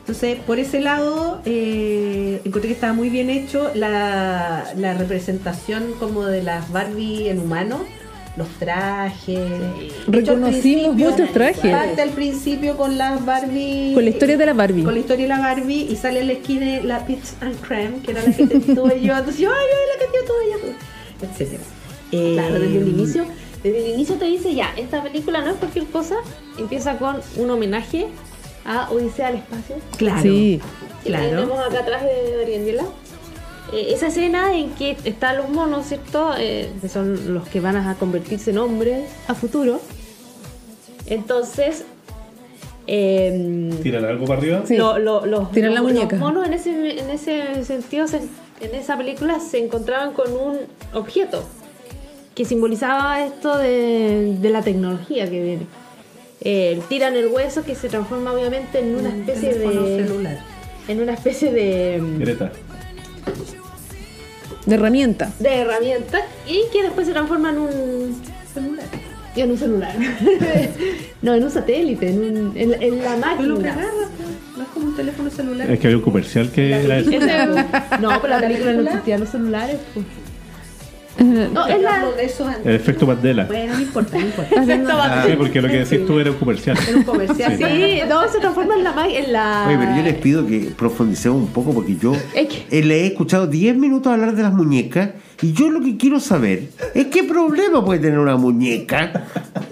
Entonces, 0.08 0.38
por 0.46 0.58
ese 0.58 0.80
lado, 0.80 1.42
eh, 1.44 2.40
encontré 2.42 2.68
que 2.68 2.74
estaba 2.74 2.94
muy 2.94 3.10
bien 3.10 3.28
hecho 3.28 3.70
la, 3.74 4.64
la 4.74 4.94
representación 4.94 5.92
como 6.00 6.24
de 6.24 6.42
las 6.42 6.72
Barbie 6.72 7.28
en 7.28 7.38
humano, 7.40 7.80
los 8.38 8.48
trajes. 8.58 9.38
Reconocimos 10.06 10.94
muchos 10.94 11.30
trajes. 11.32 11.70
Parte 11.70 12.00
al 12.00 12.08
principio 12.08 12.78
con 12.78 12.96
las 12.96 13.22
Barbie. 13.22 13.92
con 13.92 14.02
la 14.02 14.08
historia 14.08 14.38
de 14.38 14.46
la 14.46 14.54
Barbie 14.54 14.82
Con 14.82 14.94
la 14.94 15.00
historia 15.00 15.24
de 15.24 15.28
la 15.28 15.40
Barbie 15.40 15.88
y 15.90 15.96
sale 15.96 16.20
en 16.20 16.28
la 16.28 16.32
esquina 16.32 16.80
la 16.84 17.04
Peach 17.04 17.34
and 17.42 17.60
Creme, 17.60 18.00
que 18.00 18.12
era 18.12 18.22
la 18.22 18.32
que 18.32 18.46
te 18.46 18.60
tuve 18.60 19.02
yo. 19.02 19.14
Entonces 19.14 19.38
yo, 19.38 19.50
ay, 19.50 19.66
ay, 19.70 19.88
la 19.92 20.06
que 20.06 20.10
te 20.10 20.26
tuve 20.26 20.52
yo, 20.52 21.28
etcétera. 21.28 21.62
Eh, 22.12 22.32
Claro, 22.32 22.54
desde 22.60 22.78
el 22.78 22.88
inicio, 22.88 23.26
desde 23.62 23.84
el 23.84 23.92
inicio 23.92 24.14
te 24.14 24.24
dice 24.24 24.54
ya, 24.54 24.72
esta 24.78 25.02
película 25.02 25.42
no 25.42 25.50
es 25.50 25.56
cualquier 25.56 25.84
cosa, 25.84 26.14
empieza 26.58 26.96
con 26.96 27.16
un 27.36 27.50
homenaje 27.50 28.06
a 28.68 28.90
Odisea 28.90 29.28
al 29.28 29.34
espacio. 29.36 29.76
Claro. 29.96 30.22
sí 30.22 30.60
Claro. 31.04 31.28
tenemos 31.30 31.58
acá 31.58 31.80
atrás 31.80 32.02
de 32.02 32.36
Marianela. 32.38 32.84
Eh, 33.72 33.88
esa 33.94 34.06
escena 34.08 34.54
en 34.56 34.70
que 34.70 34.96
están 35.04 35.38
los 35.38 35.48
monos, 35.48 35.86
¿cierto? 35.86 36.32
Eh, 36.38 36.70
que 36.80 36.88
son 36.88 37.34
los 37.34 37.48
que 37.48 37.60
van 37.60 37.76
a 37.76 37.94
convertirse 37.96 38.50
en 38.50 38.58
hombres 38.58 39.08
a 39.26 39.34
futuro. 39.34 39.80
Entonces, 41.06 41.84
Eh, 42.90 43.70
Tiran 43.82 44.02
algo 44.06 44.24
para 44.24 44.38
arriba. 44.40 44.62
Sí. 44.66 44.74
lo- 44.74 44.98
lo- 44.98 45.26
los, 45.26 45.52
Tiran 45.52 45.74
la 45.74 45.80
los- 45.82 45.92
muñeca. 45.92 46.16
los 46.16 46.20
monos 46.20 46.46
en 46.46 46.54
ese, 46.54 46.98
en 46.98 47.10
ese 47.10 47.62
sentido, 47.66 48.08
se- 48.08 48.22
en 48.62 48.74
esa 48.74 48.96
película 48.96 49.40
se 49.40 49.62
encontraban 49.62 50.14
con 50.14 50.32
un 50.32 50.56
objeto 50.94 51.44
que 52.34 52.46
simbolizaba 52.46 53.22
esto 53.22 53.58
de, 53.58 54.38
de 54.40 54.48
la 54.48 54.62
tecnología 54.62 55.28
que 55.28 55.42
viene. 55.42 55.66
Eh, 56.40 56.80
tiran 56.88 57.16
el 57.16 57.26
hueso 57.28 57.64
que 57.64 57.74
se 57.74 57.88
transforma 57.88 58.32
obviamente 58.32 58.78
en 58.78 58.94
una 58.94 59.08
especie 59.08 59.54
de 59.54 60.04
celular. 60.06 60.38
en 60.86 61.00
una 61.02 61.14
especie 61.14 61.52
de, 61.52 62.00
Greta. 62.18 62.52
De 64.66 64.74
herramienta. 64.74 65.32
de 65.38 65.54
herramienta 65.56 66.20
y 66.46 66.60
que 66.72 66.82
después 66.82 67.06
se 67.06 67.12
transforma 67.12 67.50
en 67.50 67.58
un 67.58 68.22
Celular. 68.54 68.84
en 69.36 69.50
un 69.52 69.58
celular 69.58 69.94
no 71.22 71.34
en 71.34 71.44
un 71.44 71.50
satélite 71.50 72.08
en, 72.10 72.18
un- 72.18 72.56
en, 72.56 72.70
la- 72.70 72.76
en 72.78 72.98
la 72.98 73.36
Tú 73.36 73.42
lo 73.44 73.58
que 73.58 73.64
máquina 73.64 73.74
pues, 73.90 74.08
no 74.56 74.62
es 74.62 74.68
como 74.70 74.86
un 74.86 74.96
teléfono 74.96 75.30
celular. 75.30 75.70
Es 75.70 75.78
que 75.80 75.86
había 75.86 75.96
un 75.98 76.02
comercial 76.02 76.50
que 76.50 76.72
era 76.72 76.98
eso. 76.98 77.10
Ese- 77.10 77.46
no 78.00 78.20
pero 78.20 78.28
la 78.28 78.40
película 78.40 78.72
no 78.72 78.82
existían 78.82 79.20
los 79.20 79.28
celulares 79.28 79.76
pues. 79.94 80.06
no 81.52 81.66
es 81.66 81.82
la 81.82 82.10
de 82.16 82.24
eso 82.24 82.46
antes. 82.46 82.64
El 82.64 82.74
efecto 82.74 83.06
Mandela. 83.06 83.44
Bueno, 83.46 83.74
no 83.74 83.80
importa, 83.80 84.18
no 84.18 84.24
importa. 84.24 85.24
Sí, 85.28 85.34
porque 85.36 85.60
lo 85.60 85.68
que 85.68 85.84
decís 85.84 86.06
tú 86.06 86.20
era 86.20 86.30
un 86.30 86.36
comercial. 86.36 86.78
Era 86.88 86.96
un 86.96 87.02
comercial. 87.02 87.56
Sí, 87.58 88.00
no, 88.08 88.28
se 88.28 88.38
transforma 88.38 88.76
en 88.76 88.84
la 88.84 89.08
en 89.08 89.32
la. 89.32 89.64
Oye, 89.66 89.78
pero 89.78 89.96
yo 89.96 90.02
les 90.02 90.14
pido 90.16 90.46
que 90.46 90.72
profundicemos 90.76 91.38
un 91.38 91.48
poco 91.48 91.72
porque 91.72 91.96
yo 91.96 92.12
le 92.70 93.00
he 93.00 93.06
escuchado 93.06 93.46
10 93.46 93.76
minutos 93.76 94.12
hablar 94.12 94.34
de 94.34 94.42
las 94.42 94.52
muñecas 94.52 95.10
y 95.42 95.52
yo 95.52 95.70
lo 95.70 95.80
que 95.80 95.96
quiero 95.96 96.20
saber 96.20 96.68
es 96.94 97.06
qué 97.06 97.24
problema 97.24 97.84
puede 97.84 98.00
tener 98.00 98.18
una 98.18 98.36
muñeca 98.36 99.24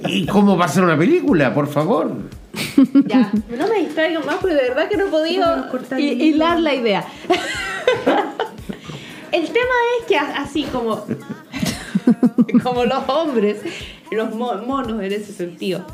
y 0.07 0.27
cómo 0.27 0.57
va 0.57 0.65
a 0.65 0.69
ser 0.69 0.85
una 0.85 0.99
película, 0.99 1.55
por 1.55 1.69
favor. 1.69 2.13
Ya, 3.07 3.31
no 3.57 3.69
me 3.69 3.81
distraigan 3.81 4.25
más 4.27 4.37
porque 4.37 4.55
de 4.55 4.63
verdad 4.63 4.89
que 4.89 4.97
no 4.97 5.07
he 5.07 5.11
podido 5.11 5.67
hilar 5.99 6.61
la 6.61 6.75
idea. 6.75 7.05
El 9.33 9.45
tema 9.49 9.75
es 10.01 10.07
que 10.07 10.17
así 10.17 10.63
como, 10.65 11.05
como 12.63 12.85
los 12.85 13.09
hombres, 13.09 13.59
los 14.11 14.35
mo- 14.35 14.57
monos 14.67 15.03
en 15.03 15.13
ese 15.13 15.33
sentido, 15.33 15.85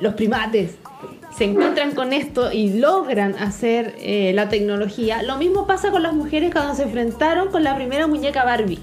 los 0.00 0.14
primates 0.14 0.76
se 1.36 1.44
encuentran 1.44 1.92
con 1.94 2.12
esto 2.12 2.50
y 2.52 2.78
logran 2.78 3.34
hacer 3.34 3.94
eh, 3.98 4.32
la 4.34 4.48
tecnología. 4.48 5.22
Lo 5.22 5.36
mismo 5.36 5.66
pasa 5.66 5.90
con 5.90 6.02
las 6.02 6.14
mujeres 6.14 6.50
cuando 6.52 6.74
se 6.74 6.84
enfrentaron 6.84 7.48
con 7.48 7.62
la 7.62 7.74
primera 7.76 8.06
muñeca 8.06 8.44
Barbie. 8.44 8.78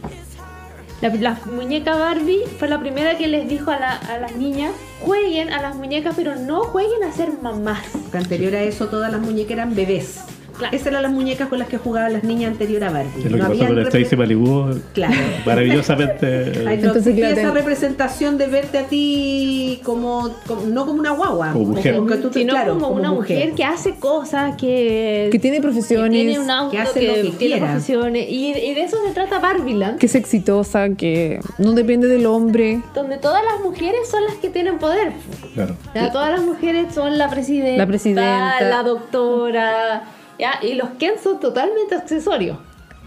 La, 1.01 1.38
muñeca 1.51 1.95
Barbie 1.97 2.43
fue 2.59 2.70
la 2.70 2.80
primera 2.80 3.18
que 3.18 3.28
les 3.28 3.49
dijo 3.49 3.72
a, 3.72 3.76
a 3.76 4.20
las 4.20 4.38
niñas, 4.38 4.72
jueguen 5.01 5.51
a 5.51 5.61
las 5.61 5.76
muñecas, 5.76 6.14
pero 6.16 6.36
no 6.36 6.61
jueguen 6.64 7.03
a 7.03 7.11
ser 7.11 7.30
mamás. 7.41 7.84
Anterior 8.14 8.55
a 8.55 8.61
eso 8.61 8.88
todas 8.88 9.11
las 9.11 9.20
muñecas 9.20 9.51
eran 9.51 9.76
bebés. 9.76 10.22
Claro. 10.58 10.76
Esas 10.76 10.88
eran 10.88 11.04
las 11.04 11.12
muñecas 11.12 11.47
con 11.49 11.60
las 11.60 11.68
que 11.68 11.78
jugaban 11.78 12.14
las 12.14 12.24
niñas 12.24 12.51
anterior 12.51 12.84
a 12.84 12.89
Barbie. 12.91 13.10
Es 13.20 13.32
lo 13.32 13.38
que 13.38 13.43
No 13.43 13.49
pasó 13.49 13.68
con 13.68 13.78
el 13.80 14.18
Malibu. 14.18 14.80
Claro. 14.93 15.14
Maravillosamente. 15.45 16.51
Ay, 16.68 16.78
no 16.78 16.88
Entonces, 16.88 17.16
claro, 17.16 17.34
esa 17.34 17.41
ten- 17.43 17.54
representación 17.54 18.38
de 18.38 18.47
verte 18.47 18.78
a 18.78 18.84
ti 18.88 19.80
como, 19.84 20.30
como- 20.47 20.62
no 20.68 20.86
como 20.86 20.99
una 20.99 21.12
guagua, 21.12 21.51
Como 21.54 21.66
mujer. 21.66 21.95
tú 22.22 22.32
sino 22.34 22.54
claro, 22.54 22.74
como, 22.74 22.89
una 22.89 23.12
mujer. 23.12 23.54
que 23.54 23.64
hace 23.64 23.95
cosas, 23.95 24.56
que, 24.56 25.30
Que 25.32 25.39
tiene 25.39 25.60
profesiones. 25.62 26.12
que 26.22 26.28
tiene 26.28 26.39
un 26.39 26.49
auto, 26.49 26.72
que 26.72 26.80
hace 26.80 27.01
lo 27.08 27.14
que 27.16 27.22
tiene 27.22 27.38
quiera. 27.38 27.66
profesiones. 27.68 28.26
Y, 28.30 28.49
y 28.54 28.74
de 28.74 28.84
eso 28.84 28.97
se 29.08 29.14
trata 29.14 29.39
Barbieland, 29.39 29.97
Que 29.99 30.06
es 30.06 30.16
exitosa, 30.16 30.95
que 30.95 31.39
no 31.58 31.74
depende 31.74 32.08
del 32.08 32.26
hombre. 32.26 32.82
donde 32.93 33.18
todas 33.18 33.43
las 33.43 33.62
mujeres 33.62 34.01
son 34.10 34.24
las 34.26 34.36
que 34.36 34.49
tienen 34.49 34.78
poder. 34.78 35.14
Claro. 35.54 35.76
Ya, 35.95 36.12
todas 36.12 36.32
las 36.32 36.43
mujeres 36.43 36.93
son 36.93 37.18
la 37.18 37.30
presidenta, 37.30 37.78
La 37.78 37.88
presidenta. 37.88 38.62
la 38.62 38.84
doctora, 38.84 40.04
ya, 40.40 40.60
y 40.62 40.74
los 40.74 40.90
Ken 41.00 41.14
son 41.24 41.40
totalmente 41.40 41.96
accesorios. 41.96 42.58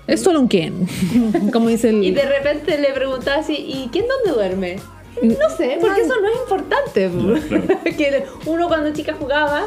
Es 0.07 0.23
solo 0.23 0.41
un 0.41 0.49
Ken. 0.49 0.87
Como 1.53 1.69
dice 1.69 1.89
el. 1.89 2.05
Y 2.05 2.11
de 2.13 2.23
repente 2.27 2.79
le 2.79 2.93
preguntaba 2.93 3.39
así, 3.39 3.55
¿y 3.55 3.89
quién 3.91 4.05
dónde 4.07 4.39
duerme? 4.39 4.77
No 5.23 5.49
sé, 5.57 5.79
porque 5.81 6.03
eso 6.03 6.15
no 6.21 6.29
es 6.29 6.37
importante. 6.41 7.11
claro. 7.49 7.67
que 7.97 8.25
uno 8.45 8.69
cuando 8.69 8.93
chica 8.93 9.15
jugaba 9.19 9.63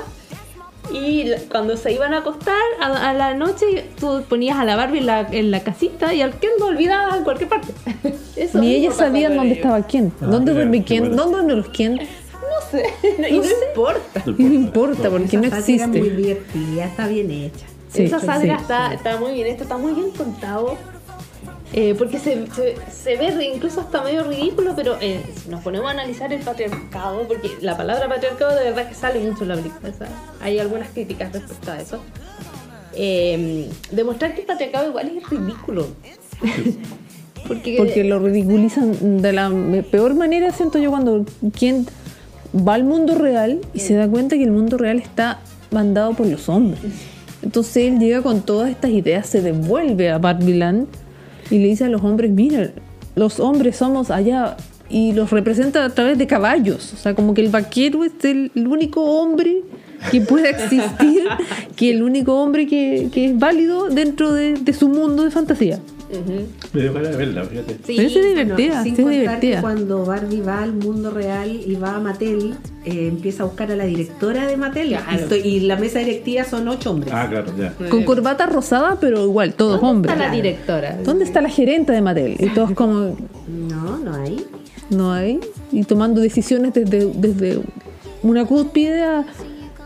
y 0.91 1.31
cuando 1.51 1.75
se 1.77 1.91
iban 1.91 2.13
a 2.13 2.19
acostar 2.19 2.55
a, 2.81 3.09
a 3.09 3.13
la 3.13 3.33
noche 3.35 3.85
tú 3.99 4.23
ponías 4.27 4.57
a 4.57 4.65
la 4.65 4.75
Barbie 4.75 4.99
en 4.99 5.05
la, 5.05 5.27
en 5.31 5.51
la 5.51 5.59
casita 5.61 6.13
y 6.13 6.21
al 6.21 6.39
Ken 6.39 6.51
lo 6.59 6.67
olvidabas 6.67 7.17
en 7.17 7.23
cualquier 7.23 7.49
parte. 7.49 7.73
Eso 8.35 8.59
Ni 8.59 8.75
ellas 8.75 8.95
sabían 8.95 9.35
dónde 9.35 9.53
ellos. 9.53 9.57
estaba 9.65 9.81
quién. 9.85 10.11
Ah, 10.21 10.25
¿Dónde 10.27 10.51
mira, 10.51 10.53
duerme 10.53 10.83
quién? 10.83 11.15
¿Dónde 11.15 11.37
duermen 11.37 11.57
los 11.57 11.69
quién? 11.69 11.99
No 13.19 13.25
sé, 13.25 13.29
y 13.29 13.39
no, 13.39 13.45
importa. 13.69 14.23
No 14.25 14.53
importa 14.53 15.09
porque 15.09 15.37
no 15.37 15.43
Esa 15.43 15.59
sátira 15.59 15.83
es 15.83 15.89
muy 15.89 15.97
existe. 15.99 16.17
divertida, 16.21 16.85
está 16.85 17.07
bien 17.07 17.31
hecha. 17.31 17.65
Sí, 17.91 18.03
Esa 18.03 18.19
sátira 18.19 18.57
sí. 18.57 18.61
está, 18.61 18.93
está 18.93 19.17
muy 19.17 19.33
bien, 19.33 19.47
esto 19.47 19.63
está 19.63 19.77
muy 19.77 19.93
bien 19.93 20.11
contado. 20.11 20.77
Eh, 21.71 21.93
porque 21.95 22.17
se, 22.17 22.47
se, 22.47 22.75
se 22.91 23.15
ve 23.15 23.51
incluso 23.53 23.81
hasta 23.81 24.01
medio 24.03 24.23
ridículo, 24.23 24.73
pero 24.75 24.97
eh, 25.01 25.23
si 25.43 25.49
nos 25.49 25.61
ponemos 25.61 25.87
a 25.87 25.91
analizar 25.91 26.33
el 26.33 26.41
patriarcado, 26.41 27.27
porque 27.27 27.51
la 27.61 27.77
palabra 27.77 28.07
patriarcado 28.09 28.55
de 28.55 28.63
verdad 28.63 28.89
que 28.89 28.95
sale 28.95 29.19
mucho 29.19 29.43
en 29.43 29.49
la 29.49 29.55
película, 29.55 29.93
¿sabes? 29.93 30.13
hay 30.41 30.57
algunas 30.57 30.89
críticas 30.89 31.31
respecto 31.31 31.71
a 31.71 31.79
eso. 31.79 31.99
Eh, 32.95 33.69
demostrar 33.91 34.33
que 34.33 34.41
el 34.41 34.47
patriarcado 34.47 34.89
igual 34.89 35.11
es 35.15 35.29
ridículo. 35.29 35.87
porque, 37.47 37.75
Porque 37.77 38.03
lo 38.03 38.17
ridiculizan 38.19 39.21
de 39.21 39.31
la 39.31 39.51
peor 39.91 40.15
manera, 40.15 40.51
siento 40.51 40.79
yo, 40.79 40.89
cuando 40.89 41.23
quien 41.57 41.85
va 42.55 42.75
al 42.75 42.83
mundo 42.83 43.15
real 43.15 43.59
y 43.73 43.79
se 43.79 43.95
da 43.95 44.07
cuenta 44.07 44.35
que 44.35 44.43
el 44.43 44.51
mundo 44.51 44.77
real 44.77 44.97
está 44.97 45.39
mandado 45.71 46.13
por 46.13 46.27
los 46.27 46.49
hombres. 46.49 46.81
Entonces 47.41 47.77
él 47.77 47.99
llega 47.99 48.21
con 48.21 48.41
todas 48.41 48.69
estas 48.69 48.91
ideas, 48.91 49.27
se 49.27 49.41
devuelve 49.41 50.09
a 50.09 50.17
Barbieland 50.17 50.87
y 51.49 51.59
le 51.59 51.67
dice 51.67 51.85
a 51.85 51.89
los 51.89 52.03
hombres, 52.03 52.31
mira, 52.31 52.71
los 53.15 53.39
hombres 53.39 53.77
somos 53.77 54.11
allá 54.11 54.57
y 54.89 55.13
los 55.13 55.29
representa 55.29 55.85
a 55.85 55.89
través 55.89 56.17
de 56.17 56.27
caballos. 56.27 56.93
O 56.93 56.97
sea, 56.97 57.13
como 57.15 57.33
que 57.33 57.41
el 57.41 57.49
vaquero 57.49 58.03
es 58.03 58.11
el, 58.23 58.51
único 58.55 59.03
hombre 59.03 59.61
que 60.11 60.21
pueda 60.21 60.49
existir, 60.49 61.23
que 61.75 61.91
el 61.91 62.03
único 62.03 62.41
hombre 62.41 62.67
que, 62.67 63.09
es 63.13 63.39
válido 63.39 63.89
dentro 63.89 64.33
de, 64.33 64.53
de 64.53 64.73
su 64.73 64.89
mundo 64.89 65.23
de 65.23 65.31
fantasía. 65.31 65.79
Me 66.73 66.81
dio 66.81 66.93
ganas 66.93 67.11
de 67.11 67.17
verla, 67.17 67.43
fíjate. 67.43 67.73
Sí, 67.85 67.93
Pero 67.97 68.07
es 68.09 68.13
divertida, 68.15 68.83
sin 68.83 68.93
esa 68.93 69.01
es 69.01 69.05
contar 69.05 69.11
divertida. 69.21 69.55
que 69.57 69.61
cuando 69.61 70.05
Barbie 70.05 70.41
va 70.41 70.63
al 70.63 70.73
mundo 70.73 71.11
real 71.11 71.49
y 71.65 71.75
va 71.75 71.95
a 71.95 71.99
Mattel, 71.99 72.55
eh, 72.85 73.07
empieza 73.09 73.43
a 73.43 73.45
buscar 73.45 73.71
a 73.71 73.75
la 73.75 73.85
directora 73.85 74.47
de 74.47 74.57
Mattel. 74.57 74.87
Claro. 74.89 75.05
Y, 75.11 75.15
estoy- 75.15 75.39
y 75.41 75.59
la 75.61 75.75
mesa 75.75 75.99
directiva 75.99 76.43
son 76.45 76.67
ocho 76.67 76.91
hombres. 76.91 77.13
Ah, 77.13 77.27
claro, 77.29 77.51
ya. 77.57 77.73
Con 77.89 78.03
corbata 78.03 78.47
rosada, 78.47 78.97
pero 78.99 79.23
igual, 79.23 79.53
todos 79.53 79.73
¿Dónde 79.81 79.87
hombres. 79.87 80.13
está 80.15 80.27
la 80.27 80.33
directora? 80.33 80.97
¿Dónde 81.03 81.25
está 81.25 81.41
la 81.41 81.49
gerente 81.49 81.91
de 81.91 82.01
Mattel? 82.01 82.35
Y 82.39 82.47
todos 82.49 82.71
como, 82.71 83.15
No, 83.47 83.97
no 83.99 84.15
hay. 84.15 84.45
no 84.89 85.13
hay. 85.13 85.39
Y 85.71 85.83
tomando 85.83 86.21
decisiones 86.21 86.73
desde, 86.73 87.05
desde 87.13 87.59
una 88.23 88.45
cúspide 88.45 89.03
a 89.03 89.25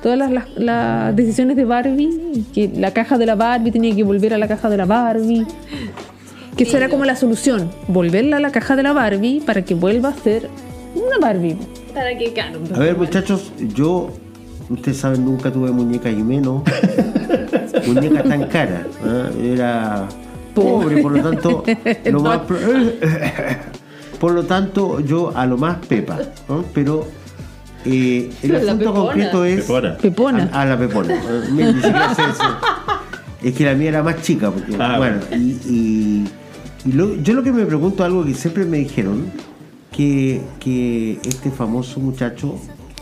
todas 0.01 0.17
las, 0.17 0.31
las- 0.31 0.49
las 0.57 1.15
decisiones 1.15 1.55
de 1.57 1.65
Barbie. 1.65 2.09
y 2.33 2.41
Que 2.53 2.69
la 2.79 2.91
caja 2.91 3.17
de 3.17 3.25
la 3.25 3.35
Barbie 3.35 3.71
tenía 3.71 3.93
que 3.95 4.03
volver 4.03 4.33
a 4.33 4.37
la 4.37 4.47
caja 4.47 4.69
de 4.69 4.77
la 4.77 4.85
Barbie. 4.85 5.45
Que 6.57 6.63
esa 6.63 6.77
era 6.77 6.89
como 6.89 7.05
la 7.05 7.15
solución. 7.15 7.71
Volverla 7.87 8.37
a 8.37 8.39
la 8.39 8.51
caja 8.51 8.75
de 8.75 8.83
la 8.83 8.93
Barbie 8.93 9.41
para 9.45 9.63
que 9.63 9.73
vuelva 9.75 10.09
a 10.09 10.13
ser 10.13 10.49
una 10.95 11.17
Barbie. 11.19 11.57
Para 11.93 12.17
que, 12.17 12.33
claro, 12.33 12.59
A 12.75 12.79
ver, 12.79 12.97
muchachos, 12.97 13.51
yo, 13.75 14.11
ustedes 14.69 14.97
saben, 14.97 15.25
nunca 15.25 15.51
tuve 15.51 15.71
muñecas 15.71 16.13
y 16.13 16.23
menos 16.23 16.63
muñecas 17.87 18.23
tan 18.23 18.43
caras. 18.47 18.85
¿ah? 19.05 19.29
Era 19.41 20.07
pobre, 20.53 21.01
por 21.01 21.11
lo 21.17 21.23
tanto, 21.31 21.63
lo 22.05 22.19
más 22.19 22.39
pro- 22.41 22.57
por 24.19 24.31
lo 24.33 24.43
tanto, 24.43 24.99
yo 24.99 25.35
a 25.35 25.45
lo 25.45 25.57
más 25.57 25.77
pepa, 25.87 26.19
¿no? 26.47 26.63
pero 26.73 27.07
eh, 27.85 28.29
el 28.43 28.55
asunto 28.55 28.93
concreto 28.93 29.43
es 29.45 29.61
Pepona. 29.61 29.97
Pepona. 29.97 30.49
a, 30.53 30.61
a 30.61 30.65
la 30.65 30.77
pepona. 30.77 31.13
Eh, 31.15 31.41
Ni 31.51 31.73
siquiera 31.73 32.13
sé 32.15 32.21
eso. 32.23 32.43
Es 33.43 33.53
que 33.55 33.65
la 33.65 33.73
mía 33.73 33.89
era 33.89 34.03
más 34.03 34.21
chica, 34.21 34.49
porque, 34.51 34.75
Ah, 34.79 34.97
bueno, 34.97 35.17
y, 35.35 35.57
y- 35.67 36.29
y 36.85 36.91
lo- 36.91 37.15
yo 37.21 37.33
lo 37.33 37.43
que 37.43 37.51
me 37.51 37.65
pregunto, 37.65 38.03
algo 38.03 38.25
que 38.25 38.33
siempre 38.33 38.65
me 38.65 38.77
dijeron, 38.77 39.25
que, 39.91 40.41
que 40.59 41.19
este 41.25 41.51
famoso 41.51 41.99
muchacho, 41.99 42.55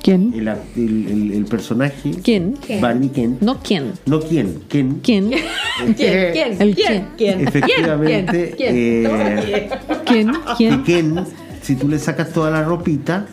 ¿Quién? 0.03 0.33
el, 0.35 0.47
el- 0.47 1.07
el- 1.07 1.31
el 1.33 1.45
personaje, 1.45 2.11
¿Quién? 2.23 2.55
Barbie 2.81 3.09
Ken, 3.09 3.37
No 3.39 3.59
quién. 3.63 3.93
no 4.05 4.19
quién, 4.19 4.59
Ken, 4.67 4.99
¿Quién? 5.01 5.29
¿Quién? 5.95 5.95
¿Quién? 6.33 6.61
El 6.61 6.75
¿Quién? 6.75 7.07
¿Quién? 7.17 7.41
efectivamente, 7.47 8.53
¿Quién? 8.57 8.75
eh, 8.75 9.69
¿Quién? 10.05 10.31
que 10.31 10.43
¿Quién? 10.57 10.83
Ken, 10.83 11.15
si 11.61 11.75
tú 11.75 11.87
le 11.87 11.97
sacas 11.99 12.31
toda 12.33 12.49
la 12.51 12.63
ropita, 12.63 13.25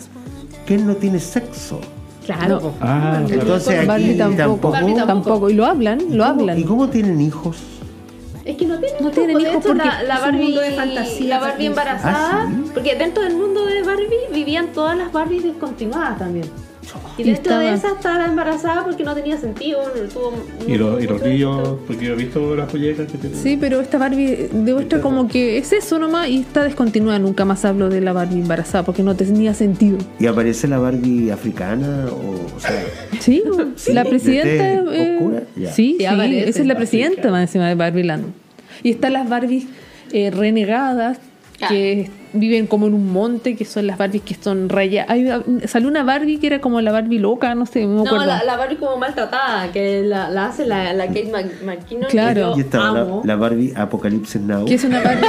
Ken 0.67 0.87
no 0.87 0.95
tiene 0.97 1.19
sexo. 1.19 1.81
Claro. 2.27 2.61
po. 2.61 2.75
Ah. 2.83 3.25
Entonces 3.27 3.89
aquí 3.89 4.15
tampoco. 4.19 4.71
tampoco. 4.71 5.07
Tampoco. 5.07 5.51
Y 5.51 5.55
lo 5.55 5.65
hablan, 5.65 5.99
lo 6.11 6.25
¿Y 6.25 6.27
hablan. 6.29 6.63
cómo 6.65 6.89
tienen 6.89 7.21
hijos? 7.23 7.57
Es 8.49 8.57
que 8.57 8.65
no 8.67 8.79
tienen 8.79 8.97
No 9.03 9.09
hijos, 9.11 9.13
tienen 9.15 9.37
de 9.37 9.43
hijos 9.43 9.57
hecho, 9.57 9.69
porque 9.69 9.85
la, 9.89 10.03
la 10.05 10.15
es 10.15 10.21
un 10.21 10.25
Barbie 10.27 10.43
mundo 10.45 10.61
de 10.63 10.71
fantasía, 10.73 11.29
la 11.29 11.39
Barbie 11.39 11.67
embarazada, 11.67 12.31
Ah, 12.45 12.49
¿sí? 12.51 12.71
porque 12.73 12.95
dentro 12.97 13.23
del 13.23 13.37
mundo 13.37 13.67
de 13.67 13.83
Barbie 13.83 14.07
vivían 14.33 14.69
todas 14.73 14.97
las 14.97 15.13
Barbies 15.13 15.43
descontinuadas 15.45 16.19
también. 16.19 16.47
Y 17.19 17.23
Y 17.23 17.25
dentro 17.33 17.59
de 17.59 17.73
estaba- 17.75 17.91
esa 17.93 17.99
estaba 17.99 18.25
embarazada 18.27 18.85
porque 18.85 19.03
no 19.03 19.13
tenía 19.15 19.37
sentido. 19.39 19.81
tuvo- 20.15 20.33
Y, 20.69 20.77
los- 20.77 21.03
y 21.03 21.07
los 21.09 21.21
niños, 21.23 21.79
porque 21.87 22.07
yo 22.07 22.13
he 22.13 22.17
visto 22.17 22.55
las 22.55 22.73
muñecas 22.73 23.11
que 23.11 23.19
tienen. 23.19 23.39
Sí, 23.43 23.57
pero 23.61 23.81
esta 23.81 23.99
Barbie 23.99 24.49
demuestra 24.53 25.01
como 25.01 25.27
que 25.27 25.59
es 25.59 25.73
eso 25.73 25.99
nomás 25.99 26.29
y 26.29 26.41
está 26.41 26.63
descontinuada. 26.63 27.19
Nunca 27.19 27.45
más 27.45 27.65
hablo 27.65 27.89
de 27.89 28.01
la 28.01 28.13
Barbie 28.13 28.41
embarazada 28.41 28.85
porque 28.85 29.03
no 29.03 29.17
tenía 29.17 29.53
sentido. 29.55 29.99
¿Y 30.21 30.27
aparece 30.27 30.69
la 30.69 30.79
Barbie 30.79 31.31
africana? 31.33 32.07
O, 32.11 32.57
o 32.57 32.61
sea, 32.61 32.85
Sí, 33.19 33.43
la 33.93 34.05
¿De 34.05 34.11
presidenta. 34.11 34.91
tez 34.91 34.99
eh, 35.01 35.17
oscura? 35.17 35.43
Ya. 35.57 35.73
sí, 35.73 35.89
Sí, 35.93 35.97
sí, 35.99 36.07
aparece. 36.07 36.49
esa 36.51 36.61
es 36.61 36.67
la 36.67 36.77
presidenta 36.77 37.31
más 37.31 37.43
encima 37.43 37.69
de 37.69 37.75
Barbie 37.75 38.05
Land. 38.05 38.25
Y 38.85 38.91
están 38.91 39.13
las 39.15 39.29
Barbies 39.29 39.65
eh, 40.13 40.31
renegadas 40.31 41.19
que 41.69 42.09
viven 42.33 42.67
como 42.67 42.87
en 42.87 42.95
un 42.95 43.13
monte, 43.13 43.57
que 43.57 43.65
son 43.65 43.87
las 43.87 43.99
Barbies 43.99 44.23
que 44.23 44.35
son 44.35 44.69
rayadas. 44.69 45.11
Hay- 45.11 45.29
Salió 45.67 45.89
una 45.89 46.03
Barbie 46.05 46.39
que 46.39 46.47
era 46.47 46.61
como 46.61 46.81
la 46.81 46.93
Barbie 46.93 47.19
loca, 47.19 47.55
no 47.55 47.67
sé, 47.67 47.83
no 47.83 47.89
me 47.89 47.95
No, 47.97 48.03
acuerdo. 48.07 48.27
la, 48.27 48.45
la 48.45 48.57
Barbie 48.57 48.77
como 48.77 48.97
maltratada, 48.97 49.71
que 49.73 50.03
la, 50.03 50.29
la 50.31 50.47
hace 50.47 50.67
la, 50.67 50.93
la 50.93 51.07
Kate 51.07 51.31
Mc- 51.33 51.63
McKinnon. 51.65 52.09
Claro. 52.11 52.53
Y 52.55 52.59
yo 52.59 52.65
estaba 52.65 52.93
la, 52.93 53.01
amo. 53.01 53.23
la 53.25 53.37
Barbie 53.37 53.73
Apocalipsis 53.77 54.41
Now. 54.41 54.65
Que 54.67 54.75
es 54.75 54.85
una 54.85 55.01
Barbie. 55.03 55.27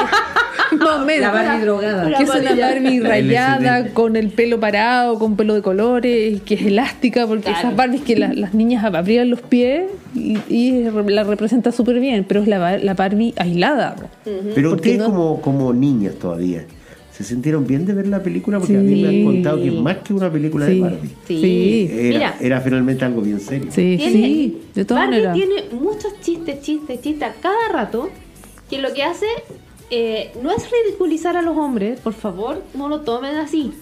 más 0.80 1.02
o 1.02 1.06
menos. 1.06 1.22
La 1.22 1.32
Barbie 1.32 1.62
drogada. 1.66 2.18
Que 2.18 2.24
es 2.24 2.30
una 2.30 2.56
Barbie 2.56 3.00
rayada, 3.04 3.90
con 3.94 4.16
el 4.16 4.30
pelo 4.30 4.60
parado, 4.60 5.18
con 5.20 5.36
pelo 5.36 5.56
de 5.56 5.62
colores, 5.62 6.42
que 6.44 6.54
es 6.56 6.62
elástica, 6.64 7.26
porque 7.28 7.44
Claro. 7.44 7.60
esas 7.60 7.76
Barbies 7.76 8.02
que 8.04 8.16
la- 8.16 8.34
las 8.34 8.54
niñas 8.54 8.84
abrían 8.84 9.30
los 9.30 9.42
pies 9.42 9.84
y, 10.14 10.38
y 10.50 10.84
la 11.08 11.24
representa 11.24 11.72
súper 11.72 12.00
bien, 12.00 12.26
pero 12.28 12.42
es 12.42 12.48
la, 12.48 12.60
Bar- 12.60 12.84
la 12.84 12.94
Barbie 12.94 13.34
aislada. 13.38 13.96
Pero 14.56 14.74
ustedes 14.74 14.98
no- 15.00 15.06
como, 15.06 15.42
como 15.42 15.74
niñas 15.74 16.16
todavía, 16.16 16.66
¿se 17.20 17.26
sintieron 17.26 17.68
bien 17.68 17.86
de 17.86 17.94
ver 17.94 18.08
la 18.08 18.24
película? 18.24 18.60
Porque 18.60 18.78
a 18.78 18.80
mí 18.80 19.02
me 19.02 19.10
Sí. 19.10 19.20
han 19.20 19.26
contado 19.26 19.58
que 19.62 19.68
es 19.68 19.74
más 19.74 19.98
que 19.98 20.14
una 20.14 20.32
película 20.32 20.66
Sí. 20.68 20.76
de 20.76 20.80
Barbie. 20.80 21.10
Sí. 21.28 21.42
Sí. 21.42 21.90
Era, 21.92 22.08
Mira. 22.18 22.36
era 22.40 22.62
finalmente 22.62 23.04
algo 23.04 23.22
bien 23.22 23.42
serio. 23.42 23.68
Sí, 23.72 23.98
Tiene- 23.98 24.12
sí, 24.14 24.62
de 24.74 24.86
todas 24.86 25.04
Barbie 25.04 25.26
maneras. 25.26 25.36
tiene 25.36 25.82
muchos 25.82 26.18
chistes, 26.22 26.62
chistes, 26.62 27.02
chistes 27.02 27.30
a 27.30 27.34
cada 27.42 27.68
rato. 27.74 28.10
Que 28.70 28.78
lo 28.80 28.94
que 28.94 29.04
hace 29.04 29.26
eh, 29.92 30.32
no 30.42 30.50
es 30.52 30.64
ridiculizar 30.72 31.36
a 31.36 31.42
los 31.42 31.58
hombres, 31.58 32.00
por 32.00 32.14
favor, 32.14 32.64
no 32.74 32.88
lo 32.88 33.02
tomen 33.02 33.36
así. 33.36 33.74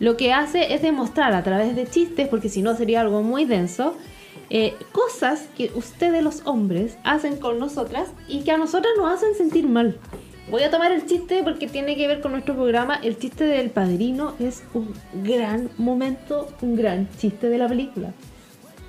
Lo 0.00 0.16
que 0.16 0.32
hace 0.32 0.72
es 0.72 0.80
demostrar 0.82 1.34
a 1.34 1.42
través 1.42 1.76
de 1.76 1.86
chistes, 1.86 2.26
porque 2.28 2.48
si 2.48 2.62
no 2.62 2.74
sería 2.76 3.00
algo 3.02 3.22
muy 3.22 3.44
denso, 3.44 3.94
eh, 4.50 4.74
cosas 4.92 5.48
que 5.56 5.70
ustedes 5.74 6.22
los 6.24 6.42
hombres 6.46 6.96
hacen 7.04 7.36
con 7.36 7.58
nosotras 7.58 8.08
y 8.28 8.40
que 8.44 8.52
a 8.52 8.56
nosotras 8.56 8.92
nos 8.96 9.12
hacen 9.12 9.34
sentir 9.36 9.66
mal. 9.68 9.98
Voy 10.50 10.64
a 10.64 10.70
tomar 10.70 10.92
el 10.92 11.06
chiste 11.06 11.42
porque 11.44 11.68
tiene 11.68 11.96
que 11.96 12.06
ver 12.08 12.20
con 12.20 12.32
nuestro 12.32 12.54
programa. 12.54 12.96
El 12.96 13.16
chiste 13.16 13.44
del 13.44 13.70
padrino 13.70 14.34
es 14.40 14.64
un 14.74 14.92
gran 15.22 15.70
momento, 15.78 16.48
un 16.60 16.74
gran 16.76 17.08
chiste 17.16 17.48
de 17.48 17.58
la 17.58 17.68
película. 17.68 18.12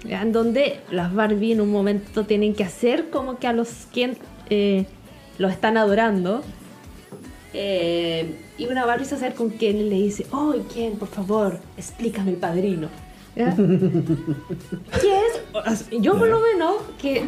En 0.07 0.31
donde 0.31 0.79
las 0.91 1.13
Barbie 1.13 1.53
en 1.53 1.61
un 1.61 1.71
momento 1.71 2.25
tienen 2.25 2.55
que 2.55 2.63
hacer 2.63 3.09
como 3.09 3.37
que 3.37 3.47
a 3.47 3.53
los 3.53 3.87
quien 3.93 4.17
eh, 4.49 4.85
los 5.37 5.51
están 5.51 5.77
adorando. 5.77 6.41
Eh, 7.53 8.35
y 8.57 8.65
una 8.65 8.85
Barbie 8.85 9.05
se 9.05 9.15
acerca 9.15 9.37
con 9.37 9.51
Ken 9.51 9.77
y 9.77 9.89
le 9.89 9.95
dice, 9.95 10.25
oh, 10.31 10.55
Ken, 10.73 10.97
por 10.97 11.07
favor, 11.07 11.59
explícame 11.77 12.31
el 12.31 12.37
padrino. 12.37 12.89
¿Ya? 13.35 13.55
¿Qué 15.01 15.19
es? 15.71 15.89
Yo 16.01 16.17
por 16.17 16.27
lo 16.27 16.41
menos, 16.41 16.75
que 16.99 17.27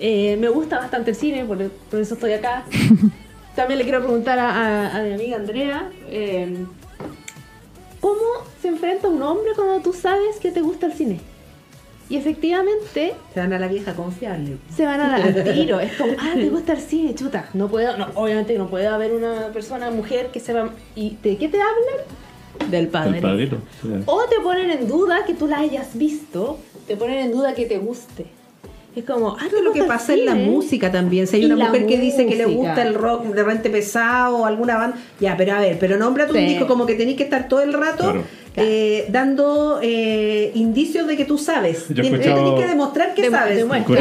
eh, 0.00 0.36
me 0.38 0.48
gusta 0.48 0.78
bastante 0.78 1.12
el 1.12 1.16
cine, 1.16 1.44
por, 1.44 1.56
por 1.68 2.00
eso 2.00 2.14
estoy 2.14 2.32
acá. 2.32 2.64
También 3.58 3.78
le 3.78 3.84
quiero 3.84 4.00
preguntar 4.02 4.38
a, 4.38 4.50
a- 4.50 4.96
a 4.98 5.02
mi 5.02 5.12
amiga 5.14 5.36
Andrea, 5.36 5.90
eh, 6.08 6.64
¿cómo 8.00 8.20
se 8.62 8.68
enfrenta 8.68 9.08
un 9.08 9.20
hombre 9.22 9.50
cuando 9.56 9.80
tú 9.80 9.92
sabes 9.92 10.36
que 10.40 10.50
te 10.52 10.60
gusta 10.60 10.86
el 10.86 10.92
cine? 10.92 11.20
Y 12.10 12.16
efectivamente 12.16 13.14
Se 13.34 13.40
van 13.40 13.52
a 13.52 13.58
la 13.58 13.66
vieja 13.68 13.94
confiable. 13.94 14.56
se 14.74 14.86
van 14.86 15.00
a 15.00 15.08
dar 15.10 15.20
al 15.22 15.44
tiro. 15.54 15.78
Es 15.80 15.92
como, 15.96 16.12
ah, 16.18 16.32
te 16.34 16.48
gusta 16.48 16.72
el 16.72 16.80
cine, 16.80 17.14
chuta. 17.14 17.48
No 17.52 17.68
puedo, 17.68 17.96
no, 17.98 18.06
obviamente 18.14 18.56
no 18.56 18.68
puede 18.68 18.86
haber 18.86 19.12
una 19.12 19.48
persona, 19.48 19.90
mujer, 19.90 20.28
que 20.28 20.40
sepa. 20.40 20.70
¿Y 20.94 21.16
de 21.22 21.36
qué 21.36 21.48
te 21.48 21.58
hablan? 21.60 22.70
Del 22.70 22.88
padre. 22.88 23.16
El 23.18 23.22
padrino. 23.22 23.58
sí. 23.82 23.88
O 24.06 24.22
te 24.24 24.40
ponen 24.40 24.70
en 24.70 24.88
duda 24.88 25.24
que 25.26 25.34
tú 25.34 25.46
la 25.48 25.58
hayas 25.58 25.98
visto, 25.98 26.58
te 26.86 26.96
ponen 26.96 27.18
en 27.18 27.32
duda 27.32 27.54
que 27.54 27.66
te 27.66 27.76
guste. 27.78 28.26
Es 28.98 29.04
como, 29.04 29.36
ah, 29.38 29.44
lo 29.62 29.72
que 29.72 29.84
pasa 29.84 30.12
en 30.14 30.26
la 30.26 30.34
música 30.34 30.90
también. 30.90 31.26
Si 31.28 31.36
hay 31.36 31.42
Y 31.42 31.46
una 31.46 31.66
mujer 31.66 31.86
que 31.86 31.98
dice 31.98 32.26
que 32.26 32.34
le 32.34 32.46
gusta 32.46 32.82
el 32.82 32.94
rock 32.94 33.26
de 33.26 33.42
repente 33.44 33.70
pesado 33.70 34.38
o 34.38 34.44
alguna 34.46 34.76
banda, 34.76 34.96
ya, 35.20 35.36
pero 35.36 35.52
a 35.54 35.60
ver, 35.60 35.76
pero 35.78 35.96
nómbrate 35.96 36.32
un 36.32 36.38
Sí. 36.38 36.44
disco 36.46 36.66
como 36.66 36.84
que 36.84 36.94
tenés 36.94 37.14
que 37.16 37.22
estar 37.22 37.46
todo 37.48 37.60
el 37.62 37.72
rato 37.74 38.02
Claro. 38.04 38.24
eh, 38.56 39.06
dando 39.10 39.78
eh, 39.82 40.50
indicios 40.54 41.06
de 41.06 41.16
que 41.16 41.24
tú 41.24 41.38
sabes. 41.38 41.86
Yo 41.90 42.02
escuchado- 42.02 42.44
Tenés 42.54 42.60
que 42.64 42.68
demostrar 42.70 43.14
que 43.14 43.30
sabes. 43.30 43.64
Con 43.64 43.96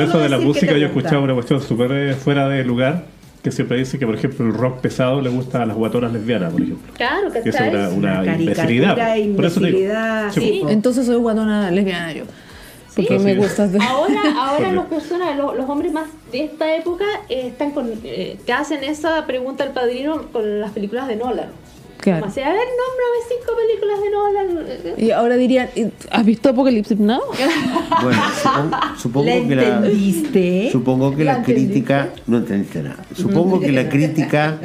eso, 0.00 0.18
de 0.18 0.28
la 0.30 0.38
que 0.38 0.44
música 0.46 0.72
yo 0.72 0.78
he 0.78 0.86
escuchado 0.86 1.22
una 1.22 1.34
cuestión 1.34 1.60
súper 1.60 1.92
eh, 1.92 2.14
fuera 2.14 2.48
de 2.48 2.64
lugar 2.64 3.04
que 3.42 3.50
siempre 3.52 3.76
dice 3.76 3.98
que, 3.98 4.06
por 4.06 4.14
ejemplo, 4.14 4.46
el 4.46 4.54
rock 4.54 4.80
pesado 4.80 5.20
le 5.20 5.28
gusta 5.28 5.62
a 5.62 5.66
las 5.66 5.76
guatonas 5.76 6.10
lesbianas, 6.12 6.52
por 6.52 6.62
ejemplo. 6.62 6.92
Claro, 6.96 7.30
Que 7.30 7.40
eso 7.40 7.50
es 7.50 7.60
una, 7.60 7.88
una 7.90 8.20
Una 8.22 8.36
imbecilidad. 8.38 8.96
caricatura, 8.96 9.36
Por 9.36 9.44
eso 9.44 9.60
te 9.60 9.66
digo. 9.66 9.78
imbecilidad, 9.78 10.32
Sí, 10.32 10.40
sí. 10.40 10.62
Entonces 10.68 11.04
soy 11.06 11.16
guatona 11.16 11.70
lesbiana 11.70 12.12
yo. 12.14 12.24
Porque 12.98 13.18
Sí. 13.18 13.24
me 13.24 13.34
de- 13.36 13.78
Ahora, 13.88 14.20
ahora 14.36 14.72
las 14.72 14.86
personas, 14.86 15.36
los, 15.36 15.56
los 15.56 15.68
hombres 15.70 15.92
más 15.92 16.06
de 16.32 16.44
esta 16.44 16.74
época 16.74 17.04
eh, 17.28 17.46
están 17.46 17.70
con, 17.70 17.88
eh, 18.02 18.36
te 18.44 18.52
hacen 18.52 18.82
esa 18.82 19.24
pregunta 19.24 19.62
al 19.62 19.70
padrino 19.72 20.22
con 20.32 20.60
las 20.60 20.72
películas 20.72 21.06
de 21.06 21.14
Nolan. 21.14 21.46
Claro. 22.00 22.20
Como 22.20 22.30
así, 22.32 22.40
a 22.40 22.48
ver, 22.50 22.58
nómbrame 22.58 23.18
cinco 23.28 23.52
películas 23.56 24.00
de 24.02 24.10
Nolan. 24.10 24.98
Y 24.98 25.10
ahora 25.12 25.36
dirían, 25.36 25.68
¿has 26.10 26.24
visto 26.24 26.48
Apocalipsis 26.48 26.98
Now? 26.98 27.20
Bueno, 28.02 28.22
supongo, 28.42 28.76
supongo 28.98 29.26
¿La 29.28 29.48
que 29.48 29.54
la, 29.56 29.62
entendiste? 29.76 30.68
supongo 30.72 31.16
que 31.16 31.24
¿La 31.24 31.32
la 31.38 31.42
crítica. 31.42 32.08
No 32.26 32.38
entendiste 32.38 32.82
nada. 32.82 33.04
Supongo 33.14 33.60
que 33.60 33.72
la 33.72 33.88
crítica 33.88 34.58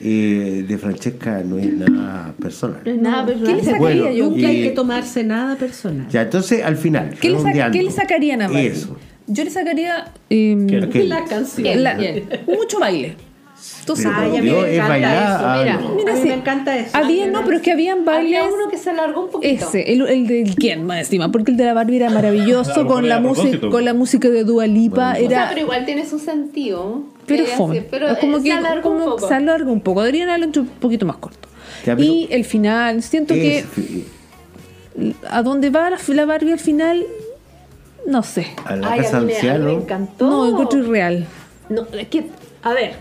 eh, 0.00 0.64
de 0.66 0.78
Francesca 0.78 1.42
no 1.44 1.58
es 1.58 1.72
nada 1.72 2.32
personal. 2.40 2.80
No 2.84 2.90
es 2.90 2.98
nada 2.98 3.26
¿Qué 3.26 3.32
personal. 3.32 3.56
le 3.56 3.62
sacaría 3.64 3.78
Bueno, 4.02 4.10
yo? 4.12 4.34
Que 4.34 4.46
hay 4.46 4.62
que 4.62 4.70
tomarse 4.70 5.24
nada 5.24 5.56
personal. 5.56 6.08
Ya, 6.08 6.22
entonces 6.22 6.62
al 6.64 6.76
final. 6.76 7.14
¿Qué 7.20 7.30
le, 7.30 7.70
qué 7.72 7.82
le 7.82 7.90
sacarían 7.90 8.42
a 8.42 8.48
Barbie? 8.48 8.66
Eso. 8.66 8.96
Yo 9.26 9.44
le 9.44 9.50
sacaría 9.50 10.06
¿Qué? 10.28 10.82
Ok. 10.86 10.94
La 11.06 11.24
canción. 11.24 11.82
la- 11.82 11.96
mucho 12.46 12.80
baile. 12.80 13.16
Entonces, 13.80 14.06
Ay, 14.10 14.36
a 14.38 14.42
mí 14.42 14.50
me 14.50 14.74
encanta 14.76 14.96
eso, 15.12 15.46
ah, 15.46 15.58
mira. 15.62 15.80
Mira, 15.96 16.12
a 16.12 16.14
mí 16.14 16.22
sí. 16.22 16.28
me 16.28 16.34
encanta 16.34 16.78
eso. 16.78 16.96
había, 16.96 17.26
no, 17.26 17.44
pero 17.44 17.56
es 17.58 17.62
que 17.62 17.72
habían 17.72 18.04
bailes. 18.06 18.38
Había 18.40 18.54
uno 18.54 18.70
que 18.70 18.78
se 18.78 18.88
alargó 18.90 19.24
un 19.26 19.30
poquito. 19.30 19.66
Ese, 19.66 19.92
el, 19.92 20.06
el 20.08 20.26
del 20.26 20.54
quién 20.54 20.86
más 20.86 21.00
encima, 21.00 21.30
porque 21.30 21.50
el 21.50 21.56
de 21.58 21.64
la 21.66 21.74
Barbie 21.74 21.96
era 21.96 22.08
maravilloso 22.10 22.72
Claro, 22.72 22.88
con 22.88 23.08
la 23.08 23.20
música 23.20 23.68
con 23.68 23.84
la 23.84 23.92
música 23.92 24.28
de 24.30 24.44
Dua 24.44 24.66
Lipa, 24.66 25.10
Bueno, 25.12 25.26
O 25.26 25.28
sea, 25.30 25.40
era 25.42 25.48
pero 25.50 25.60
igual 25.62 25.84
tiene 25.84 26.06
su 26.06 26.18
sentido. 26.18 27.02
Pero 27.36 27.44
Eh, 27.44 27.56
fome. 27.56 27.82
pero 27.82 28.08
es 28.08 28.18
como 28.18 28.38
eh, 28.38 28.42
que 28.42 28.50
se 28.50 28.52
alargó 28.56 28.90
un 28.90 28.98
como 28.98 29.10
poco. 29.16 29.28
se 29.28 29.34
alarga 29.34 29.70
un 29.70 29.80
poco, 29.80 30.00
deberían 30.02 30.28
haberlo 30.28 30.46
hecho 30.46 30.60
un 30.62 30.68
poquito 30.68 31.06
más 31.06 31.16
corto. 31.16 31.48
Ya, 31.86 31.94
y 31.98 32.28
el 32.30 32.44
final, 32.44 33.02
siento 33.02 33.34
que 33.34 33.64
a 35.28 35.42
dónde 35.42 35.70
va 35.70 35.90
la, 35.90 35.98
la 36.08 36.24
Barbie 36.26 36.52
al 36.52 36.58
final 36.58 37.04
no 38.06 38.22
sé. 38.22 38.46
a 38.64 38.76
la 38.76 38.92
Ay, 38.92 39.00
casa 39.00 39.18
a 39.18 39.20
mí, 39.20 39.32
me, 39.42 39.50
a 39.50 39.54
mí 39.58 39.64
me 39.64 39.72
encantó. 39.72 40.26
No, 40.28 40.48
encuentro 40.48 40.78
irreal. 40.80 41.26
No, 41.68 41.86
es 41.92 42.08
que, 42.08 42.26
a 42.62 42.72
ver, 42.72 42.94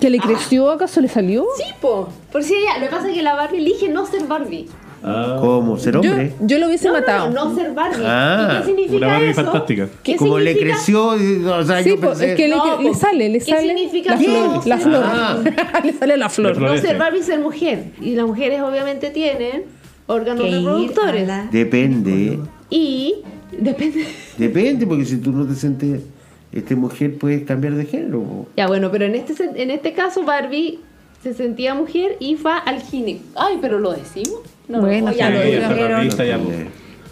¿Que 0.00 0.10
le 0.10 0.18
creció 0.18 0.70
acaso 0.70 1.00
le 1.00 1.08
salió? 1.08 1.46
sí, 1.56 1.64
po. 1.80 2.08
Por 2.32 2.42
si 2.42 2.54
ella, 2.54 2.78
lo 2.78 2.86
que 2.86 2.90
pasa 2.90 3.08
es 3.08 3.14
que 3.14 3.22
la 3.22 3.34
Barbie 3.34 3.58
elige 3.58 3.88
no 3.88 4.04
ser 4.06 4.24
Barbie. 4.24 4.68
Ah, 5.04 5.36
¿Cómo? 5.40 5.78
¿Ser 5.78 5.96
hombre? 5.96 6.32
yo 6.40 6.58
lo 6.58 6.66
hubiese 6.66 6.88
No, 6.88 6.94
matado. 6.94 7.30
no, 7.30 7.44
no 7.50 7.54
ser 7.54 7.72
Barbie. 7.72 8.02
Ah, 8.04 8.48
¿Y 8.54 8.58
qué 8.60 8.66
significa 8.66 8.96
una 8.96 9.06
Barbie 9.08 9.28
eso? 9.30 9.42
fantástica. 9.44 9.88
¿Qué 10.02 10.16
Como 10.16 10.38
le 10.38 10.58
creció, 10.58 11.06
o 11.08 11.64
sea, 11.64 11.82
Sí, 11.82 11.90
yo 11.90 11.96
pues, 12.00 12.10
pensé. 12.18 12.30
es 12.30 12.36
que 12.36 12.48
le, 12.48 12.56
No, 12.56 12.76
le 12.80 12.88
pues, 12.88 12.98
sale, 12.98 13.28
le 13.28 13.38
¿qué 13.38 13.44
sale 13.44 13.66
significa 13.68 14.10
la 14.10 14.16
no 14.16 14.22
flor, 14.62 14.66
la 14.66 14.78
flor. 14.78 15.04
Ah. 15.06 15.38
le 15.84 15.92
sale 15.92 16.16
la 16.16 16.28
flor. 16.28 16.52
La 16.52 16.56
flor. 16.56 16.70
No 16.72 16.78
ser. 16.78 16.98
Barbie, 16.98 17.22
ser 17.22 17.38
mujer. 17.40 17.84
Y 18.00 18.14
las 18.14 18.26
mujeres 18.26 18.60
obviamente 18.62 19.10
tienen 19.10 19.64
órganos 20.06 20.42
Que 20.42 20.48
ir 20.48 20.54
a 20.54 20.58
reproductores. 20.58 21.26
la- 21.28 21.48
Depende, 21.52 22.38
Y 22.70 23.14
depende. 23.52 24.06
depende, 24.38 24.86
porque 24.86 25.04
si 25.04 25.18
tú 25.18 25.30
no 25.32 25.46
te 25.46 25.54
sientes 25.54 26.00
este 26.52 26.74
mujer, 26.74 27.16
puedes 27.18 27.44
cambiar 27.44 27.74
de 27.74 27.84
género. 27.84 28.46
Ya 28.56 28.66
bueno, 28.66 28.90
pero 28.90 29.04
en 29.04 29.14
este 29.14 29.34
en 29.62 29.70
este 29.70 29.92
caso 29.92 30.22
Barbie 30.24 30.80
se 31.26 31.34
sentía 31.34 31.74
mujer 31.74 32.16
y 32.20 32.34
va 32.36 32.58
al 32.58 32.80
gine. 32.82 33.20
Ay, 33.34 33.58
pero 33.60 33.78
lo 33.78 33.92
decimos. 33.92 34.40
No, 34.68 34.80
Bueno, 34.80 35.12
ya 35.12 35.30
lo 35.30 35.40
dijeron. 35.42 36.00
A 36.00 36.02
esta 36.04 36.24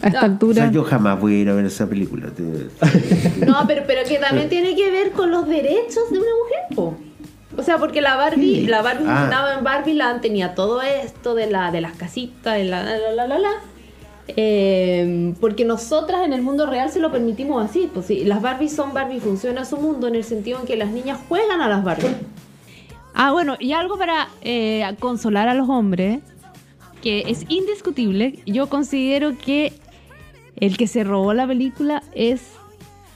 Ah. 0.03 0.23
O 0.23 0.25
altura. 0.27 0.55
sea, 0.65 0.71
yo 0.71 0.85
jamás 0.85 1.19
voy 1.21 1.35
a 1.35 1.39
ir 1.39 1.49
a 1.49 1.55
ver 1.55 1.65
esa 1.65 1.89
película. 1.89 2.29
No, 3.47 3.65
pero, 3.67 3.83
pero 3.87 4.03
que 4.07 4.19
también 4.19 4.49
tiene 4.49 4.75
que 4.77 4.91
ver 4.91 5.13
con 5.13 5.31
los 5.31 5.49
derechos 5.49 6.11
de 6.11 6.19
una 6.19 6.27
mujer, 6.43 6.77
po. 6.77 6.95
O 7.57 7.63
sea, 7.63 7.79
porque 7.79 8.01
la 8.01 8.17
Barbie, 8.17 8.61
Sí. 8.63 8.67
la 8.67 8.83
Barbie 8.83 9.05
Ah. 9.09 9.17
funcionaba 9.21 9.55
en 9.55 9.65
Barbie 9.65 9.95
Land, 9.95 10.21
tenía 10.21 10.55
todo 10.55 10.83
esto 10.83 11.35
de 11.35 11.51
la 11.51 11.71
de 11.71 11.81
las 11.81 11.93
casitas, 11.97 12.57
de 12.57 12.65
la 12.65 12.83
la 12.83 12.99
la 12.99 13.13
la 13.15 13.27
la. 13.29 13.39
la. 13.39 13.51
Eh, 14.37 15.35
porque 15.41 15.65
nosotras 15.65 16.25
en 16.25 16.33
el 16.33 16.43
mundo 16.43 16.67
real 16.67 16.91
se 16.91 16.99
lo 16.99 17.13
permitimos 17.13 17.65
así. 17.65 17.91
Pues 17.93 18.07
sí, 18.07 18.25
las 18.25 18.41
Barbies 18.43 18.73
son 18.75 18.93
Barbie, 18.95 19.21
funciona 19.21 19.65
su 19.65 19.77
mundo 19.77 20.09
en 20.09 20.15
el 20.17 20.25
sentido 20.25 20.59
en 20.61 20.67
que 20.67 20.77
las 20.77 20.91
niñas 20.91 21.19
juegan 21.29 21.61
a 21.61 21.69
las 21.69 21.85
Barbies. 21.85 22.13
Ah, 23.15 23.31
bueno, 23.33 23.57
y 23.61 23.73
algo 23.73 23.97
para 23.97 24.29
eh, 24.43 24.85
consolar 24.99 25.49
a 25.49 25.55
los 25.55 25.69
hombres, 25.69 26.21
que 27.01 27.25
es 27.29 27.47
indiscutible, 27.49 28.41
yo 28.45 28.69
considero 28.69 29.39
que 29.39 29.73
el 30.57 30.77
que 30.77 30.87
se 30.87 31.05
robó 31.05 31.33
la 31.33 31.47
película 31.47 32.03
es 32.15 32.43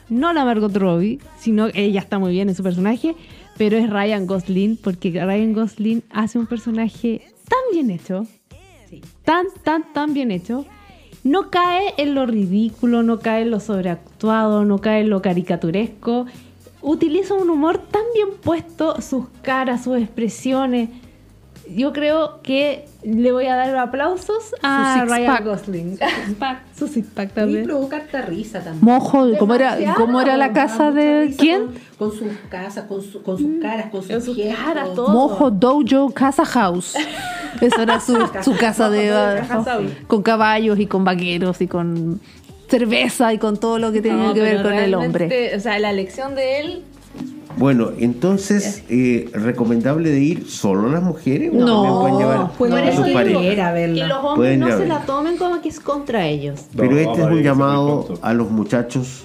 no 0.08 0.32
la 0.32 0.44
Margot 0.44 0.74
Robbie, 0.74 1.18
sino 1.38 1.68
ella 1.74 2.00
está 2.00 2.18
muy 2.18 2.32
bien 2.32 2.48
en 2.48 2.54
su 2.54 2.62
personaje, 2.62 3.14
pero 3.56 3.76
es 3.76 3.90
Ryan 3.90 4.26
Gosling, 4.26 4.76
porque 4.76 5.10
Ryan 5.10 5.52
Gosling 5.52 6.02
hace 6.10 6.38
un 6.38 6.46
personaje 6.46 7.22
tan 7.48 7.58
bien 7.72 7.90
hecho, 7.90 8.26
tan, 9.24 9.46
tan, 9.64 9.92
tan 9.92 10.14
bien 10.14 10.30
hecho. 10.30 10.64
No 11.24 11.50
cae 11.50 11.94
en 11.98 12.14
lo 12.14 12.24
ridículo, 12.24 13.02
no 13.02 13.18
cae 13.18 13.42
en 13.42 13.50
lo 13.50 13.58
sobreactuado, 13.58 14.64
no 14.64 14.78
cae 14.78 15.00
en 15.00 15.10
lo 15.10 15.20
caricaturesco. 15.20 16.26
Utiliza 16.80 17.34
un 17.34 17.50
humor 17.50 17.78
tan 17.78 18.02
bien 18.14 18.28
puesto, 18.42 19.00
sus 19.00 19.26
caras, 19.42 19.84
sus 19.84 19.98
expresiones. 19.98 20.90
Yo 21.70 21.92
creo 21.92 22.40
que 22.42 22.86
le 23.02 23.30
voy 23.30 23.44
a 23.46 23.54
dar 23.54 23.76
aplausos 23.76 24.54
a 24.62 25.00
Su 25.00 25.12
Ryan 25.12 25.18
six-pack. 25.18 25.44
Gosling. 25.44 25.98
Su 26.78 26.88
six-pack 26.88 27.28
Y 27.30 27.34
también. 27.34 27.64
provoca 27.64 27.96
harta 27.96 28.22
risa 28.22 28.60
también. 28.60 28.82
Mojo, 28.82 29.26
¿cómo 29.38 29.54
era, 29.54 29.76
cómo 29.94 30.18
era 30.20 30.38
la 30.38 30.54
casa 30.54 30.92
de 30.92 31.34
quién? 31.36 31.66
Con, 31.98 32.08
con 32.10 32.18
sus 32.18 32.28
casas, 32.48 32.84
con, 32.86 33.02
su- 33.02 33.22
con 33.22 33.36
sus 33.36 33.60
caras, 33.60 33.90
con 33.90 34.02
sus, 34.02 34.24
sus 34.24 34.34
gestos. 34.36 34.64
caras, 34.64 34.94
todo. 34.94 35.08
Mojo 35.08 35.50
Dojo 35.50 36.10
Casa 36.14 36.46
House. 36.46 36.94
Esa 37.60 37.82
era 37.82 38.00
su, 38.00 38.16
su 38.42 38.56
casa 38.56 38.88
de 38.88 39.42
con 40.06 40.22
caballos 40.22 40.78
y 40.78 40.86
con 40.86 41.04
vaqueros 41.04 41.60
y 41.60 41.66
con 41.66 42.18
cerveza 42.68 43.32
y 43.32 43.38
con 43.38 43.56
todo 43.58 43.78
lo 43.78 43.92
que 43.92 44.00
tenía 44.02 44.28
No, 44.28 44.34
que 44.34 44.40
ver 44.40 44.56
pero 44.58 44.68
con 44.70 44.78
el 44.78 44.94
hombre. 44.94 45.52
O 45.56 45.60
sea, 45.60 45.78
la 45.78 45.90
elección 45.90 46.34
de 46.34 46.60
él. 46.60 46.84
Bueno, 47.56 47.90
entonces, 47.98 48.84
eh, 48.88 49.30
¿recomendable 49.32 50.10
de 50.10 50.20
ir 50.20 50.48
solo 50.48 50.88
las 50.88 51.02
mujeres? 51.02 51.50
¿O 51.52 51.56
No, 51.56 51.82
también 51.82 52.00
pueden 52.00 52.18
llevar 52.18 52.52
pueden 52.52 52.88
a 52.88 52.92
sus 52.94 53.08
parejas? 53.08 53.74
Que 53.74 54.06
los 54.06 54.18
hombres 54.18 54.34
Pueden 54.36 54.60
no 54.60 54.78
se 54.78 54.86
la 54.86 55.00
tomen 55.00 55.36
como 55.36 55.60
que 55.60 55.68
es 55.68 55.80
contra 55.80 56.26
ellos. 56.26 56.66
Pero 56.76 56.92
No, 56.92 56.98
este 56.98 57.20
es 57.22 57.26
un 57.26 57.42
llamado 57.42 58.18
a 58.22 58.32
los 58.32 58.50
muchachos 58.50 59.24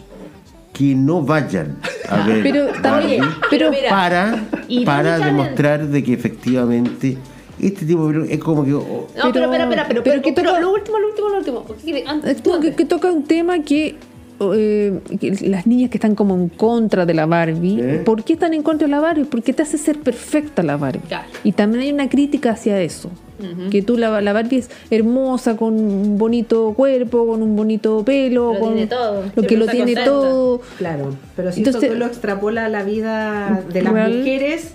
que 0.74 0.96
no 0.96 1.22
vayan 1.22 1.78
a 2.10 2.26
ver 2.26 2.42
Pero 2.42 2.66
también, 2.82 3.22
Barbie 3.22 3.36
pero 3.52 3.70
mira, 3.70 3.90
para, 3.90 4.44
para 4.84 5.20
demostrar 5.20 5.86
de 5.88 6.04
que 6.04 6.14
efectivamente 6.14 7.20
este 7.62 7.86
tipo 7.86 8.10
es 8.12 8.40
como 8.40 8.64
que 8.66 8.74
oh, 8.74 8.82
No, 8.82 9.08
pero, 9.16 9.32
Pero- 9.32 9.46
espera, 9.46 9.64
espera, 9.64 9.88
pero, 9.88 10.04
pero 10.04 10.04
pero, 10.04 10.22
que 10.22 10.34
pero 10.34 10.50
toca- 10.50 10.62
lo 10.62 10.74
último, 10.74 11.00
lo 11.00 11.08
último, 11.10 11.30
lo 11.30 11.38
último. 11.38 11.66
¿Qué 11.66 11.74
quiere? 11.84 12.04
Antes, 12.08 12.42
que, 12.62 12.74
que 12.74 12.86
toca 12.86 13.12
un 13.12 13.24
tema 13.24 13.60
que, 13.62 13.96
eh, 14.40 15.00
que 15.20 15.32
las 15.48 15.68
niñas 15.68 15.90
que 15.90 15.98
están 15.98 16.16
como 16.16 16.36
en 16.36 16.50
contra 16.50 17.06
de 17.06 17.14
la 17.14 17.26
Barbie, 17.26 17.80
¿Eh? 17.82 18.02
¿por 18.04 18.24
qué 18.24 18.34
están 18.34 18.54
en 18.54 18.64
contra 18.64 18.88
de 18.88 18.92
la 18.92 19.00
Barbie? 19.00 19.26
Porque 19.26 19.54
te 19.54 19.62
hace 19.62 19.78
ser 19.78 20.00
perfecta 20.00 20.64
la 20.64 20.78
Barbie. 20.78 21.02
Claro. 21.08 21.28
Y 21.44 21.52
también 21.52 21.84
hay 21.84 21.92
una 21.94 22.10
crítica 22.10 22.52
hacia 22.52 22.82
eso. 22.82 23.10
Que 23.72 23.82
tú, 23.82 23.98
la, 23.98 24.22
la 24.22 24.32
Barbie 24.32 24.60
es 24.60 24.70
hermosa, 24.90 25.58
con 25.58 25.74
un 25.74 26.18
bonito 26.18 26.74
cuerpo, 26.78 27.28
con 27.28 27.42
un 27.44 27.58
bonito 27.58 28.02
pelo, 28.06 28.54
Lo 28.54 28.60
con 28.60 28.74
tiene 28.76 28.88
todo. 28.88 29.24
lo 29.36 29.44
que 29.44 29.58
lo 29.58 29.66
tiene 29.68 29.94
contenta. 29.96 30.06
todo. 30.06 30.62
Claro, 30.78 31.10
pero 31.36 31.52
si 31.52 31.60
Entonces- 31.60 31.84
esto 31.84 31.94
tú 31.94 32.00
lo 32.00 32.06
extrapola 32.06 32.66
a 32.66 32.70
la 32.70 32.84
vida 32.84 33.64
de 33.74 33.82
las 33.82 33.92
Real. 33.92 34.18
mujeres, 34.18 34.74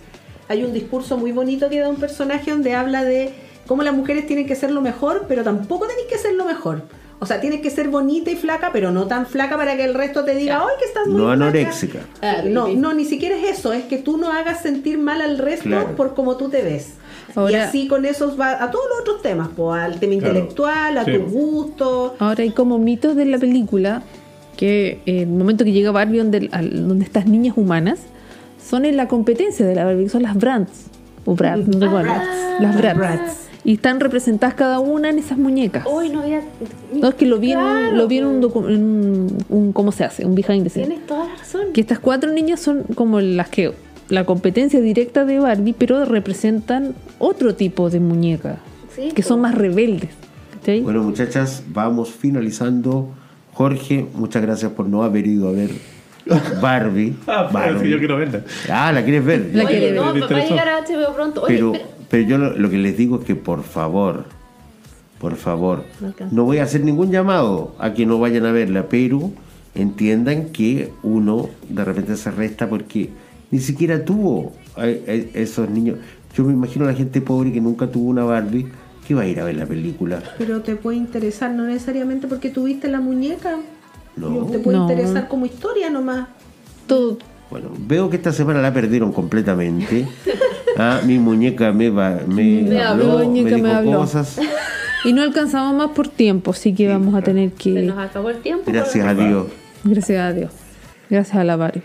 hay 0.49 0.65
un 0.65 0.73
discurso 0.73 1.17
muy 1.19 1.33
bonito 1.33 1.69
que 1.69 1.81
da 1.81 1.89
un 1.89 1.97
personaje 1.97 2.51
donde 2.51 2.75
habla 2.75 3.05
de 3.05 3.33
cómo 3.67 3.83
las 3.83 3.95
mujeres 3.95 4.27
tienen 4.27 4.47
que 4.47 4.55
ser 4.55 4.71
lo 4.71 4.81
mejor, 4.81 5.27
pero 5.29 5.45
tampoco 5.45 5.87
tenéis 5.87 6.07
que 6.09 6.19
ser 6.19 6.35
lo 6.35 6.45
mejor. 6.45 6.83
O 7.21 7.27
sea, 7.27 7.41
tienes 7.41 7.61
que 7.61 7.71
ser 7.71 7.89
bonita 7.89 8.31
y 8.31 8.37
flaca, 8.37 8.71
pero 8.73 8.93
no 8.93 9.07
tan 9.09 9.27
flaca 9.27 9.57
para 9.57 9.77
que 9.77 9.85
el 9.85 9.93
resto 9.95 10.25
te 10.25 10.37
diga, 10.37 10.61
¡ay, 10.61 10.77
que 10.79 10.85
estás 10.85 11.07
muy 11.09 11.17
no 11.17 11.25
flaca". 11.27 11.33
anoréxica. 11.35 11.99
Ah, 12.23 12.43
No, 12.45 12.69
y- 12.69 12.77
no, 12.77 12.95
ni 12.95 13.05
siquiera 13.05 13.37
es 13.37 13.59
eso, 13.59 13.73
es 13.73 13.85
que 13.85 13.99
tú 13.99 14.17
no 14.19 14.31
hagas 14.33 14.63
sentir 14.63 14.99
mal 14.99 15.21
al 15.21 15.37
resto 15.37 15.65
Claro. 15.65 15.97
por 15.97 16.15
cómo 16.15 16.37
tú 16.37 16.49
te 16.49 16.63
ves. 16.63 16.95
y 17.29 17.39
Ahora- 17.41 17.65
así 17.69 17.87
con 17.89 18.05
eso 18.07 18.35
va 18.37 18.63
a 18.63 18.71
todos 18.71 18.85
los 18.89 19.01
otros 19.01 19.21
temas, 19.23 19.49
pues, 19.55 19.81
al 19.83 20.01
tema 20.01 20.15
Claro. 20.19 20.29
intelectual, 20.35 20.97
a 20.99 21.05
Sí. 21.05 21.13
tus 21.13 21.31
gustos. 21.31 22.13
Ahora 22.21 22.43
hay 22.43 22.51
como 22.51 22.79
mitos 22.79 23.15
de 23.17 23.27
la 23.27 23.39
película 23.39 24.03
que 24.57 25.01
eh, 25.07 25.23
el 25.23 25.27
momento 25.29 25.65
que 25.65 25.73
llega 25.73 25.91
Barbie 25.91 26.19
donde, 26.19 26.49
al- 26.53 26.89
donde 26.89 27.05
estas 27.05 27.27
niñas 27.27 27.55
humanas 27.57 28.01
son 28.69 28.85
en 28.85 28.97
la 28.97 29.09
competencia 29.09 29.65
de 29.67 29.75
la 29.75 29.85
Barbie, 29.85 30.05
que 30.05 30.11
son 30.11 30.23
las 30.23 30.37
Brands. 30.37 30.87
O 31.25 31.35
Bratz, 31.35 31.67
no 31.69 31.79
sé 31.81 31.87
cuál. 31.89 32.07
Las. 32.61 32.77
Bratz. 32.97 33.49
Y 33.65 33.75
están 33.75 34.01
representadas 34.01 34.55
cada 34.55 34.79
una 34.79 35.11
en 35.11 35.19
esas 35.19 35.37
muñecas. 35.37 35.85
Uy, 35.91 36.09
no 36.09 36.21
había. 36.23 36.43
No, 36.95 37.09
es 37.09 37.15
que 37.17 37.27
lo 37.27 37.39
vi 37.39 37.53
en, 37.53 37.97
lo 37.99 38.07
vi 38.09 38.19
en 38.19 38.27
un, 38.27 38.41
docu- 38.43 38.67
en 38.73 38.83
un- 38.83 39.45
un- 39.51 39.73
¿Cómo 39.73 39.93
se 39.93 40.05
hace? 40.05 40.25
Un 40.25 40.35
behind 40.35 40.63
the 40.65 40.71
scenes. 40.71 40.89
Tienes 40.89 41.07
toda 41.07 41.27
la 41.27 41.35
razón. 41.37 41.63
Que 41.75 41.81
estas 41.81 41.99
cuatro 41.99 42.31
niñas 42.33 42.61
son 42.61 42.85
como 42.95 43.21
las 43.21 43.49
que. 43.49 43.73
La 44.09 44.25
competencia 44.25 44.81
directa 44.81 45.27
de 45.27 45.39
Barbie, 45.39 45.75
pero 45.77 46.07
representan 46.07 46.95
otro 47.19 47.55
tipo 47.57 47.91
de 47.91 48.01
muñeca. 48.01 48.57
Sí, 48.97 49.11
que 49.15 49.23
son 49.23 49.41
pues. 49.41 49.53
más 49.53 49.59
rebeldes. 49.61 50.11
Bueno, 50.83 51.03
muchachas, 51.03 51.63
vamos 51.69 52.11
finalizando. 52.11 53.09
Jorge, 53.55 54.07
muchas 54.15 54.41
gracias 54.43 54.73
por 54.73 54.87
no 54.89 55.03
haber 55.03 55.27
ido 55.27 55.49
a 55.49 55.53
ver 55.53 55.71
Barbie. 56.63 57.15
Ah, 57.27 57.49
pero 57.53 57.65
es 57.65 57.71
que 57.71 57.75
Barbie. 57.75 57.91
yo 57.91 57.99
quiero 57.99 58.17
verla. 58.17 58.43
Ah, 58.71 58.93
la 58.93 59.03
quieres 59.03 59.25
ver. 59.25 59.51
La 59.53 59.65
Oye, 59.65 59.93
no, 59.93 60.13
ver. 60.13 60.23
va 60.23 60.37
a 60.39 60.45
llegar 60.49 60.69
a 60.69 60.81
HBO 60.81 61.15
pronto. 61.15 61.43
Oye, 61.43 61.55
pero, 61.57 61.73
pero 62.11 62.29
yo 62.29 62.39
lo, 62.39 62.57
lo 62.57 62.71
que 62.71 62.79
les 62.79 62.97
digo 62.97 63.19
es 63.21 63.25
que 63.25 63.35
por 63.35 63.63
favor, 63.63 64.25
por 65.19 65.37
favor, 65.37 65.85
No 66.31 66.45
voy 66.45 66.59
a 66.59 66.65
hacer 66.65 66.83
ningún 66.85 67.11
llamado 67.11 67.75
a 67.79 67.93
que 67.95 68.07
no 68.07 68.19
vayan 68.19 68.47
a 68.47 68.53
verla, 68.53 68.87
pero 68.89 69.31
entiendan 69.75 70.47
que 70.51 70.93
uno 71.03 71.49
de 71.69 71.85
repente 71.85 72.17
se 72.17 72.31
resta 72.31 72.69
porque 72.69 73.11
ni 73.51 73.61
siquiera 73.61 74.05
tuvo 74.05 74.53
a, 74.77 74.83
a 74.83 74.87
esos 74.87 75.69
niños. 75.71 75.99
Yo 76.35 76.45
me 76.45 76.53
imagino 76.53 76.85
a 76.85 76.89
la 76.89 76.95
gente 76.95 77.21
pobre 77.21 77.53
que 77.53 77.61
nunca 77.61 77.87
tuvo 77.89 78.09
una 78.11 78.25
Barbie 78.25 78.67
que 79.07 79.15
va 79.15 79.23
a 79.23 79.27
ir 79.27 79.41
a 79.41 79.45
ver 79.45 79.57
la 79.57 79.67
película. 79.67 80.23
Pero 80.37 80.61
te 80.61 80.77
puede 80.77 80.99
interesar, 80.99 81.51
no 81.51 81.65
necesariamente 81.65 82.27
porque 82.29 82.51
tuviste 82.51 82.89
la 82.89 83.01
muñeca. 83.01 83.57
No. 84.19 84.47
Te 84.47 84.59
puede 84.59 84.77
No. 84.79 84.91
interesar 84.91 85.29
como 85.29 85.47
historia 85.47 85.91
nomás. 85.91 86.29
Todo, 86.87 87.19
Bueno, 87.51 87.71
veo 87.79 88.11
que 88.11 88.17
esta 88.17 88.33
semana 88.33 88.61
la 88.61 88.73
perdieron 88.73 89.13
completamente. 89.13 90.07
Ah, 90.81 91.01
mi 91.05 91.19
muñeca 91.19 91.73
me, 91.73 91.91
va, 91.91 92.21
me, 92.29 92.63
Me 92.63 92.81
habló, 92.81 93.13
habló, 93.15 93.25
muñeca 93.25 93.49
me 93.51 93.57
dijo 93.57 93.67
me 93.67 93.75
habló. 93.75 93.99
cosas. 93.99 94.39
Y 95.05 95.13
no 95.13 95.23
alcanzamos 95.23 95.75
más 95.75 95.91
por 95.91 96.07
tiempo, 96.07 96.53
así 96.53 96.73
que 96.73 96.87
vamos 96.87 97.17
a 97.17 97.23
tener 97.23 97.51
Se 97.51 97.57
que. 97.57 97.83
nos 97.83 97.99
acabó 97.99 98.31
el 98.31 98.37
tiempo. 98.43 98.63
Gracias 98.71 99.05
a 99.05 99.13
Dios. 99.13 99.47
Gracias 99.83 100.21
a 100.21 100.33
Dios. 100.33 100.53
Gracias 101.11 101.37
a 101.37 101.43
la 101.43 101.57
Barbie. 101.57 101.83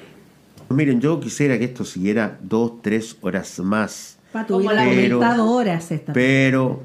Miren, 0.69 1.01
yo 1.01 1.19
quisiera 1.19 1.57
que 1.57 1.65
esto 1.65 1.85
siguiera 1.85 2.37
dos, 2.43 2.83
tres 2.83 3.17
horas 3.21 3.57
más. 3.61 4.19
Pato, 4.31 4.59
Pero- 4.59 5.45
horas 5.51 5.91
esta. 5.91 6.13
Pero 6.13 6.81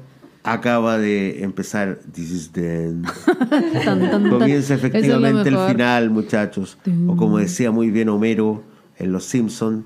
acaba 0.53 0.97
de 0.97 1.43
empezar 1.43 1.99
This 2.13 2.31
is 2.31 2.51
the 2.51 2.85
End. 2.85 3.05
Tan, 3.85 3.99
tan, 3.99 4.11
tan. 4.11 4.29
Comienza 4.29 4.75
es 4.75 4.83
efectivamente 4.83 5.49
el 5.49 5.57
final, 5.57 6.09
muchachos. 6.09 6.77
O 7.07 7.15
como 7.15 7.37
decía 7.37 7.71
muy 7.71 7.89
bien 7.91 8.09
Homero 8.09 8.63
en 8.97 9.11
Los 9.11 9.25
Simpsons, 9.25 9.85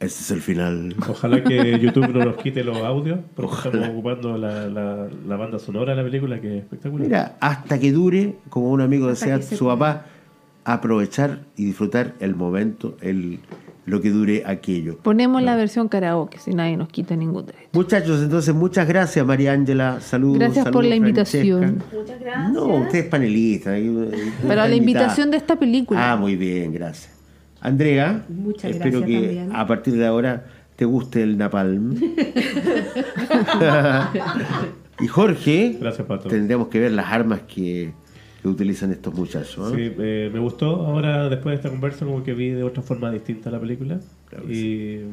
este 0.00 0.22
es 0.22 0.30
el 0.30 0.40
final. 0.40 0.94
Ojalá 1.08 1.44
que 1.44 1.78
YouTube 1.78 2.08
no 2.08 2.24
nos 2.24 2.36
quite 2.36 2.64
los 2.64 2.78
audios, 2.78 3.20
porque 3.34 3.52
Ojalá. 3.52 3.74
estamos 3.74 3.98
ocupando 3.98 4.38
la, 4.38 4.68
la, 4.68 5.08
la 5.28 5.36
banda 5.36 5.58
sonora 5.58 5.92
de 5.92 5.96
la 5.98 6.04
película, 6.04 6.40
que 6.40 6.56
es 6.56 6.62
espectacular. 6.62 7.06
Mira, 7.06 7.36
hasta 7.40 7.78
que 7.78 7.92
dure, 7.92 8.36
como 8.48 8.70
un 8.70 8.80
amigo 8.80 9.08
Hasta 9.08 9.38
decía 9.38 9.56
su 9.58 9.66
papá, 9.66 10.06
aprovechar 10.64 11.40
y 11.56 11.66
disfrutar 11.66 12.14
el 12.20 12.34
momento, 12.34 12.96
el, 13.02 13.40
lo 13.90 14.00
que 14.00 14.10
dure 14.10 14.44
aquello. 14.46 14.96
Ponemos 14.98 15.42
la 15.42 15.56
versión 15.56 15.88
karaoke, 15.88 16.38
si 16.38 16.54
nadie 16.54 16.76
nos 16.76 16.88
quita 16.88 17.16
ningún 17.16 17.46
derecho. 17.46 17.68
Muchachos, 17.72 18.22
entonces 18.22 18.54
muchas 18.54 18.86
gracias 18.86 19.26
María 19.26 19.52
Ángela, 19.52 20.00
saludos. 20.00 20.38
Gracias 20.38 20.68
por 20.68 20.84
la 20.84 20.94
invitación. 20.94 21.82
Muchas 21.92 22.20
gracias. 22.20 22.52
No, 22.52 22.66
usted 22.66 22.98
es 23.00 23.06
panelista. 23.06 23.72
Pero 23.72 24.66
la 24.66 24.74
invitación 24.74 25.30
de 25.30 25.38
esta 25.38 25.56
película. 25.56 26.12
Ah, 26.12 26.16
muy 26.16 26.36
bien, 26.36 26.72
gracias. 26.72 27.10
Andrea, 27.60 28.24
Muchas 28.28 28.70
espero 28.70 29.00
gracias 29.00 29.20
que 29.20 29.26
también. 29.26 29.56
a 29.56 29.66
partir 29.66 29.94
de 29.94 30.06
ahora 30.06 30.46
te 30.76 30.84
guste 30.84 31.22
el 31.22 31.36
napalm. 31.36 31.94
y 35.00 35.06
Jorge, 35.08 35.76
Gracias, 35.80 36.06
Pato. 36.06 36.28
tendremos 36.28 36.68
que 36.68 36.78
ver 36.78 36.92
las 36.92 37.12
armas 37.12 37.40
que, 37.52 37.92
que 38.42 38.48
utilizan 38.48 38.90
estos 38.92 39.12
muchachos. 39.14 39.72
¿eh? 39.72 39.76
Sí, 39.76 39.94
eh, 39.98 40.30
me 40.32 40.38
gustó. 40.40 40.76
Ahora, 40.86 41.28
después 41.28 41.52
de 41.52 41.56
esta 41.56 41.68
conversa, 41.70 42.04
como 42.06 42.22
que 42.22 42.32
vi 42.34 42.50
de 42.50 42.62
otra 42.62 42.82
forma 42.82 43.10
distinta 43.10 43.50
la 43.50 43.60
película. 43.60 44.00
Claro 44.28 44.50
y, 44.50 45.04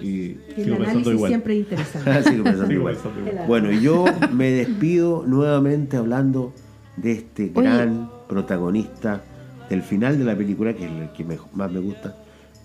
y 0.00 0.06
Y 0.08 0.38
el 0.56 0.64
sigo 0.64 0.76
pensando 0.76 0.80
análisis 0.90 1.12
igual. 1.12 1.28
siempre 1.30 1.52
es 1.54 1.58
interesante. 1.64 2.22
Sigo 2.24 2.44
pensando 2.44 2.66
Sigo 2.68 2.80
igual. 2.80 2.94
pensando 2.94 3.30
igual. 3.30 3.46
Bueno, 3.46 3.72
y 3.72 3.80
yo 3.80 4.04
me 4.32 4.50
despido 4.50 5.24
nuevamente 5.26 5.96
hablando 5.96 6.52
de 6.96 7.12
este 7.12 7.52
Oye. 7.54 7.68
gran 7.68 8.10
protagonista 8.28 9.22
del 9.70 9.82
final 9.82 10.18
de 10.18 10.24
la 10.24 10.34
película, 10.36 10.72
que 10.74 10.84
es 10.86 10.90
el 10.90 11.12
que 11.12 11.24
me- 11.24 11.38
más 11.54 11.70
me 11.70 11.78
gusta, 11.80 12.16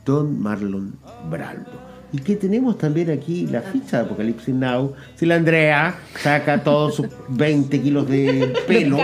Don 0.06 0.40
Marlon 0.42 0.96
Brando. 1.30 1.93
Y 2.14 2.20
que 2.20 2.36
tenemos 2.36 2.78
también 2.78 3.10
aquí 3.10 3.48
la 3.48 3.62
ficha 3.62 3.98
de 3.98 4.04
Apocalipsis 4.06 4.54
Now. 4.54 4.94
Si 5.16 5.26
la 5.26 5.36
Andrea 5.36 5.96
saca 6.22 6.64
todos 6.64 6.96
sus 6.96 7.08
20 7.30 7.82
kilos 7.82 8.08
de 8.08 8.54
pelo, 8.68 8.98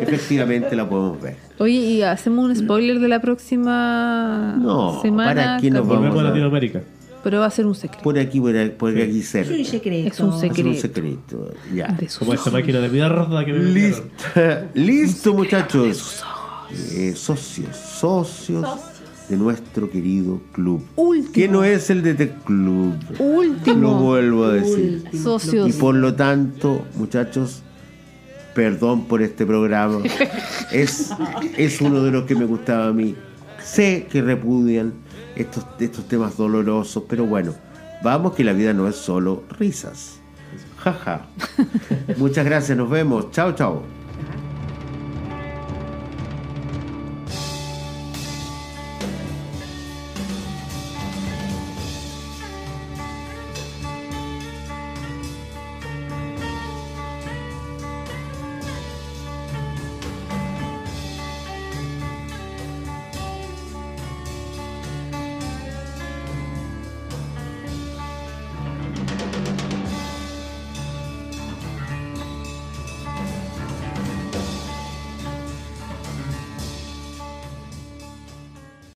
efectivamente 0.00 0.74
la 0.74 0.88
podemos 0.88 1.20
ver. 1.20 1.36
Oye, 1.58 1.74
¿y 1.74 2.02
hacemos 2.02 2.46
un 2.46 2.56
spoiler 2.56 2.98
de 3.00 3.08
la 3.08 3.20
próxima 3.20 4.56
No, 4.58 5.00
semana? 5.02 5.34
¿para 5.34 5.60
qué 5.60 5.70
nos 5.70 5.86
Vamos 5.86 6.18
a- 6.18 6.22
Latinoamérica. 6.22 6.80
Pero 7.22 7.40
va 7.40 7.46
a 7.46 7.50
ser 7.50 7.64
un 7.66 7.74
secreto. 7.74 8.02
Por 8.02 8.18
aquí, 8.18 8.38
por 8.40 8.56
aquí, 8.56 8.70
por 8.78 8.90
aquí 8.98 9.22
cerca. 9.22 9.52
Es 9.54 9.58
un 9.60 9.64
secreto. 9.66 10.08
Es 10.08 10.20
un 10.20 10.30
a 10.32 10.38
ser 10.38 10.50
un 10.50 10.74
secreto. 10.74 10.80
secreto. 10.80 11.54
Ya. 11.74 11.88
De 11.88 12.08
sus 12.08 12.18
Como 12.18 12.34
esta 12.34 12.50
máquina 12.50 12.80
de 12.80 12.88
mierda 12.88 13.44
que 13.44 13.52
me 13.52 13.58
Listo, 13.72 14.02
listo 14.74 15.32
muchachos. 15.34 16.22
eh, 16.92 17.12
socios, 17.14 17.76
socios 17.76 18.66
de 19.28 19.36
nuestro 19.36 19.90
querido 19.90 20.40
club. 20.52 20.84
Último. 20.96 21.32
Que 21.32 21.48
no 21.48 21.64
es 21.64 21.90
el 21.90 22.02
de 22.02 22.14
The 22.14 22.30
Club. 22.44 22.94
Último. 23.18 23.80
Lo 23.80 23.94
vuelvo 23.94 24.44
a 24.44 24.52
decir. 24.52 25.04
Socios. 25.12 25.68
Y 25.68 25.72
por 25.72 25.94
lo 25.94 26.14
tanto, 26.14 26.84
muchachos, 26.96 27.62
perdón 28.54 29.06
por 29.06 29.22
este 29.22 29.46
programa. 29.46 30.00
Es, 30.72 31.10
es 31.56 31.80
uno 31.80 32.02
de 32.02 32.10
los 32.10 32.24
que 32.24 32.34
me 32.34 32.46
gustaba 32.46 32.88
a 32.88 32.92
mí. 32.92 33.14
Sé 33.62 34.08
que 34.10 34.20
repudian 34.22 34.92
estos, 35.36 35.64
estos 35.78 36.08
temas 36.08 36.36
dolorosos, 36.36 37.04
pero 37.08 37.26
bueno, 37.26 37.54
vamos 38.02 38.34
que 38.34 38.42
la 38.42 38.52
vida 38.52 38.72
no 38.72 38.88
es 38.88 38.96
solo 38.96 39.44
risas. 39.56 40.18
Jaja. 40.78 41.26
Muchas 42.16 42.44
gracias, 42.44 42.76
nos 42.76 42.90
vemos. 42.90 43.30
Chao, 43.30 43.52
chao. 43.52 44.03